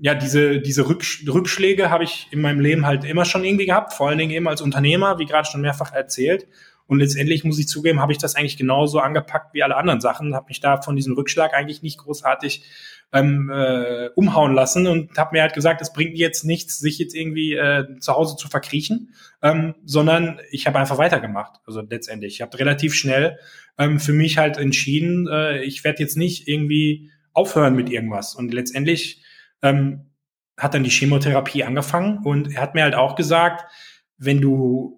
[0.00, 4.08] ja, diese, diese Rückschläge habe ich in meinem Leben halt immer schon irgendwie gehabt, vor
[4.08, 6.46] allen Dingen eben als Unternehmer, wie gerade schon mehrfach erzählt.
[6.88, 10.34] Und letztendlich muss ich zugeben, habe ich das eigentlich genauso angepackt wie alle anderen Sachen,
[10.34, 12.64] habe mich da von diesem Rückschlag eigentlich nicht großartig
[13.12, 17.14] ähm, äh, umhauen lassen und habe mir halt gesagt, es bringt jetzt nichts, sich jetzt
[17.14, 21.60] irgendwie äh, zu Hause zu verkriechen, ähm, sondern ich habe einfach weitergemacht.
[21.66, 23.38] Also letztendlich, ich habe relativ schnell
[23.78, 28.34] ähm, für mich halt entschieden, äh, ich werde jetzt nicht irgendwie aufhören mit irgendwas.
[28.34, 29.22] Und letztendlich
[29.62, 30.10] ähm,
[30.56, 33.70] hat dann die Chemotherapie angefangen und er hat mir halt auch gesagt,
[34.16, 34.97] wenn du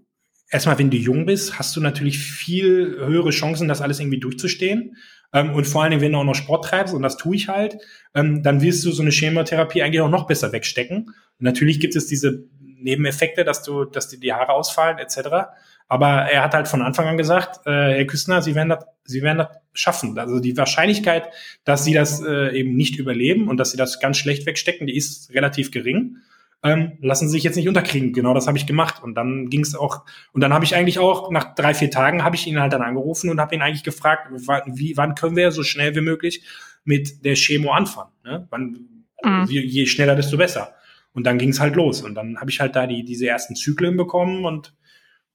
[0.50, 4.96] erstmal, wenn du jung bist, hast du natürlich viel höhere Chancen, das alles irgendwie durchzustehen.
[5.32, 7.48] Ähm, und vor allen Dingen, wenn du auch noch Sport treibst, und das tue ich
[7.48, 7.78] halt,
[8.14, 11.06] ähm, dann wirst du so eine Chemotherapie eigentlich auch noch besser wegstecken.
[11.06, 11.14] Und
[11.44, 15.50] natürlich gibt es diese Nebeneffekte, dass du, dass dir die Haare ausfallen, etc.
[15.86, 19.22] Aber er hat halt von Anfang an gesagt, äh, Herr Küstner, Sie werden das, Sie
[19.22, 20.18] werden das schaffen.
[20.18, 21.28] Also die Wahrscheinlichkeit,
[21.64, 24.96] dass Sie das äh, eben nicht überleben und dass Sie das ganz schlecht wegstecken, die
[24.96, 26.16] ist relativ gering
[26.62, 28.12] ähm, lassen Sie sich jetzt nicht unterkriegen.
[28.12, 29.02] Genau das habe ich gemacht.
[29.02, 32.22] Und dann ging es auch, und dann habe ich eigentlich auch, nach drei, vier Tagen
[32.22, 34.28] habe ich ihn halt dann angerufen und habe ihn eigentlich gefragt,
[34.66, 36.44] wie, wann können wir so schnell wie möglich
[36.84, 38.12] mit der Chemo anfangen?
[38.24, 38.46] Ne?
[38.50, 39.46] Wann, mhm.
[39.48, 40.74] je, je schneller, desto besser.
[41.12, 42.02] Und dann ging es halt los.
[42.02, 44.74] Und dann habe ich halt da die, diese ersten Zyklen bekommen und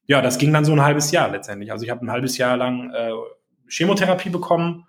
[0.07, 1.72] ja, das ging dann so ein halbes Jahr letztendlich.
[1.72, 3.11] Also ich habe ein halbes Jahr lang äh,
[3.68, 4.85] Chemotherapie bekommen,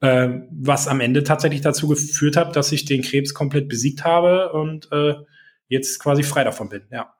[0.00, 4.52] äh, was am Ende tatsächlich dazu geführt hat, dass ich den Krebs komplett besiegt habe
[4.52, 5.14] und äh,
[5.68, 7.14] jetzt quasi frei davon bin, ja.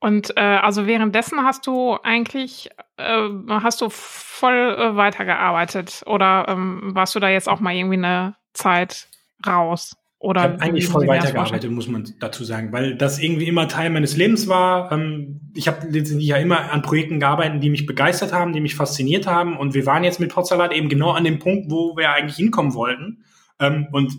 [0.00, 2.68] Und äh, also währenddessen hast du eigentlich
[2.98, 7.96] äh, hast du voll äh, weitergearbeitet oder ähm, warst du da jetzt auch mal irgendwie
[7.96, 9.08] eine Zeit
[9.46, 9.96] raus?
[10.18, 13.90] Oder ich habe eigentlich voll weitergearbeitet, muss man dazu sagen, weil das irgendwie immer Teil
[13.90, 14.90] meines Lebens war.
[14.90, 18.74] Ähm, ich habe letztendlich ja immer an Projekten gearbeitet, die mich begeistert haben, die mich
[18.74, 19.56] fasziniert haben.
[19.56, 22.74] Und wir waren jetzt mit Potsalat eben genau an dem Punkt, wo wir eigentlich hinkommen
[22.74, 23.24] wollten.
[23.60, 24.12] Ähm, und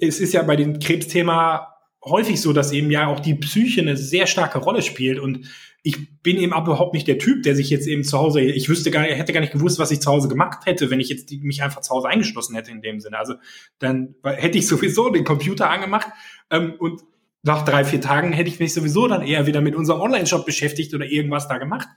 [0.00, 1.74] es ist ja bei dem Krebsthema
[2.04, 5.48] häufig so, dass eben ja auch die Psyche eine sehr starke Rolle spielt und
[5.86, 8.90] ich bin eben überhaupt nicht der Typ, der sich jetzt eben zu Hause, ich wüsste
[8.90, 11.30] gar nicht, hätte gar nicht gewusst, was ich zu Hause gemacht hätte, wenn ich jetzt
[11.30, 13.18] die, mich einfach zu Hause eingeschlossen hätte in dem Sinne.
[13.18, 13.34] Also
[13.78, 16.08] dann hätte ich sowieso den Computer angemacht
[16.50, 17.02] ähm, und
[17.42, 20.94] nach drei, vier Tagen hätte ich mich sowieso dann eher wieder mit unserem Online-Shop beschäftigt
[20.94, 21.88] oder irgendwas da gemacht.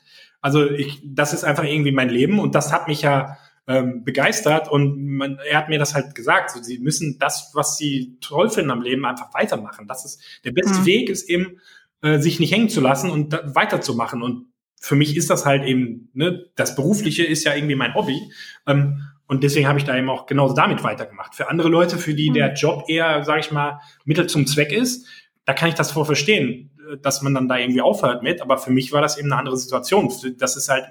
[0.42, 3.38] Also ich, das ist einfach irgendwie mein Leben und das hat mich ja
[3.68, 6.52] ähm, begeistert und man, er hat mir das halt gesagt.
[6.52, 9.88] So, sie müssen das, was sie toll finden am Leben, einfach weitermachen.
[9.88, 10.86] Das ist der beste mhm.
[10.86, 11.60] Weg, ist eben
[12.02, 14.22] äh, sich nicht hängen zu lassen und da, weiterzumachen.
[14.22, 14.48] Und
[14.80, 18.32] für mich ist das halt eben, ne, das Berufliche ist ja irgendwie mein Hobby.
[18.66, 21.36] Ähm, und deswegen habe ich da eben auch genauso damit weitergemacht.
[21.36, 22.36] Für andere Leute, für die mhm.
[22.36, 25.06] der Job eher, sage ich mal, Mittel zum Zweck ist,
[25.44, 28.42] da kann ich das vor verstehen, äh, dass man dann da irgendwie aufhört mit.
[28.42, 30.10] Aber für mich war das eben eine andere Situation.
[30.38, 30.86] Das ist halt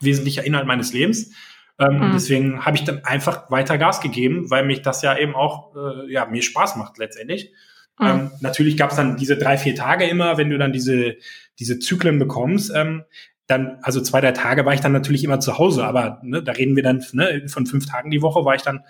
[0.00, 1.32] wesentlicher Inhalt meines Lebens.
[1.78, 2.12] Ähm, mhm.
[2.12, 6.10] Deswegen habe ich dann einfach weiter Gas gegeben, weil mich das ja eben auch, äh,
[6.12, 7.52] ja, mir Spaß macht letztendlich.
[7.98, 8.06] Mhm.
[8.06, 11.16] Ähm, natürlich gab es dann diese drei, vier Tage immer, wenn du dann diese,
[11.58, 12.72] diese Zyklen bekommst.
[12.74, 13.04] Ähm,
[13.46, 16.52] dann, also zwei, drei Tage war ich dann natürlich immer zu Hause, aber ne, da
[16.52, 18.82] reden wir dann ne, von fünf Tagen die Woche, war ich dann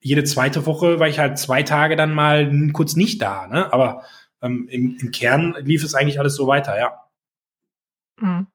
[0.00, 3.72] jede zweite Woche war ich halt zwei Tage dann mal kurz nicht da, ne?
[3.72, 4.04] Aber
[4.42, 7.04] ähm, im, im Kern lief es eigentlich alles so weiter, ja.
[8.18, 8.46] Mhm.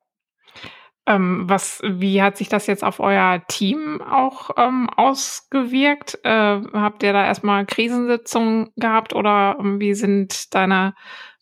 [1.08, 6.20] Ähm, was, wie hat sich das jetzt auf euer Team auch ähm, ausgewirkt?
[6.24, 10.96] Äh, habt ihr da erstmal Krisensitzungen gehabt oder ähm, wie sind deine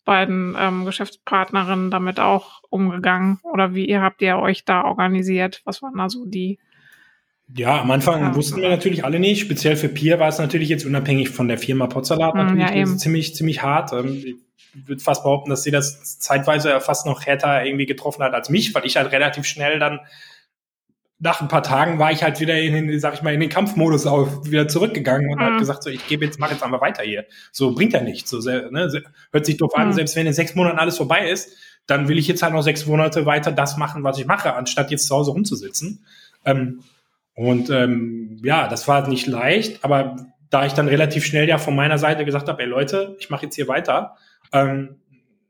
[0.04, 3.40] beiden ähm, Geschäftspartnerinnen damit auch umgegangen?
[3.42, 5.62] Oder wie habt ihr euch da organisiert?
[5.64, 6.58] Was waren da so die
[7.54, 9.40] ja, am Anfang wussten wir natürlich alle nicht.
[9.40, 12.96] Speziell für Pier war es natürlich jetzt unabhängig von der Firma Potsalat hm, natürlich ja,
[12.96, 13.92] ziemlich, ziemlich hart.
[14.74, 18.50] Ich würde fast behaupten, dass sie das zeitweise fast noch härter irgendwie getroffen hat als
[18.50, 20.00] mich, weil ich halt relativ schnell dann
[21.20, 23.48] nach ein paar Tagen war ich halt wieder in den, sag ich mal, in den
[23.48, 25.44] Kampfmodus auf, wieder zurückgegangen und mhm.
[25.44, 27.24] hat gesagt, so, ich gebe jetzt, mach jetzt einmal weiter hier.
[27.52, 28.30] So bringt ja nichts.
[28.30, 28.90] So, ne,
[29.30, 29.82] hört sich doof mhm.
[29.82, 31.56] an, selbst wenn in sechs Monaten alles vorbei ist,
[31.86, 34.90] dann will ich jetzt halt noch sechs Monate weiter das machen, was ich mache, anstatt
[34.90, 36.04] jetzt zu Hause rumzusitzen.
[36.44, 36.80] Ähm,
[37.34, 40.16] und ähm, ja, das war nicht leicht, aber
[40.50, 43.46] da ich dann relativ schnell ja von meiner Seite gesagt habe, ey Leute, ich mache
[43.46, 44.16] jetzt hier weiter,
[44.52, 44.96] ähm,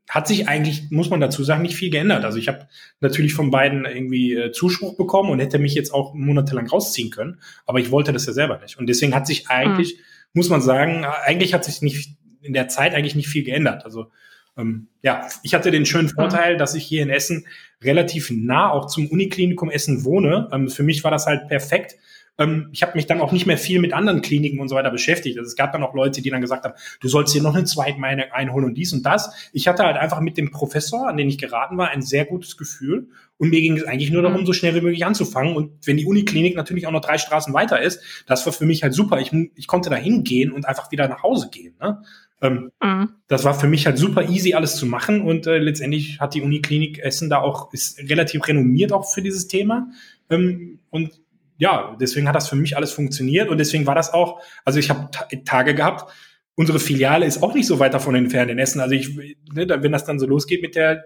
[0.09, 2.25] hat sich eigentlich, muss man dazu sagen, nicht viel geändert.
[2.25, 2.67] Also ich habe
[2.99, 7.39] natürlich von beiden irgendwie äh, Zuspruch bekommen und hätte mich jetzt auch monatelang rausziehen können,
[7.65, 8.77] aber ich wollte das ja selber nicht.
[8.77, 10.01] Und deswegen hat sich eigentlich, mhm.
[10.33, 13.83] muss man sagen, eigentlich hat sich nicht in der Zeit eigentlich nicht viel geändert.
[13.83, 14.11] Also
[14.57, 17.45] ähm, ja, ich hatte den schönen Vorteil, dass ich hier in Essen
[17.81, 20.49] relativ nah auch zum Uniklinikum Essen wohne.
[20.51, 21.97] Ähm, für mich war das halt perfekt.
[22.37, 24.91] Ähm, ich habe mich dann auch nicht mehr viel mit anderen Kliniken und so weiter
[24.91, 25.37] beschäftigt.
[25.37, 27.65] Also es gab dann auch Leute, die dann gesagt haben, du sollst hier noch eine
[27.65, 29.49] Zweitmeinung einholen und dies und das.
[29.53, 32.57] Ich hatte halt einfach mit dem Professor, an den ich geraten war, ein sehr gutes
[32.57, 33.09] Gefühl.
[33.37, 34.45] Und mir ging es eigentlich nur darum, mhm.
[34.45, 35.55] so schnell wie möglich anzufangen.
[35.55, 38.83] Und wenn die Uniklinik natürlich auch noch drei Straßen weiter ist, das war für mich
[38.83, 39.19] halt super.
[39.19, 41.75] Ich, ich konnte da hingehen und einfach wieder nach Hause gehen.
[41.81, 42.01] Ne?
[42.41, 43.09] Ähm, mhm.
[43.27, 45.21] Das war für mich halt super easy, alles zu machen.
[45.21, 49.47] Und äh, letztendlich hat die Uniklinik Essen da auch, ist relativ renommiert auch für dieses
[49.47, 49.89] Thema.
[50.29, 51.21] Ähm, und
[51.57, 53.49] ja, deswegen hat das für mich alles funktioniert.
[53.49, 55.09] Und deswegen war das auch, also ich habe
[55.45, 56.11] Tage gehabt,
[56.55, 58.79] unsere Filiale ist auch nicht so weit davon entfernt in Essen.
[58.79, 61.03] Also ich, ne, wenn das dann so losgeht mit der,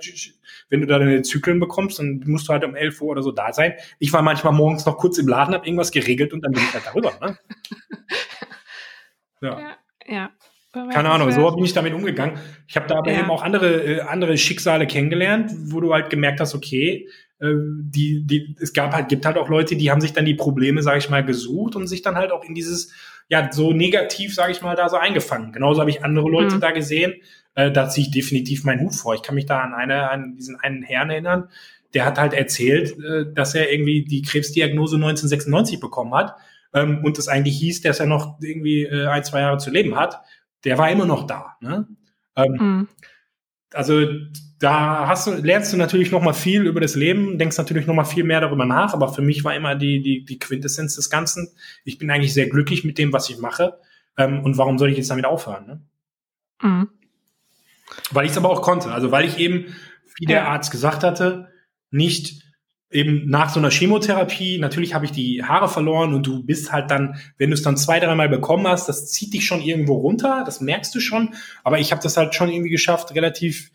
[0.70, 3.32] wenn du da deine Zyklen bekommst, dann musst du halt um 11 Uhr oder so
[3.32, 3.74] da sein.
[3.98, 6.74] Ich war manchmal morgens noch kurz im Laden, habe irgendwas geregelt und dann bin ich
[6.74, 7.14] halt darüber.
[7.22, 7.38] Ne?
[9.42, 9.58] Ja.
[9.58, 9.76] ja.
[10.06, 10.32] ja.
[10.92, 12.38] Keine Ahnung, so bin ich damit umgegangen.
[12.68, 13.20] Ich habe da aber ja.
[13.20, 17.08] eben auch andere, äh, andere Schicksale kennengelernt, wo du halt gemerkt hast, okay,
[17.42, 20.82] die, die, es gab halt, gibt halt auch Leute, die haben sich dann die Probleme,
[20.82, 22.92] sage ich mal, gesucht und sich dann halt auch in dieses,
[23.30, 25.54] ja, so negativ, sage ich mal, da so eingefangen.
[25.54, 26.60] Genauso habe ich andere Leute mhm.
[26.60, 27.14] da gesehen.
[27.56, 29.16] Äh, da ziehe ich definitiv meinen Hut vor.
[29.16, 31.50] Ich kann mich da an eine, an diesen einen Herrn erinnern,
[31.94, 36.36] der hat halt erzählt, äh, dass er irgendwie die Krebsdiagnose 1996 bekommen hat
[36.74, 39.96] ähm, und es eigentlich hieß, dass er noch irgendwie äh, ein, zwei Jahre zu leben
[39.96, 40.22] hat
[40.64, 41.56] der war immer noch da.
[41.62, 41.88] Ne?
[42.36, 42.88] Ähm, mhm.
[43.74, 44.06] Also
[44.60, 47.96] da hast du, lernst du natürlich noch mal viel über das Leben, denkst natürlich noch
[47.96, 48.94] mal viel mehr darüber nach.
[48.94, 51.50] Aber für mich war immer die, die, die Quintessenz des Ganzen.
[51.86, 53.80] Ich bin eigentlich sehr glücklich mit dem, was ich mache.
[54.18, 55.66] Ähm, und warum soll ich jetzt damit aufhören?
[55.66, 55.82] Ne?
[56.62, 56.90] Mhm.
[58.12, 58.92] Weil ich es aber auch konnte.
[58.92, 59.74] Also weil ich eben,
[60.18, 61.48] wie der Arzt gesagt hatte,
[61.90, 62.44] nicht
[62.92, 66.92] eben nach so einer Chemotherapie, natürlich habe ich die Haare verloren und du bist halt
[66.92, 70.44] dann, wenn du es dann zwei, dreimal bekommen hast, das zieht dich schon irgendwo runter,
[70.46, 71.34] das merkst du schon.
[71.64, 73.72] Aber ich habe das halt schon irgendwie geschafft, relativ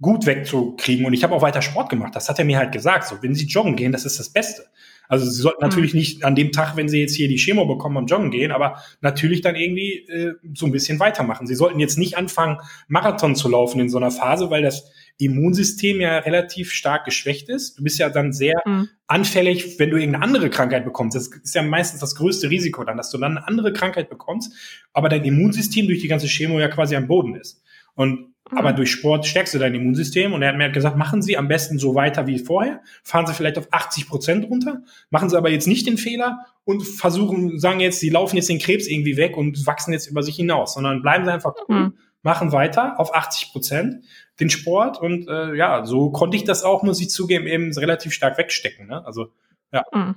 [0.00, 1.06] gut wegzukriegen.
[1.06, 2.14] Und ich habe auch weiter Sport gemacht.
[2.14, 3.06] Das hat er mir halt gesagt.
[3.08, 4.64] So, wenn sie joggen gehen, das ist das Beste.
[5.08, 6.00] Also sie sollten natürlich mhm.
[6.00, 8.82] nicht an dem Tag, wenn sie jetzt hier die Chemo bekommen, am Joggen gehen, aber
[9.00, 11.46] natürlich dann irgendwie äh, so ein bisschen weitermachen.
[11.46, 12.58] Sie sollten jetzt nicht anfangen,
[12.88, 17.78] Marathon zu laufen in so einer Phase, weil das Immunsystem ja relativ stark geschwächt ist.
[17.78, 18.88] Du bist ja dann sehr mhm.
[19.06, 21.16] anfällig, wenn du irgendeine andere Krankheit bekommst.
[21.16, 24.52] Das ist ja meistens das größte Risiko dann, dass du dann eine andere Krankheit bekommst,
[24.92, 27.62] aber dein Immunsystem durch die ganze Chemo ja quasi am Boden ist.
[27.94, 30.32] Und aber durch Sport stärkst du dein Immunsystem.
[30.32, 32.80] Und er hat mir halt gesagt, machen Sie am besten so weiter wie vorher.
[33.02, 34.82] Fahren Sie vielleicht auf 80 Prozent runter.
[35.10, 38.58] Machen Sie aber jetzt nicht den Fehler und versuchen, sagen jetzt, Sie laufen jetzt den
[38.58, 41.94] Krebs irgendwie weg und wachsen jetzt über sich hinaus, sondern bleiben Sie einfach cool, mhm.
[42.22, 44.04] machen weiter auf 80 Prozent
[44.40, 45.00] den Sport.
[45.00, 48.86] Und äh, ja, so konnte ich das auch, muss ich zugeben, eben relativ stark wegstecken.
[48.86, 49.04] Ne?
[49.04, 49.32] Also,
[49.72, 49.84] ja.
[49.92, 50.14] Mhm.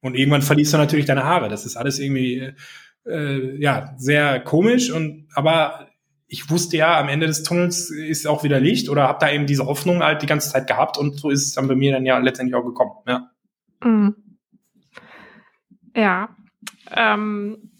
[0.00, 1.48] Und irgendwann verlierst du natürlich deine Haare.
[1.48, 2.52] Das ist alles irgendwie,
[3.06, 5.88] äh, ja, sehr komisch und, aber
[6.32, 9.46] ich wusste ja, am Ende des Tunnels ist auch wieder Licht oder habe da eben
[9.46, 12.06] diese Hoffnung halt die ganze Zeit gehabt und so ist es dann bei mir dann
[12.06, 12.92] ja letztendlich auch gekommen.
[13.06, 13.30] Ja.
[13.84, 14.16] Mhm.
[15.94, 16.34] Ja.
[16.90, 17.70] Ähm,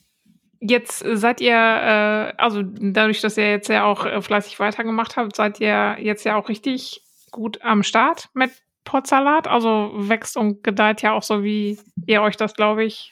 [0.61, 5.35] jetzt seid ihr, äh, also dadurch, dass ihr jetzt ja auch äh, fleißig weitergemacht habt,
[5.35, 7.01] seid ihr jetzt ja auch richtig
[7.31, 8.51] gut am Start mit
[8.85, 9.49] Potsalat.
[9.49, 13.12] Also wächst und gedeiht ja auch so, wie ihr euch das, glaube ich,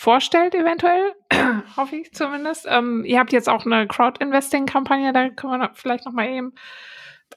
[0.00, 1.12] vorstellt, eventuell.
[1.76, 2.66] Hoffe ich zumindest.
[2.66, 6.54] Ähm, ihr habt jetzt auch eine Crowd-Investing-Kampagne, da können wir vielleicht noch mal eben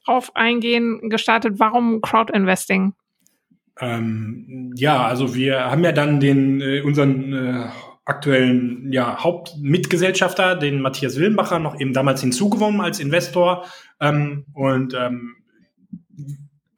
[0.05, 1.55] drauf eingehen, gestartet.
[1.59, 2.93] Warum Crowd-Investing?
[3.81, 7.69] Ähm, ja, also wir haben ja dann den äh, unseren äh,
[8.05, 13.65] aktuellen ja, Hauptmitgesellschafter, den Matthias Willenbacher, noch eben damals hinzugewonnen als Investor.
[13.99, 15.35] Ähm, und ähm,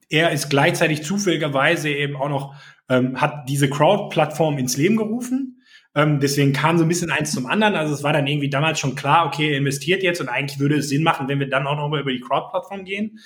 [0.08, 2.54] er ist gleichzeitig zufälligerweise eben auch noch,
[2.88, 5.55] ähm, hat diese Crowd-Plattform ins Leben gerufen.
[5.96, 7.74] Ähm, deswegen kam so ein bisschen eins zum anderen.
[7.74, 10.76] Also es war dann irgendwie damals schon klar, okay, er investiert jetzt und eigentlich würde
[10.76, 13.18] es Sinn machen, wenn wir dann auch nochmal über die Crowd-Plattform gehen.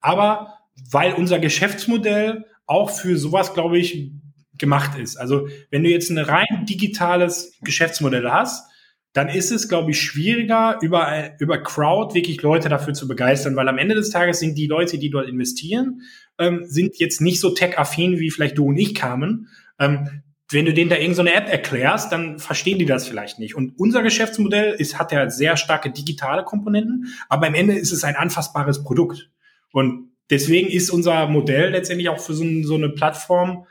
[0.00, 0.58] Aber
[0.90, 4.12] weil unser Geschäftsmodell auch für sowas, glaube ich,
[4.58, 5.16] gemacht ist.
[5.16, 8.70] Also wenn du jetzt ein rein digitales Geschäftsmodell hast,
[9.14, 13.68] dann ist es, glaube ich, schwieriger, über, über Crowd wirklich Leute dafür zu begeistern, weil
[13.68, 16.02] am Ende des Tages sind die Leute, die dort investieren,
[16.38, 19.48] ähm, sind jetzt nicht so tech-affin, wie vielleicht du und ich kamen.
[19.78, 23.54] Ähm, wenn du denen da irgendeine so App erklärst, dann verstehen die das vielleicht nicht.
[23.54, 28.02] Und unser Geschäftsmodell ist, hat ja sehr starke digitale Komponenten, aber am Ende ist es
[28.04, 29.30] ein anfassbares Produkt.
[29.72, 33.66] Und deswegen ist unser Modell letztendlich auch für so, so eine Plattform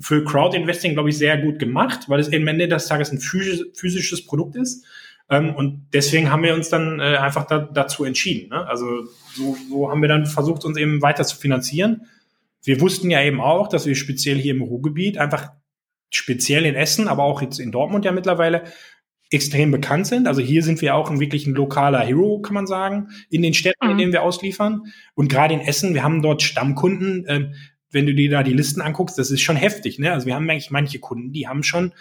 [0.00, 4.26] für Crowd-Investing, glaube ich, sehr gut gemacht, weil es am Ende des Tages ein physisches
[4.26, 4.84] Produkt ist.
[5.30, 8.50] Ähm, und deswegen haben wir uns dann äh, einfach da, dazu entschieden.
[8.50, 8.66] Ne?
[8.66, 12.02] Also so, so haben wir dann versucht, uns eben weiter zu finanzieren.
[12.62, 15.50] Wir wussten ja eben auch, dass wir speziell hier im Ruhrgebiet einfach
[16.10, 18.64] speziell in Essen, aber auch jetzt in Dortmund ja mittlerweile
[19.30, 20.26] extrem bekannt sind.
[20.26, 23.54] Also hier sind wir auch ein wirklich ein lokaler Hero, kann man sagen, in den
[23.54, 23.90] Städten, mhm.
[23.92, 24.84] in denen wir ausliefern.
[25.14, 27.24] Und gerade in Essen, wir haben dort Stammkunden.
[27.28, 27.54] Ähm,
[27.90, 29.98] wenn du dir da die Listen anguckst, das ist schon heftig.
[29.98, 30.12] Ne?
[30.12, 31.92] Also wir haben eigentlich manche Kunden, die haben schon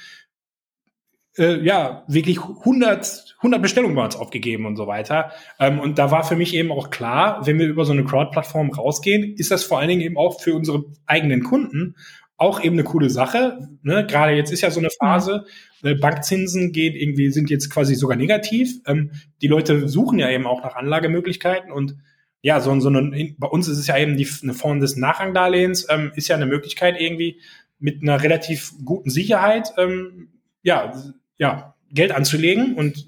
[1.37, 5.31] äh, ja wirklich 100, 100 Bestellungen bei uns aufgegeben und so weiter.
[5.59, 8.71] Ähm, und da war für mich eben auch klar, wenn wir über so eine Crowd-Plattform
[8.71, 11.95] rausgehen, ist das vor allen Dingen eben auch für unsere eigenen Kunden
[12.37, 13.67] auch eben eine coole Sache.
[13.81, 14.05] Ne?
[14.05, 15.45] Gerade jetzt ist ja so eine Phase,
[15.83, 18.79] äh, Bankzinsen gehen irgendwie, sind jetzt quasi sogar negativ.
[18.85, 19.11] Ähm,
[19.41, 21.97] die Leute suchen ja eben auch nach Anlagemöglichkeiten und
[22.41, 25.87] ja, so, so eine, bei uns ist es ja eben die, eine Form des Nachrangdarlehens,
[25.89, 27.41] ähm, ist ja eine Möglichkeit irgendwie
[27.79, 30.29] mit einer relativ guten Sicherheit, ähm,
[30.61, 30.93] ja,
[31.37, 33.07] ja, Geld anzulegen und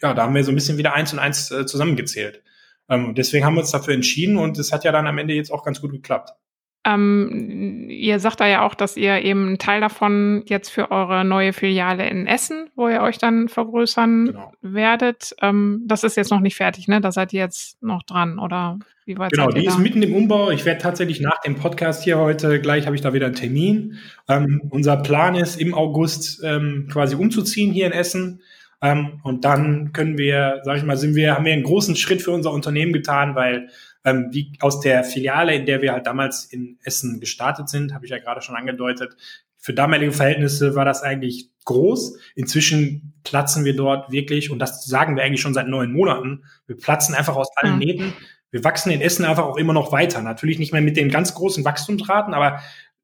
[0.00, 2.42] ja, da haben wir so ein bisschen wieder eins und eins äh, zusammengezählt.
[2.88, 5.50] Ähm, deswegen haben wir uns dafür entschieden und es hat ja dann am Ende jetzt
[5.52, 6.30] auch ganz gut geklappt.
[6.88, 11.24] Ähm, ihr sagt da ja auch, dass ihr eben einen Teil davon jetzt für eure
[11.24, 14.52] neue Filiale in Essen, wo ihr euch dann vergrößern genau.
[14.62, 15.34] werdet.
[15.42, 17.00] Ähm, das ist jetzt noch nicht fertig, ne?
[17.00, 19.70] Da seid ihr jetzt noch dran, oder wie weit Genau, die da?
[19.70, 20.50] ist mitten im Umbau.
[20.50, 23.98] Ich werde tatsächlich nach dem Podcast hier heute, gleich habe ich da wieder einen Termin.
[24.28, 28.40] Ähm, unser Plan ist, im August ähm, quasi umzuziehen hier in Essen.
[28.80, 32.22] Ähm, und dann können wir, sag ich mal, sind wir, haben wir einen großen Schritt
[32.22, 33.68] für unser Unternehmen getan, weil
[34.08, 38.04] ähm, wie aus der Filiale, in der wir halt damals in Essen gestartet sind, habe
[38.04, 39.16] ich ja gerade schon angedeutet,
[39.58, 42.18] für damalige Verhältnisse war das eigentlich groß.
[42.34, 46.76] Inzwischen platzen wir dort wirklich, und das sagen wir eigentlich schon seit neun Monaten, wir
[46.76, 47.78] platzen einfach aus allen mhm.
[47.78, 48.12] Nähten.
[48.50, 50.22] Wir wachsen in Essen einfach auch immer noch weiter.
[50.22, 52.60] Natürlich nicht mehr mit den ganz großen Wachstumsraten, aber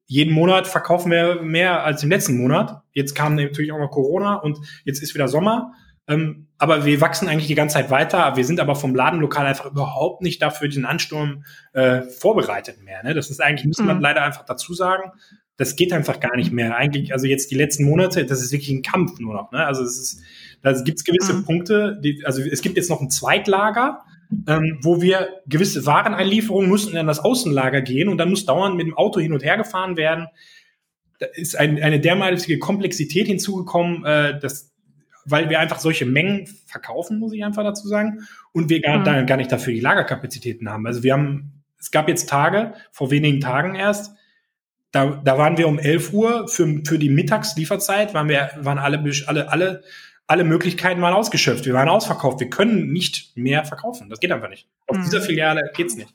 [0.07, 2.81] jeden Monat verkaufen wir mehr als im letzten Monat.
[2.93, 5.73] Jetzt kam natürlich auch noch Corona und jetzt ist wieder Sommer.
[6.07, 8.35] Ähm, aber wir wachsen eigentlich die ganze Zeit weiter.
[8.35, 13.03] Wir sind aber vom Ladenlokal einfach überhaupt nicht dafür den Ansturm äh, vorbereitet mehr.
[13.03, 13.13] Ne?
[13.13, 14.01] Das ist eigentlich, müssen wir mhm.
[14.01, 15.11] leider einfach dazu sagen,
[15.57, 16.75] das geht einfach gar nicht mehr.
[16.75, 19.51] Eigentlich, also jetzt die letzten Monate, das ist wirklich ein Kampf nur noch.
[19.51, 19.65] Ne?
[19.65, 20.21] Also es ist,
[20.61, 21.45] da gibt es gewisse mhm.
[21.45, 24.03] Punkte, die, also es gibt jetzt noch ein Zweitlager,
[24.47, 28.87] ähm, wo wir gewisse Wareneinlieferungen mussten in das Außenlager gehen und dann muss dauernd mit
[28.87, 30.27] dem Auto hin und her gefahren werden.
[31.19, 34.74] Da ist ein, eine dermalige Komplexität hinzugekommen, äh, dass
[35.25, 38.19] weil wir einfach solche Mengen verkaufen, muss ich einfach dazu sagen,
[38.53, 39.25] und wir gar, mhm.
[39.25, 40.85] gar nicht dafür die Lagerkapazitäten haben.
[40.87, 44.15] Also wir haben, es gab jetzt Tage, vor wenigen Tagen erst,
[44.91, 49.03] da, da waren wir um 11 Uhr für, für die Mittagslieferzeit, waren wir, waren alle,
[49.27, 49.83] alle, alle
[50.27, 51.65] alle Möglichkeiten waren ausgeschöpft.
[51.65, 52.39] Wir waren ausverkauft.
[52.39, 54.09] Wir können nicht mehr verkaufen.
[54.09, 54.67] Das geht einfach nicht.
[54.87, 55.03] Auf mhm.
[55.03, 56.13] dieser Filiale geht's nicht.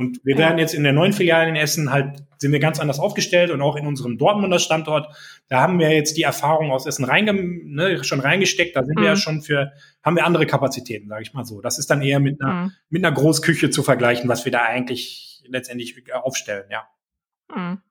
[0.00, 2.98] Und wir werden jetzt in der neuen Filiale in Essen halt, sind wir ganz anders
[2.98, 5.14] aufgestellt und auch in unserem Dortmunder Standort,
[5.48, 9.02] da haben wir jetzt die Erfahrung aus Essen reinge ne, schon reingesteckt, da sind mhm.
[9.02, 9.18] wir ja mhm.
[9.18, 9.72] schon für,
[10.02, 11.60] haben wir andere Kapazitäten, sage ich mal so.
[11.60, 12.72] Das ist dann eher mit einer, mhm.
[12.88, 16.88] mit einer Großküche zu vergleichen, was wir da eigentlich letztendlich aufstellen, ja.
[17.54, 17.82] Mhm.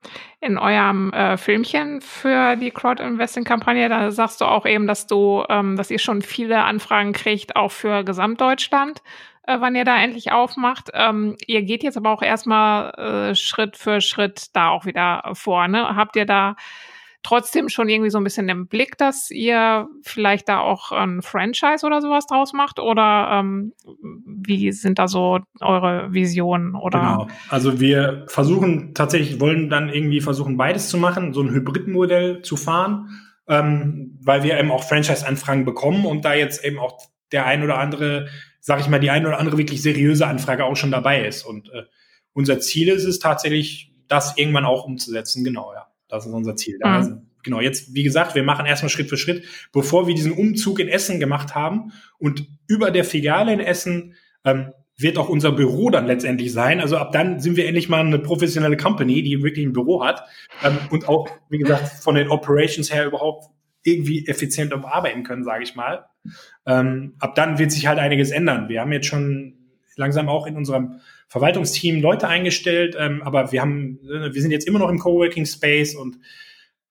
[0.41, 5.75] In eurem äh, Filmchen für die Crowd-Investing-Kampagne, da sagst du auch eben, dass du, ähm,
[5.75, 9.03] dass ihr schon viele Anfragen kriegt, auch für Gesamtdeutschland
[9.49, 10.91] äh, wann ihr da endlich aufmacht.
[10.93, 12.91] Ähm, ihr geht jetzt aber auch erstmal
[13.31, 15.67] äh, Schritt für Schritt da auch wieder vor.
[15.67, 15.95] Ne?
[15.95, 16.55] Habt ihr da
[17.23, 21.83] trotzdem schon irgendwie so ein bisschen im Blick, dass ihr vielleicht da auch ein Franchise
[21.83, 22.79] oder sowas draus macht?
[22.79, 23.73] Oder ähm,
[24.25, 26.75] wie sind da so eure Visionen?
[26.75, 26.99] Oder?
[26.99, 27.27] Genau.
[27.49, 32.55] Also wir versuchen tatsächlich, wollen dann irgendwie versuchen, beides zu machen, so ein Hybridmodell zu
[32.55, 33.09] fahren,
[33.47, 36.99] ähm, weil wir eben auch Franchise-Anfragen bekommen und da jetzt eben auch
[37.31, 38.27] der ein oder andere
[38.69, 41.43] sage ich mal, die eine oder andere wirklich seriöse Anfrage auch schon dabei ist.
[41.43, 41.85] Und äh,
[42.33, 45.43] unser Ziel ist es tatsächlich, das irgendwann auch umzusetzen.
[45.43, 45.87] Genau, ja.
[46.07, 46.77] Das ist unser Ziel.
[46.77, 46.85] Mhm.
[46.85, 49.43] Also, genau, jetzt, wie gesagt, wir machen erstmal Schritt für Schritt,
[49.73, 51.93] bevor wir diesen Umzug in Essen gemacht haben.
[52.19, 54.13] Und über der Filiale in Essen
[54.45, 56.79] ähm, wird auch unser Büro dann letztendlich sein.
[56.79, 60.25] Also ab dann sind wir endlich mal eine professionelle Company, die wirklich ein Büro hat
[60.63, 63.47] ähm, und auch, wie gesagt, von den Operations her überhaupt
[63.83, 66.05] irgendwie effizient arbeiten können, sage ich mal.
[66.65, 68.69] Ähm, ab dann wird sich halt einiges ändern.
[68.69, 69.55] Wir haben jetzt schon
[69.95, 74.67] langsam auch in unserem Verwaltungsteam Leute eingestellt, ähm, aber wir haben, äh, wir sind jetzt
[74.67, 76.19] immer noch im Coworking Space und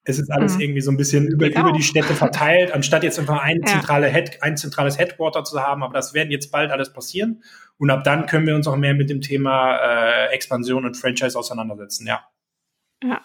[0.09, 0.63] es ist alles mhm.
[0.63, 3.67] irgendwie so ein bisschen über, über die Städte verteilt, anstatt jetzt einfach ein, ja.
[3.67, 5.83] zentrale Head, ein zentrales Headquarter zu haben.
[5.83, 7.43] Aber das werden jetzt bald alles passieren.
[7.77, 11.39] Und ab dann können wir uns auch mehr mit dem Thema äh, Expansion und Franchise
[11.39, 12.27] auseinandersetzen, ja.
[13.05, 13.21] Ja,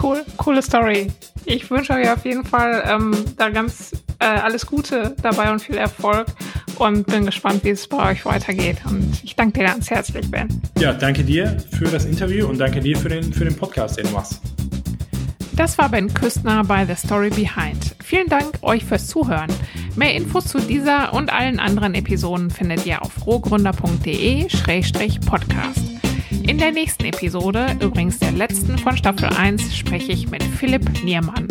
[0.00, 1.08] Cool, coole Story.
[1.44, 5.76] Ich wünsche euch auf jeden Fall ähm, da ganz äh, alles Gute dabei und viel
[5.76, 6.26] Erfolg
[6.78, 8.78] und bin gespannt, wie es bei euch weitergeht.
[8.86, 10.48] Und ich danke dir ganz herzlich, Ben.
[10.78, 14.06] Ja, danke dir für das Interview und danke dir für den, für den Podcast, den
[14.06, 14.40] du machst.
[15.56, 17.94] Das war Ben Küstner bei The Story Behind.
[18.02, 19.52] Vielen Dank euch fürs Zuhören.
[19.94, 25.80] Mehr Infos zu dieser und allen anderen Episoden findet ihr auf rohgründer.de-podcast.
[26.30, 31.48] In der nächsten Episode, übrigens der letzten von Staffel 1, spreche ich mit Philipp Niermann.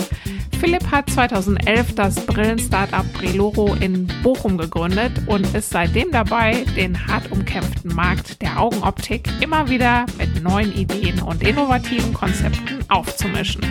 [0.60, 7.30] Philipp hat 2011 das Brillen-Startup Briloro in Bochum gegründet und ist seitdem dabei, den hart
[7.32, 13.62] umkämpften Markt der Augenoptik immer wieder mit neuen Ideen und innovativen Konzepten aufzumischen.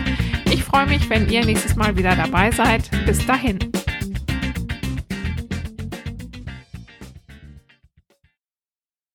[0.51, 2.91] Ich freue mich, wenn ihr nächstes Mal wieder dabei seid.
[3.07, 3.57] Bis dahin.